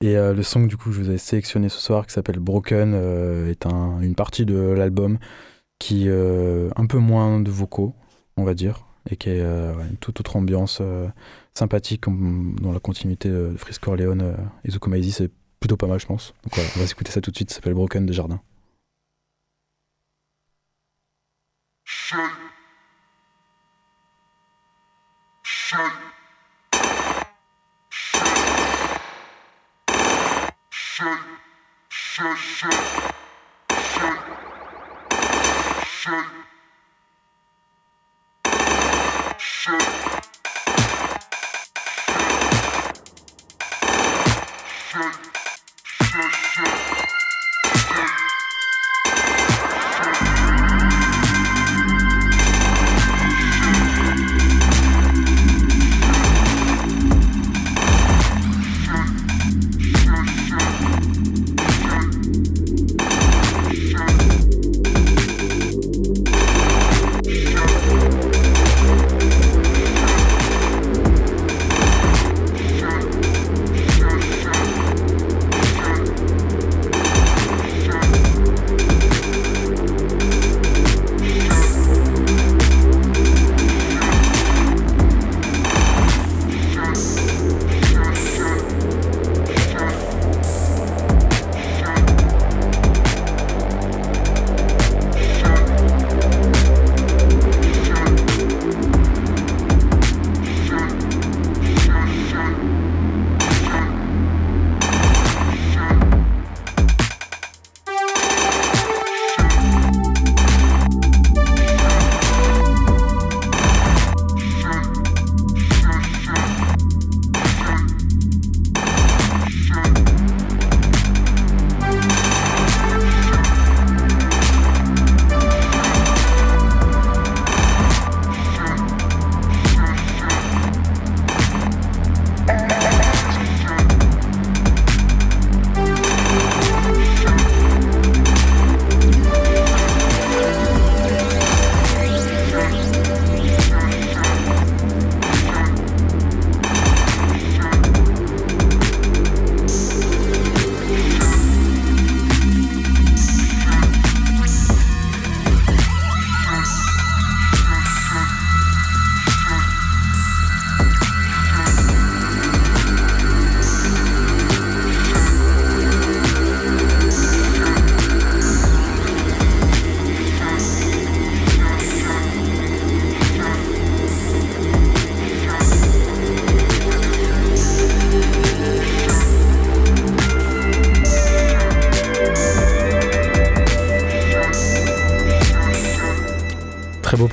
Et 0.00 0.16
euh, 0.16 0.34
le 0.34 0.42
son 0.42 0.62
que 0.64 0.68
du 0.68 0.76
coup 0.76 0.92
je 0.92 1.00
vous 1.00 1.10
ai 1.10 1.18
sélectionné 1.18 1.68
ce 1.68 1.80
soir, 1.80 2.06
qui 2.06 2.12
s'appelle 2.12 2.38
Broken, 2.38 2.92
euh, 2.94 3.50
est 3.50 3.66
un- 3.66 4.00
une 4.00 4.14
partie 4.14 4.44
de 4.44 4.56
l'album 4.56 5.18
qui 5.78 6.08
euh, 6.08 6.70
un 6.76 6.86
peu 6.86 6.98
moins 6.98 7.40
de 7.40 7.50
vocaux, 7.50 7.94
on 8.36 8.44
va 8.44 8.54
dire, 8.54 8.86
et 9.10 9.16
qui 9.16 9.30
est 9.30 9.40
euh, 9.40 9.72
une 9.90 9.96
toute 9.96 10.20
autre 10.20 10.36
ambiance 10.36 10.82
sympathique 11.54 12.04
dans 12.60 12.72
la 12.72 12.80
continuité 12.80 13.28
de 13.30 13.54
Frisk 13.56 13.82
Corleone 13.84 14.36
et 14.64 14.70
Zuko 14.70 14.90
Maizi, 14.90 15.12
c'est 15.12 15.30
plutôt 15.60 15.76
pas 15.76 15.86
mal, 15.86 16.00
je 16.00 16.06
pense. 16.06 16.34
Donc 16.44 16.54
voilà, 16.54 16.68
on 16.76 16.80
va 16.80 16.86
s'écouter 16.86 17.12
ça 17.12 17.20
tout 17.20 17.30
de 17.30 17.36
suite. 17.36 17.50
Ça 17.50 17.56
s'appelle 17.56 17.74
Broken 17.74 18.04
de 18.06 18.12
Jardin. 18.12 18.40
Très 25.42 26.13
beau 30.96 31.34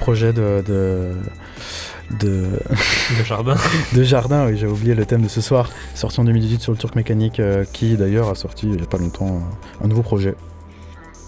projet 0.02 0.34
de. 0.34 0.64
de... 0.68 1.12
De, 2.20 2.60
De 3.18 3.24
Jardin. 3.24 3.56
de 3.96 4.04
Jardin, 4.04 4.46
oui, 4.48 4.58
j'ai 4.58 4.68
oublié 4.68 4.94
le 4.96 5.06
thème 5.06 5.22
de 5.22 5.30
ce 5.30 5.40
soir, 5.40 5.70
sorti 5.96 6.20
en 6.20 6.26
2018 6.26 6.60
sur 6.60 6.74
le 6.74 6.78
Turc 6.78 6.94
Mécanique, 6.98 7.40
euh, 7.40 7.64
qui 7.72 7.96
d'ailleurs 7.96 8.30
a 8.30 8.36
sorti 8.36 8.66
il 8.68 8.74
n'y 8.76 8.82
a 8.82 8.86
pas 8.86 8.98
longtemps 8.98 9.40
un 9.82 9.88
nouveau 9.88 10.02
projet 10.02 10.36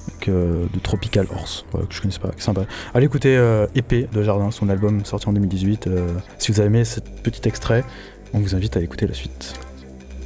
avec, 0.10 0.28
euh, 0.28 0.66
de 0.74 0.80
Tropical 0.80 1.26
Horse, 1.34 1.66
que 1.72 1.80
je 1.90 2.02
connaissais 2.02 2.20
pas, 2.20 2.32
qui 2.32 2.40
est 2.40 2.42
sympa. 2.42 2.66
Allez 2.94 3.06
écouter 3.06 3.38
euh, 3.38 3.66
Épée 3.76 4.10
de 4.12 4.24
Jardin, 4.24 4.52
son 4.52 4.68
album 4.68 5.06
sorti 5.06 5.30
en 5.30 5.34
2018. 5.34 5.88
euh, 5.88 6.08
si 6.38 6.52
vous 6.52 6.60
avez 6.60 6.68
aimé 6.68 6.84
ce 6.84 7.00
petit 7.00 7.48
extrait, 7.48 7.86
on 8.34 8.40
vous 8.40 8.54
invite 8.54 8.76
à 8.76 8.82
écouter 8.82 9.08
la 9.08 9.14
suite. 9.14 9.54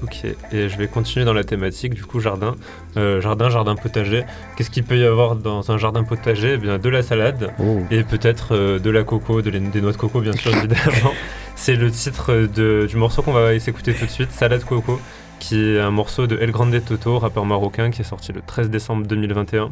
Ok, 0.03 0.25
et 0.51 0.69
je 0.69 0.77
vais 0.77 0.87
continuer 0.87 1.25
dans 1.25 1.33
la 1.33 1.43
thématique, 1.43 1.95
du 1.95 2.03
coup, 2.03 2.19
jardin. 2.19 2.55
Euh, 2.97 3.19
jardin, 3.19 3.49
jardin 3.49 3.75
potager. 3.75 4.23
Qu'est-ce 4.55 4.69
qu'il 4.69 4.83
peut 4.83 4.97
y 4.97 5.03
avoir 5.05 5.35
dans 5.35 5.71
un 5.71 5.77
jardin 5.77 6.03
potager? 6.03 6.53
Eh 6.53 6.57
bien, 6.57 6.77
de 6.77 6.89
la 6.89 7.01
salade 7.01 7.51
Oh. 7.59 7.79
et 7.89 8.03
peut-être 8.03 8.53
euh, 8.55 8.77
de 8.79 8.89
la 8.91 9.03
coco, 9.03 9.41
de 9.41 9.49
des 9.49 9.81
noix 9.81 9.91
de 9.91 9.97
coco, 9.97 10.21
bien 10.21 10.33
sûr, 10.33 10.51
évidemment. 10.57 11.13
C'est 11.55 11.75
le 11.75 11.89
titre 11.89 12.47
de- 12.55 12.85
du 12.87 12.95
morceau 12.95 13.23
qu'on 13.23 13.33
va 13.33 13.57
s'écouter 13.59 13.93
tout 13.95 14.05
de 14.05 14.11
suite, 14.11 14.31
Salade 14.31 14.63
Coco, 14.63 14.99
qui 15.39 15.59
est 15.59 15.79
un 15.79 15.89
morceau 15.89 16.27
de 16.27 16.37
El 16.37 16.51
Grande 16.51 16.79
Toto, 16.85 17.17
rappeur 17.17 17.45
marocain, 17.45 17.89
qui 17.89 18.01
est 18.01 18.05
sorti 18.05 18.31
le 18.31 18.41
13 18.45 18.69
décembre 18.69 19.07
2021. 19.07 19.71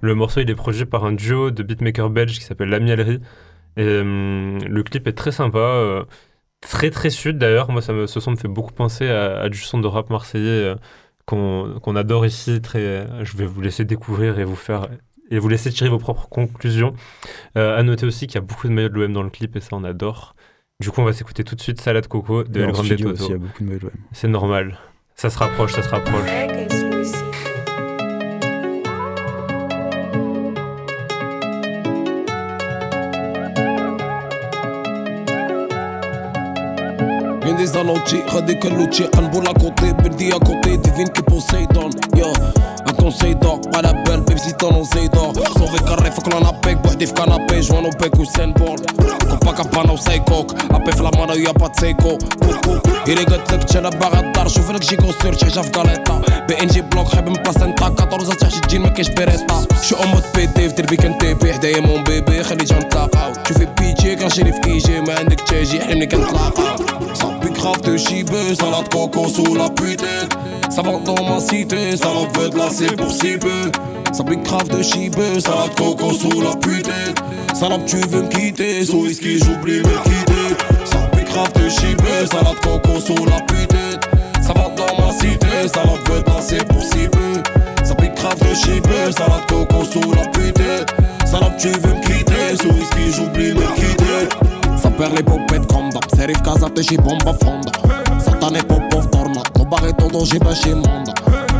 Le 0.00 0.14
morceau, 0.14 0.40
il 0.40 0.48
est 0.48 0.54
produit 0.54 0.84
par 0.84 1.04
un 1.04 1.12
duo 1.12 1.50
de 1.50 1.64
beatmakers 1.64 2.10
belges 2.10 2.38
qui 2.38 2.44
s'appelle 2.44 2.68
La 2.68 2.78
Mielerie. 2.78 3.20
Et 3.76 3.98
hum, 3.98 4.58
le 4.64 4.82
clip 4.84 5.08
est 5.08 5.12
très 5.12 5.32
sympa. 5.32 5.58
euh, 5.58 6.04
Très 6.68 6.90
très 6.90 7.10
sud 7.10 7.38
d'ailleurs, 7.38 7.70
moi 7.70 7.80
ça 7.80 7.92
me, 7.92 8.06
ce 8.06 8.20
son 8.20 8.32
me 8.32 8.36
fait 8.36 8.48
beaucoup 8.48 8.72
penser 8.72 9.08
à, 9.08 9.40
à 9.40 9.48
du 9.48 9.58
son 9.58 9.78
de 9.78 9.86
rap 9.86 10.10
marseillais 10.10 10.48
euh, 10.48 10.74
qu'on 11.24 11.78
qu'on 11.80 11.96
adore 11.96 12.26
ici. 12.26 12.60
Très, 12.60 13.06
je 13.22 13.36
vais 13.36 13.46
vous 13.46 13.60
laisser 13.60 13.84
découvrir 13.84 14.38
et 14.38 14.44
vous 14.44 14.56
faire 14.56 14.88
et 15.30 15.38
vous 15.38 15.48
laisser 15.48 15.70
tirer 15.70 15.90
vos 15.90 15.98
propres 15.98 16.28
conclusions. 16.28 16.94
Euh, 17.56 17.78
à 17.78 17.82
noter 17.82 18.06
aussi 18.06 18.26
qu'il 18.26 18.36
y 18.36 18.38
a 18.38 18.42
beaucoup 18.42 18.68
de 18.68 18.72
maillots 18.72 18.88
de 18.88 18.94
l'OM 18.94 19.12
dans 19.12 19.22
le 19.22 19.30
clip 19.30 19.54
et 19.56 19.60
ça 19.60 19.70
on 19.72 19.84
adore. 19.84 20.34
Du 20.80 20.90
coup 20.90 21.00
on 21.00 21.04
va 21.04 21.12
s'écouter 21.12 21.44
tout 21.44 21.54
de 21.54 21.60
suite 21.60 21.80
Salade 21.80 22.06
Coco 22.08 22.44
de 22.44 22.60
El 22.60 22.72
Grande 22.72 22.88
Toto. 22.88 23.10
aussi, 23.10 23.24
il 23.26 23.30
y 23.30 23.34
a 23.34 23.38
beaucoup 23.38 23.62
de 23.62 23.68
maillots 23.68 23.78
de 23.80 23.84
l'OM. 23.86 23.92
C'est 24.12 24.28
normal. 24.28 24.78
Ça 25.14 25.30
se 25.30 25.38
rapproche, 25.38 25.72
ça 25.72 25.82
se 25.82 25.88
rapproche. 25.88 26.75
Alantis, 37.76 38.22
Radé 38.28 38.58
Kalouchi, 38.58 39.04
Anboul 39.18 39.46
à 39.48 39.52
côté, 39.52 39.92
Berdi 40.02 40.28
à 40.28 40.38
côté, 40.38 40.78
divine 40.78 41.10
que 41.10 41.20
Poseidon. 41.20 41.90
Yo, 42.16 42.26
un 42.26 42.75
conseil 43.05 43.35
d'or, 43.35 43.59
pas 43.71 43.81
la 43.81 43.93
belle, 43.93 44.23
même 44.27 44.37
si 44.37 44.53
ton 44.53 44.81
oseille 44.81 45.09
d'or. 45.09 45.33
Sauvé 45.57 45.79
carré, 45.87 46.11
faut 46.11 46.21
que 46.21 46.29
l'on 46.29 46.45
appelle, 46.47 46.77
boire 46.77 46.95
des 46.95 47.07
canapé, 47.07 47.61
joint 47.61 47.83
au 47.83 47.89
bec 47.99 48.17
ou 48.17 48.25
sandboard. 48.25 48.81
Copacabana 49.29 49.93
ou 49.93 49.97
Saikok, 49.97 50.51
appelle 50.73 51.01
la 51.01 51.11
mano, 51.17 51.33
y'a 51.35 51.53
pas 51.53 51.69
de 51.69 51.79
seiko. 51.79 52.17
Coucou, 52.41 52.79
il 53.07 53.19
est 53.19 53.25
gâté 53.25 53.57
que 53.57 53.77
la 53.79 53.89
barre 53.89 54.23
d'art, 54.33 54.51
شوف 54.51 54.71
لك 54.71 54.81
جيكو 54.81 55.11
سير 55.21 55.33
تحجة 55.33 55.61
في 55.61 55.71
غاليطا 55.77 56.21
بي 56.47 56.61
ان 56.61 56.67
جي 56.67 56.81
بلوك 56.81 57.07
خايب 57.07 57.27
من 57.27 57.33
بلاسنتا 57.33 57.85
14 57.85 58.33
تحت 58.33 58.63
الجين 58.63 58.81
ما 58.81 58.89
كاينش 58.89 59.09
بيريستا 59.09 59.65
شو 59.81 59.95
ام 59.95 60.09
مود 60.09 60.23
بي 60.35 60.45
دي 60.45 60.69
في 60.69 60.75
دربي 60.75 60.97
كنتيبي 60.97 61.53
حدايا 61.53 61.79
مون 61.79 62.03
بيبي 62.03 62.43
خلي 62.43 62.65
جا 62.65 62.79
نتلاقاو 62.79 63.33
شوفي 63.47 63.67
بيجي 63.79 64.15
كنشري 64.15 64.51
في 64.51 64.65
ايجي 64.65 65.01
ما 65.01 65.19
عندك 65.19 65.41
تاجي 65.41 65.81
حلمني 65.81 66.05
كنتلاقاو 66.05 66.75
صاحبي 67.13 67.51
grave 67.61 67.81
de 67.81 67.95
chibeux, 67.97 68.55
salade 68.55 68.89
coco 68.89 69.27
sous 69.27 69.53
la 69.55 69.69
putain. 69.69 70.21
Ça 70.69 70.81
vend 70.81 70.99
dans 70.99 71.23
ma 71.29 71.39
cité, 71.39 71.95
ça 71.95 72.09
en 72.09 72.25
veut 72.33 72.49
de 72.49 72.57
la 72.57 72.69
c'est 72.96 73.02
pour 73.02 73.12
si 73.12 73.36
peu. 73.38 73.70
Ça 74.12 74.24
pique 74.24 74.42
grave 74.42 74.68
de 74.68 74.82
chibeux, 74.82 75.40
salade 75.40 75.74
coco 75.76 76.12
sous 76.12 76.40
la 76.40 76.54
putain. 76.56 77.14
Salade, 77.54 77.84
tu 77.86 77.96
veux 77.96 78.22
me 78.22 78.28
quitter, 78.28 78.84
sous 78.84 79.02
whisky, 79.02 79.38
j'oublie 79.38 79.78
me 79.78 80.02
quitter. 80.04 80.64
Ça 80.84 80.98
pique 81.12 81.26
grave 81.26 81.52
de 81.54 81.68
chibeux, 81.68 82.26
salade 82.30 82.56
coco 82.62 83.00
sous 83.00 83.24
la 83.26 83.40
putain. 83.42 84.00
Ça 84.42 84.52
vend 84.54 84.72
dans 84.76 85.04
ma 85.04 85.12
cité, 85.12 85.68
salade 85.72 86.00
veut 86.08 86.22
c'est 86.40 86.66
pour 86.66 86.82
si 86.82 87.08
peu. 87.08 87.84
Ça 87.84 87.94
pique 87.94 88.14
grave 88.14 88.38
de 88.38 88.54
chibeux, 88.54 89.12
salade 89.16 89.46
coco 89.48 89.84
sous 89.84 90.12
la 90.12 90.26
putain. 90.28 91.26
Salade, 91.26 91.56
tu 91.58 91.68
veux 91.68 91.94
me 91.94 92.00
quitter, 92.00 92.56
sous 92.60 92.68
whisky, 92.68 93.12
j'oublie 93.12 93.52
me 93.52 93.66
quitter. 93.74 94.28
Ça 94.80 94.90
perd 94.90 95.16
les 95.16 95.22
popettes 95.22 95.66
comme 95.66 95.90
d'hab 95.90 96.04
Serif 96.14 96.40
casa 96.42 96.68
te 96.68 96.82
și 96.82 96.96
bomba 97.02 97.32
fonda 97.38 97.70
Satane 98.24 98.58
popov 98.58 99.04
tornat 99.08 99.56
No 99.56 99.64
bagay 99.64 99.94
todo 99.94 100.24
și 100.24 100.38
bă 100.38 100.52
și 100.52 100.68
monda 100.68 101.12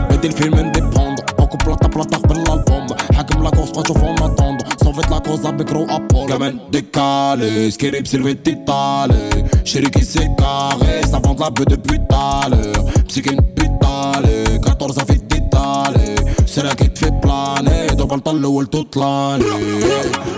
Vedi 0.08 0.26
il 0.26 0.32
film 0.32 0.58
independo 0.58 1.15
Poco 1.55 1.57
plata 1.57 1.87
plata 1.87 2.17
per 2.19 2.37
l'album 2.37 2.85
حاكم 3.15 3.43
la 3.43 3.49
cause 3.49 3.71
faccio 3.73 3.93
fond 3.93 4.19
attendo 4.19 4.63
Sovet 4.83 5.09
la 5.09 5.19
cosa 5.19 5.51
becro 5.51 5.85
Apollo 5.87 6.25
Gamin 6.25 6.53
décalé 6.69 7.71
Skirip 7.71 8.05
silvet 8.05 8.41
titale 8.41 9.29
Chéri 9.63 9.89
qui 9.89 10.03
s'est 10.03 10.31
carré 10.37 11.01
Ça 11.11 11.19
vend 11.23 11.35
la 11.39 11.49
bœuf 11.49 11.65
depuis 11.67 11.99
tout 11.99 12.15
à 12.15 12.49
l'heure 12.49 12.83
Psykin 13.07 13.37
pitale 13.55 14.59
14 14.63 14.97
fait 15.07 15.27
titale 15.27 15.99
C'est 16.45 16.63
là 16.63 16.73
qui 16.75 16.89
te 16.89 16.99
fait 16.99 17.13
planer 17.21 17.87
Dans 17.97 18.15
le 18.15 18.21
temps 18.21 18.33
le 18.33 18.47
wall 18.47 18.67
toute 18.67 18.95
l'année 18.95 19.45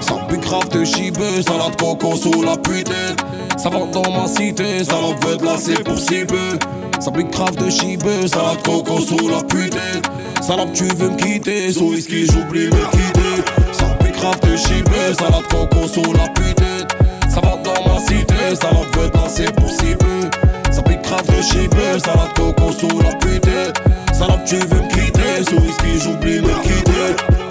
Ça 0.02 0.16
pique 0.30 0.42
grave 0.42 0.70
de 0.70 0.84
chibeux 0.84 1.42
Salade 1.48 1.76
coco 1.80 2.16
sous 2.16 2.42
la 2.42 2.56
putain 2.58 3.10
Ça 3.58 3.70
vend 3.70 3.88
dans 3.88 4.10
ma 4.12 4.28
cité 4.28 4.84
Ça 4.84 4.96
en 4.98 5.14
veut 5.22 5.38
de 5.38 5.46
la 5.46 5.58
c'est 5.58 5.84
pour 5.84 5.98
si 5.98 6.26
peu 6.26 6.58
Ça 7.01 7.13
pique 7.13 7.31
grave 7.31 7.55
de 7.57 7.71
chibeux 7.71 8.27
Salade 8.27 8.63
coco 8.65 9.01
sous 9.01 9.29
la 9.29 9.43
putain 9.43 10.03
Salade 10.43 10.73
tu 10.73 10.85
veux 10.85 11.11
me 11.11 11.17
quitter 11.17 11.73
Sous 11.73 11.91
whisky 11.91 12.27
j'oublie 12.27 12.67
me 12.67 12.91
quitter. 12.91 13.43
Ça 13.73 13.85
pique 14.03 14.17
grave 14.17 14.41
de 14.41 14.57
chibeux 14.57 15.15
Salade 15.17 15.47
coco 15.49 15.87
sous 15.87 16.13
la 16.13 16.29
putain 16.29 16.87
Ça 17.31 17.41
vend 17.41 17.59
dans 17.63 17.93
ma 17.93 18.01
cité 18.01 18.35
en 18.65 18.99
veut 18.99 19.11
c'est 19.29 19.55
pour 19.55 19.71
si 19.71 19.95
peu 19.95 20.73
Ça 20.73 20.83
pique 20.83 21.03
grave 21.03 21.27
de 21.27 21.43
chibeux 21.43 21.99
Salade 21.99 22.33
coco 22.35 22.73
sous 22.73 23.01
la 23.01 23.15
putain 23.15 23.73
Salade 24.13 24.45
tu 24.45 24.57
veux 24.57 24.83
me 24.83 24.89
quitter 24.89 25.45
Sous 25.49 25.57
whisky 25.57 26.01
j'oublie 26.03 26.41
me 26.41 26.63
quitter 26.63 27.48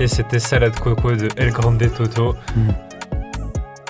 Et 0.00 0.08
c'était 0.08 0.38
Salade 0.38 0.80
Coco 0.80 1.12
de 1.12 1.28
El 1.36 1.50
Grande 1.50 1.78
Toto. 1.94 2.34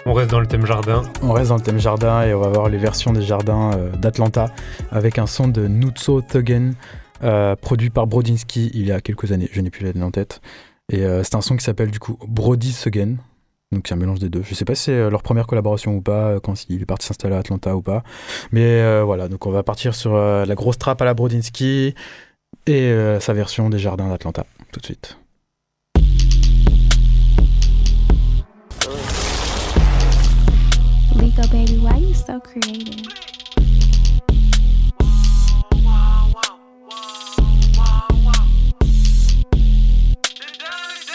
On 0.05 0.13
reste 0.13 0.33
dans 0.33 0.41
le 0.41 0.47
thème 0.49 0.67
jardin. 0.67 1.05
On 1.23 1.31
reste 1.31 1.51
dans 1.51 1.55
le 1.55 1.63
thème 1.63 1.79
jardin 1.79 2.23
et 2.25 2.35
on 2.35 2.41
va 2.41 2.49
voir 2.49 2.69
les 2.69 2.79
versions 2.79 3.13
des 3.13 3.23
jardins 3.23 3.71
euh, 3.75 3.93
d'Atlanta 3.93 4.53
avec 4.91 5.19
un 5.21 5.29
son 5.29 5.47
de 5.47 5.69
Nutso 5.69 6.21
Thuggen 6.21 6.75
euh, 7.23 7.55
produit 7.55 7.91
par 7.91 8.09
Brodinski 8.09 8.73
il 8.75 8.89
y 8.89 8.91
a 8.91 9.01
quelques 9.01 9.31
années. 9.31 9.49
Je 9.53 9.61
n'ai 9.61 9.71
plus 9.71 9.89
en 10.03 10.11
tête. 10.11 10.41
Et 10.93 11.05
euh, 11.05 11.23
c'est 11.23 11.37
un 11.37 11.43
son 11.43 11.57
qui 11.57 11.63
s'appelle 11.63 11.93
du 11.93 12.01
coup 12.01 12.19
Brody 12.27 12.75
Thuggen. 12.75 13.19
Donc 13.71 13.87
c'est 13.87 13.95
un 13.95 13.99
mélange 13.99 14.19
des 14.19 14.31
deux. 14.31 14.43
Je 14.43 14.53
sais 14.57 14.65
pas 14.65 14.75
si 14.75 14.87
c'est 14.87 14.91
euh, 14.91 15.11
leur 15.11 15.23
première 15.23 15.47
collaboration 15.47 15.95
ou 15.95 16.01
pas, 16.01 16.41
quand 16.41 16.69
il 16.69 16.83
est 16.83 16.87
parti 16.87 17.07
s'installer 17.07 17.37
à 17.37 17.39
Atlanta 17.39 17.77
ou 17.77 17.83
pas. 17.83 18.03
Mais 18.51 19.01
voilà, 19.03 19.29
donc 19.29 19.47
on 19.47 19.53
va 19.53 19.63
partir 19.63 19.95
sur 19.95 20.17
la 20.17 20.55
grosse 20.57 20.79
trappe 20.79 21.01
à 21.03 21.05
la 21.05 21.15
Brodinski 21.15 21.95
et 22.67 23.17
sa 23.21 23.33
version 23.33 23.71
des 23.71 23.79
jardins 23.79 24.09
d'Atlanta 24.09 24.45
tout 24.73 24.81
de 24.81 24.85
suite. 24.87 25.17
Rico, 31.31 31.49
baby, 31.49 31.79
why 31.79 31.97
you 31.97 32.13
so 32.13 32.41
creative? 32.41 33.07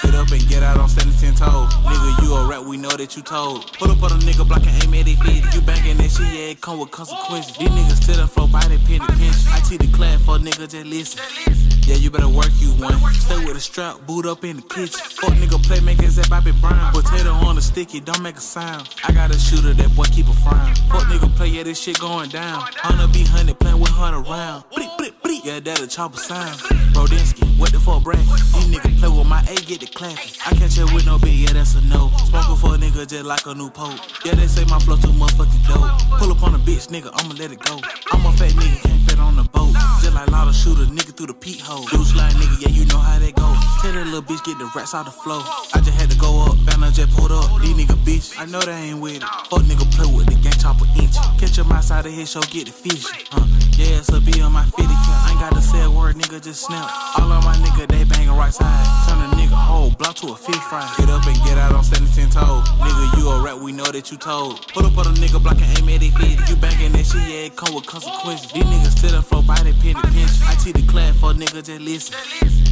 Get 0.01 0.15
up 0.15 0.31
and 0.31 0.47
get 0.47 0.63
out 0.63 0.77
on 0.77 0.87
17 0.87 1.35
toes. 1.35 1.73
Nigga, 1.73 2.23
you 2.23 2.33
a 2.33 2.47
rat, 2.47 2.63
we 2.63 2.77
know 2.77 2.89
that 2.89 3.17
you 3.17 3.23
told. 3.23 3.73
Put 3.73 3.89
up 3.89 4.01
on 4.03 4.11
a 4.11 4.21
nigga 4.23 4.47
block 4.47 4.65
and 4.65 4.83
aim 4.83 4.93
at 4.93 5.07
it 5.07 5.17
feet. 5.17 5.53
You 5.53 5.61
banging 5.61 5.97
that 5.97 6.11
shit, 6.11 6.33
yeah, 6.33 6.51
it 6.51 6.61
come 6.61 6.79
with 6.79 6.91
consequences. 6.91 7.57
These 7.57 7.69
niggas 7.69 8.03
still 8.03 8.15
the 8.17 8.27
flow 8.27 8.47
by 8.47 8.61
the 8.61 8.77
penny 8.85 8.99
pinch. 9.17 9.35
I 9.51 9.59
teach 9.67 9.79
the 9.79 9.91
class 9.91 10.21
for 10.23 10.37
nigga, 10.37 10.69
just 10.69 10.85
listen. 10.85 11.64
Yeah, 11.85 11.97
you 11.97 12.09
better 12.09 12.27
work 12.27 12.49
you 12.57 12.69
one. 12.81 12.97
Stay 13.13 13.37
with 13.45 13.55
a 13.55 13.59
strap, 13.59 14.05
boot 14.07 14.25
up 14.25 14.43
in 14.43 14.57
the 14.57 14.61
kitchen. 14.63 14.99
Fuck 14.99 15.33
nigga 15.33 15.61
playmakers 15.61 16.17
at 16.17 16.29
Bobby 16.29 16.51
Brown. 16.51 16.91
Potato 16.91 17.31
on 17.31 17.55
the 17.55 17.61
sticky, 17.61 17.99
don't 17.99 18.21
make 18.21 18.37
a 18.37 18.41
sound. 18.41 18.89
I 19.03 19.11
got 19.11 19.29
a 19.29 19.37
shooter, 19.37 19.73
that 19.73 19.95
boy 19.95 20.05
keep 20.05 20.27
a 20.27 20.33
frown. 20.33 20.73
Fuck 20.89 21.03
nigga 21.03 21.33
play, 21.35 21.47
yeah, 21.49 21.63
this 21.63 21.79
shit 21.79 21.99
going 21.99 22.29
down. 22.29 22.61
Hunter 22.75 23.07
be 23.13 23.23
hunted, 23.23 23.59
playing 23.59 23.79
with 23.79 23.91
Hunter 23.91 24.21
round. 24.21 24.63
Bleep, 24.71 24.97
bleep. 24.97 25.14
Yeah, 25.25 25.59
that 25.59 25.79
a 25.79 25.87
chopper 25.87 26.17
sound. 26.17 26.57
Brodinsky, 26.93 27.45
what 27.57 27.71
the 27.71 27.79
fuck 27.79 28.01
bracket? 28.03 28.25
These 28.25 28.73
niggas 28.73 28.97
play 28.97 29.09
with 29.09 29.27
my 29.27 29.41
A, 29.45 29.55
get 29.65 29.81
the 29.81 29.85
clapping. 29.85 30.17
I 30.45 30.53
can't 30.57 30.71
chill 30.71 30.89
with 30.93 31.05
no 31.05 31.17
bitch, 31.17 31.45
yeah, 31.45 31.53
that's 31.53 31.75
a 31.75 31.81
no. 31.85 32.09
Smoking 32.25 32.57
for 32.57 32.73
a 32.73 32.77
nigga 32.77 33.05
just 33.05 33.25
like 33.25 33.45
a 33.45 33.53
new 33.53 33.69
pope. 33.69 33.97
Yeah, 34.25 34.33
they 34.33 34.47
say 34.47 34.65
my 34.65 34.79
flow 34.79 34.97
too 34.97 35.13
motherfucking 35.13 35.65
dope. 35.69 36.17
Pull 36.17 36.31
up 36.31 36.41
on 36.41 36.55
a 36.55 36.57
bitch, 36.57 36.89
nigga, 36.89 37.13
I'ma 37.13 37.33
let 37.37 37.51
it 37.51 37.59
go. 37.59 37.77
I'm 38.11 38.25
a 38.25 38.31
fat 38.33 38.57
nigga, 38.57 38.81
can't 38.81 39.01
fit 39.05 39.19
on 39.19 39.35
the 39.35 39.43
boat. 39.43 39.73
Just 40.01 40.13
like 40.13 40.29
Lotta 40.29 40.53
shooter, 40.53 40.89
nigga 40.89 41.13
through 41.13 41.27
the 41.27 41.33
peak 41.33 41.61
hole. 41.61 41.85
Loose 41.93 42.15
like 42.15 42.33
nigga, 42.33 42.65
yeah, 42.65 42.73
you 42.73 42.85
know 42.89 42.97
how 42.97 43.19
they 43.19 43.31
go. 43.31 43.45
Tell 43.81 43.93
that 43.93 44.05
little 44.05 44.21
bitch, 44.21 44.43
get 44.45 44.57
the 44.57 44.65
rats 44.73 44.93
out 44.93 45.05
the 45.05 45.11
flow. 45.11 45.41
I 45.73 45.81
just 45.85 45.93
had 45.93 46.09
to 46.09 46.17
go 46.17 46.41
up, 46.45 46.57
found 46.65 46.83
her 46.83 46.91
just 46.91 47.13
pulled 47.17 47.31
up. 47.31 47.61
These 47.61 47.77
nigga 47.77 47.97
bitch, 48.01 48.33
I 48.39 48.45
know 48.45 48.61
they 48.61 48.93
ain't 48.93 48.99
with 48.99 49.17
it. 49.17 49.29
Fuck 49.49 49.61
nigga 49.69 49.85
play 49.93 50.09
with 50.09 50.25
the 50.25 50.37
gang 50.41 50.57
chopper 50.57 50.85
inch. 50.97 51.17
Catch 51.37 51.57
him 51.57 51.71
outside 51.71 52.05
of 52.05 52.13
his 52.13 52.31
show, 52.31 52.41
get 52.49 52.65
the 52.65 52.73
fish. 52.73 53.05
Huh? 53.29 53.45
Yeah, 53.77 53.99
it's 53.99 54.09
a 54.09 54.21
B 54.21 54.41
on 54.41 54.53
my 54.53 54.63
50 54.63 54.83
count. 54.83 55.14
Ain't 55.29 55.39
got 55.39 55.53
to 55.53 55.61
say 55.61 55.83
a 55.83 55.89
word, 55.89 56.15
nigga, 56.15 56.41
just 56.41 56.65
snap. 56.65 56.89
All 57.17 57.31
of 57.31 57.43
my 57.43 57.55
nigga, 57.55 57.87
they 57.87 58.03
banging 58.03 58.35
right 58.35 58.53
side. 58.53 58.85
Turn 59.07 59.19
a 59.19 59.27
nigga 59.35 59.55
whole 59.55 59.91
block 59.91 60.15
to 60.17 60.27
a 60.33 60.35
fish 60.35 60.63
fry. 60.69 60.85
Get 60.97 61.09
up 61.09 61.25
and 61.25 61.37
get 61.43 61.57
out 61.57 61.73
on 61.73 61.83
17 61.83 62.29
toes. 62.29 62.63
Nigga, 62.79 63.17
you 63.17 63.29
a 63.29 63.41
rat, 63.41 63.59
we 63.59 63.71
know 63.71 63.85
that 63.85 64.11
you 64.11 64.17
told. 64.17 64.65
Put 64.73 64.85
up 64.85 64.97
on 64.97 65.07
a 65.07 65.15
nigga 65.21 65.41
block 65.41 65.59
and 65.61 65.77
aim 65.77 65.89
at 65.89 66.01
it 66.01 66.13
feet. 66.17 66.39
You 66.49 66.55
banging 66.55 66.93
that 66.93 67.05
shit, 67.05 67.21
yeah, 67.21 67.47
it 67.47 67.55
come 67.55 67.75
with 67.75 67.85
consequences. 67.85 68.51
These 68.51 68.63
niggas 68.63 68.97
still 68.97 69.11
the 69.11 69.21
flow 69.21 69.41
by 69.41 69.59
the 69.61 69.73
penny 69.81 70.01
pinch. 70.13 70.31
I 70.43 70.55
teach 70.55 70.73
the 70.73 70.85
class 70.87 71.15
for 71.19 71.33
nigga, 71.33 71.63
just 71.63 71.81
listen. 71.81 72.15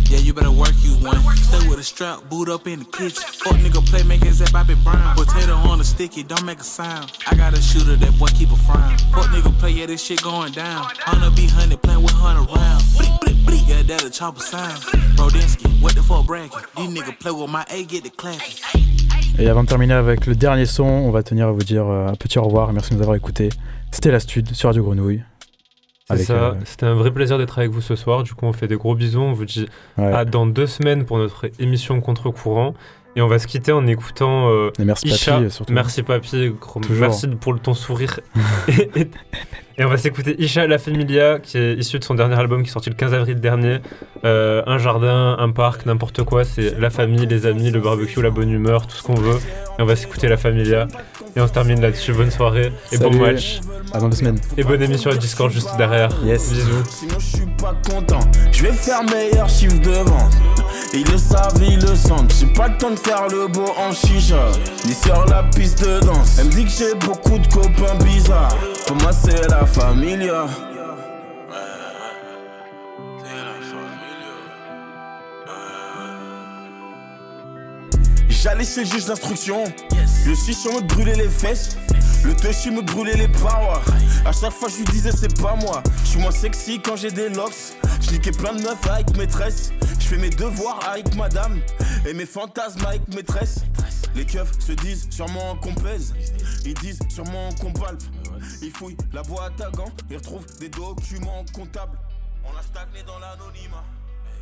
Yeah, 0.09 0.19
you 0.19 0.33
better 0.33 0.51
work 0.51 0.73
you 0.81 0.93
one. 1.05 1.19
Stay 1.37 1.67
with 1.69 1.79
a 1.79 1.83
strap, 1.83 2.29
boot 2.29 2.49
up 2.49 2.67
in 2.67 2.79
the 2.79 2.85
kitchen. 2.85 3.23
Fuck 3.41 3.57
nigga 3.57 3.81
playmakers 3.85 4.41
at 4.41 4.51
Bobby 4.51 4.75
Brown. 4.75 5.15
Potato 5.15 5.53
on 5.53 5.77
the 5.77 5.83
sticky, 5.83 6.23
don't 6.23 6.45
make 6.45 6.59
a 6.59 6.63
sound. 6.63 7.11
I 7.29 7.35
got 7.35 7.53
a 7.53 7.61
shooter, 7.61 7.95
that 7.95 8.19
boy 8.19 8.27
keep 8.27 8.51
a 8.51 8.55
frown. 8.55 8.97
Fuck 9.13 9.27
nigga 9.31 9.57
play, 9.59 9.71
yeah, 9.71 9.85
this 9.85 10.03
shit 10.03 10.21
going 10.21 10.51
down. 10.51 10.85
Hunter 10.99 11.31
be 11.35 11.47
hunted, 11.47 11.81
playing 11.81 12.01
with 12.03 12.11
Hunter 12.11 12.32
round. 12.37 12.81
Bleep, 12.97 13.19
bleep, 13.21 13.45
bleep. 13.45 13.67
Yeah, 13.67 13.83
that 13.83 14.03
a 14.03 14.09
chopper 14.09 14.41
sound. 14.41 14.73
Brodinsky, 15.15 15.67
what 15.81 15.93
the 15.95 16.01
fuck 16.03 16.25
bragging? 16.25 16.51
These 16.77 16.89
niggas 16.89 17.19
play 17.19 17.31
with 17.31 17.49
my 17.49 17.63
A, 17.69 17.83
get 17.85 18.03
the 18.03 18.09
clapping. 18.15 18.57
Et 19.39 19.47
avant 19.49 19.63
de 19.63 19.67
terminer 19.69 19.93
avec 19.95 20.27
le 20.27 20.35
dernier 20.35 20.65
son, 20.67 20.83
on 20.83 21.09
va 21.11 21.23
tenir 21.23 21.47
à 21.47 21.51
vous 21.51 21.63
dire 21.63 21.87
euh, 21.87 22.07
un 22.07 22.15
petit 22.15 22.37
au 22.37 22.43
revoir 22.43 22.69
et 22.69 22.73
merci 22.73 22.91
de 22.91 22.95
nous 22.95 23.01
avoir 23.01 23.15
écoutés. 23.15 23.49
C'était 23.91 24.11
la 24.11 24.19
Stud 24.19 24.53
sur 24.53 24.69
Radio 24.69 24.83
Grenouille. 24.83 25.23
C'est 26.09 26.25
ça, 26.25 26.33
euh, 26.33 26.53
c'était 26.65 26.85
un 26.85 26.93
vrai 26.93 27.09
plaisir 27.11 27.37
d'être 27.39 27.57
avec 27.57 27.71
vous 27.71 27.81
ce 27.81 27.95
soir. 27.95 28.21
Du 28.23 28.33
coup, 28.35 28.45
on 28.45 28.53
fait 28.53 28.67
des 28.67 28.75
gros 28.75 28.93
bisous. 28.93 29.21
On 29.21 29.33
vous 29.33 29.45
dit 29.45 29.67
Ouais. 29.97 30.13
à 30.13 30.25
dans 30.25 30.45
deux 30.45 30.67
semaines 30.67 31.05
pour 31.05 31.17
notre 31.17 31.49
émission 31.59 31.99
Contre-courant. 32.01 32.75
Et 33.15 33.21
on 33.21 33.27
va 33.27 33.37
se 33.37 33.45
quitter 33.45 33.71
en 33.71 33.85
écoutant 33.85 34.49
euh, 34.49 34.71
Et 34.79 34.85
merci, 34.85 35.07
Isha. 35.07 35.33
papy, 35.37 35.51
surtout. 35.51 35.71
Merci 35.73 36.01
papy, 36.01 36.51
gros- 36.59 36.81
merci 36.89 37.27
pour 37.27 37.59
ton 37.59 37.73
sourire. 37.75 38.19
et, 38.67 38.89
et- 38.99 39.09
et 39.79 39.83
on 39.85 39.87
va 39.89 39.97
s'écouter 39.97 40.35
Isha 40.39 40.67
La 40.67 40.77
Familia, 40.77 41.39
qui 41.39 41.57
est 41.57 41.73
issu 41.73 41.97
de 41.97 42.03
son 42.03 42.13
dernier 42.13 42.35
album 42.35 42.61
qui 42.61 42.69
est 42.69 42.71
sorti 42.71 42.89
le 42.91 42.95
15 42.95 43.13
avril 43.15 43.39
dernier. 43.39 43.77
Euh, 44.23 44.61
un 44.67 44.77
jardin, 44.77 45.35
un 45.39 45.49
parc, 45.49 45.87
n'importe 45.87 46.21
quoi. 46.23 46.43
C'est 46.43 46.77
la 46.79 46.91
famille, 46.91 47.25
les 47.25 47.47
amis, 47.47 47.71
le 47.71 47.79
barbecue, 47.79 48.21
la 48.21 48.29
bonne 48.29 48.51
humeur, 48.51 48.85
tout 48.85 48.95
ce 48.95 49.01
qu'on 49.01 49.15
veut. 49.15 49.37
Et 49.79 49.81
on 49.81 49.85
va 49.85 49.95
s'écouter 49.95 50.27
La 50.27 50.37
Familia. 50.37 50.87
Et 51.35 51.41
on 51.41 51.47
se 51.47 51.53
termine 51.53 51.81
là-dessus. 51.81 52.13
Bonne 52.13 52.29
soirée 52.29 52.71
et 52.91 52.97
bon 52.99 53.11
match. 53.15 53.61
À 53.93 53.99
dans 53.99 54.09
deux 54.09 54.15
semaines. 54.17 54.39
Et 54.57 54.63
bonne 54.63 54.81
émission 54.83 55.09
à 55.09 55.15
Discord 55.15 55.51
juste 55.51 55.75
derrière. 55.77 56.09
Yes. 56.23 56.51
Bisous. 56.51 56.83
Sinon 56.89 57.19
je 57.19 57.25
suis 57.37 57.47
pas 57.59 57.75
content. 57.89 58.19
Je 58.51 58.63
vais 58.63 58.73
faire 58.73 59.03
meilleur 59.03 59.49
chiffre 59.49 59.79
de 59.81 59.89
vente. 59.89 60.33
Ils 60.93 61.09
le 61.11 61.17
savent, 61.17 61.61
ils 61.61 61.79
le 61.79 61.95
sentent. 61.95 62.33
J'ai 62.39 62.47
pas 62.47 62.67
le 62.67 62.77
temps 62.77 62.91
de 62.91 62.95
faire 62.95 63.27
le 63.27 63.47
beau 63.47 63.65
en 63.77 63.91
chicha. 63.91 64.51
Ni 64.85 64.93
sur 64.93 65.25
la 65.25 65.43
piste 65.55 65.81
de 65.81 65.99
danse. 65.99 66.37
Elle 66.39 66.47
me 66.47 66.51
dit 66.51 66.65
que 66.65 66.71
j'ai 66.71 66.95
beaucoup 66.95 67.37
de 67.37 67.47
copains 67.47 67.95
bizarres. 68.03 68.55
Pour 68.87 68.97
moi, 68.97 69.11
c'est 69.11 69.47
la 69.49 69.65
familia. 69.65 70.45
J'allais 78.43 78.65
chez 78.65 78.81
le 78.81 78.87
juge 78.87 79.05
d'instruction. 79.05 79.63
Le 80.25 80.35
chichon 80.35 80.75
me 80.75 80.81
brûlait 80.81 81.15
les 81.15 81.29
fesses. 81.29 81.77
Le 82.25 82.35
touchy 82.35 82.71
me 82.71 82.81
brûlait 82.81 83.15
les 83.15 83.29
parois. 83.29 83.81
À 84.25 84.33
chaque 84.33 84.51
fois, 84.51 84.67
je 84.67 84.79
lui 84.79 84.83
disais, 84.91 85.11
c'est 85.13 85.41
pas 85.41 85.55
moi. 85.55 85.81
Je 86.03 86.09
suis 86.09 86.19
moins 86.19 86.31
sexy 86.31 86.81
quand 86.81 86.97
j'ai 86.97 87.09
des 87.09 87.29
locks. 87.29 87.73
Je 88.01 88.31
plein 88.31 88.53
de 88.53 88.61
meufs 88.61 88.85
avec 88.89 89.15
maîtresse. 89.15 89.71
Je 89.97 90.05
fais 90.05 90.17
mes 90.17 90.29
devoirs 90.29 90.81
avec 90.85 91.15
madame. 91.15 91.57
Et 92.05 92.13
mes 92.13 92.25
fantasmes 92.25 92.85
avec 92.85 93.07
maîtresse. 93.15 93.61
Les 94.13 94.25
keufs 94.25 94.59
se 94.59 94.73
disent 94.73 95.07
sûrement 95.09 95.55
qu'on 95.61 95.73
pèse. 95.75 96.13
Ils 96.65 96.73
disent 96.73 96.99
sûrement 97.07 97.47
qu'on 97.61 97.71
palpe. 97.71 98.03
Ils 98.61 98.71
fouillent 98.71 98.97
la 99.13 99.23
boîte 99.23 99.61
à 99.61 99.71
gants. 99.71 99.93
Ils 100.09 100.17
retrouvent 100.17 100.47
des 100.59 100.67
documents 100.67 101.45
comptables. 101.53 101.97
On 102.43 102.57
a 102.57 102.61
stagné 102.61 103.03
dans 103.07 103.19
l'anonymat. 103.19 103.85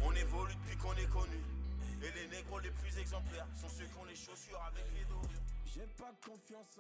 On 0.04 0.12
évolue 0.14 0.56
depuis 0.66 0.78
qu'on 0.78 0.94
est 0.94 1.08
connu. 1.08 1.38
Et 2.04 2.12
les 2.12 2.28
négros 2.36 2.60
les 2.60 2.72
plus 2.72 2.98
exemplaires 2.98 3.48
sont 3.54 3.70
ceux 3.70 3.86
qui 3.86 3.98
ont 4.00 4.06
les 4.06 4.16
chaussures 4.16 4.62
avec 4.66 4.86
les 4.96 5.06
dos. 5.06 5.22
J'ai 5.66 5.88
pas 5.98 6.12
confiance 6.26 6.78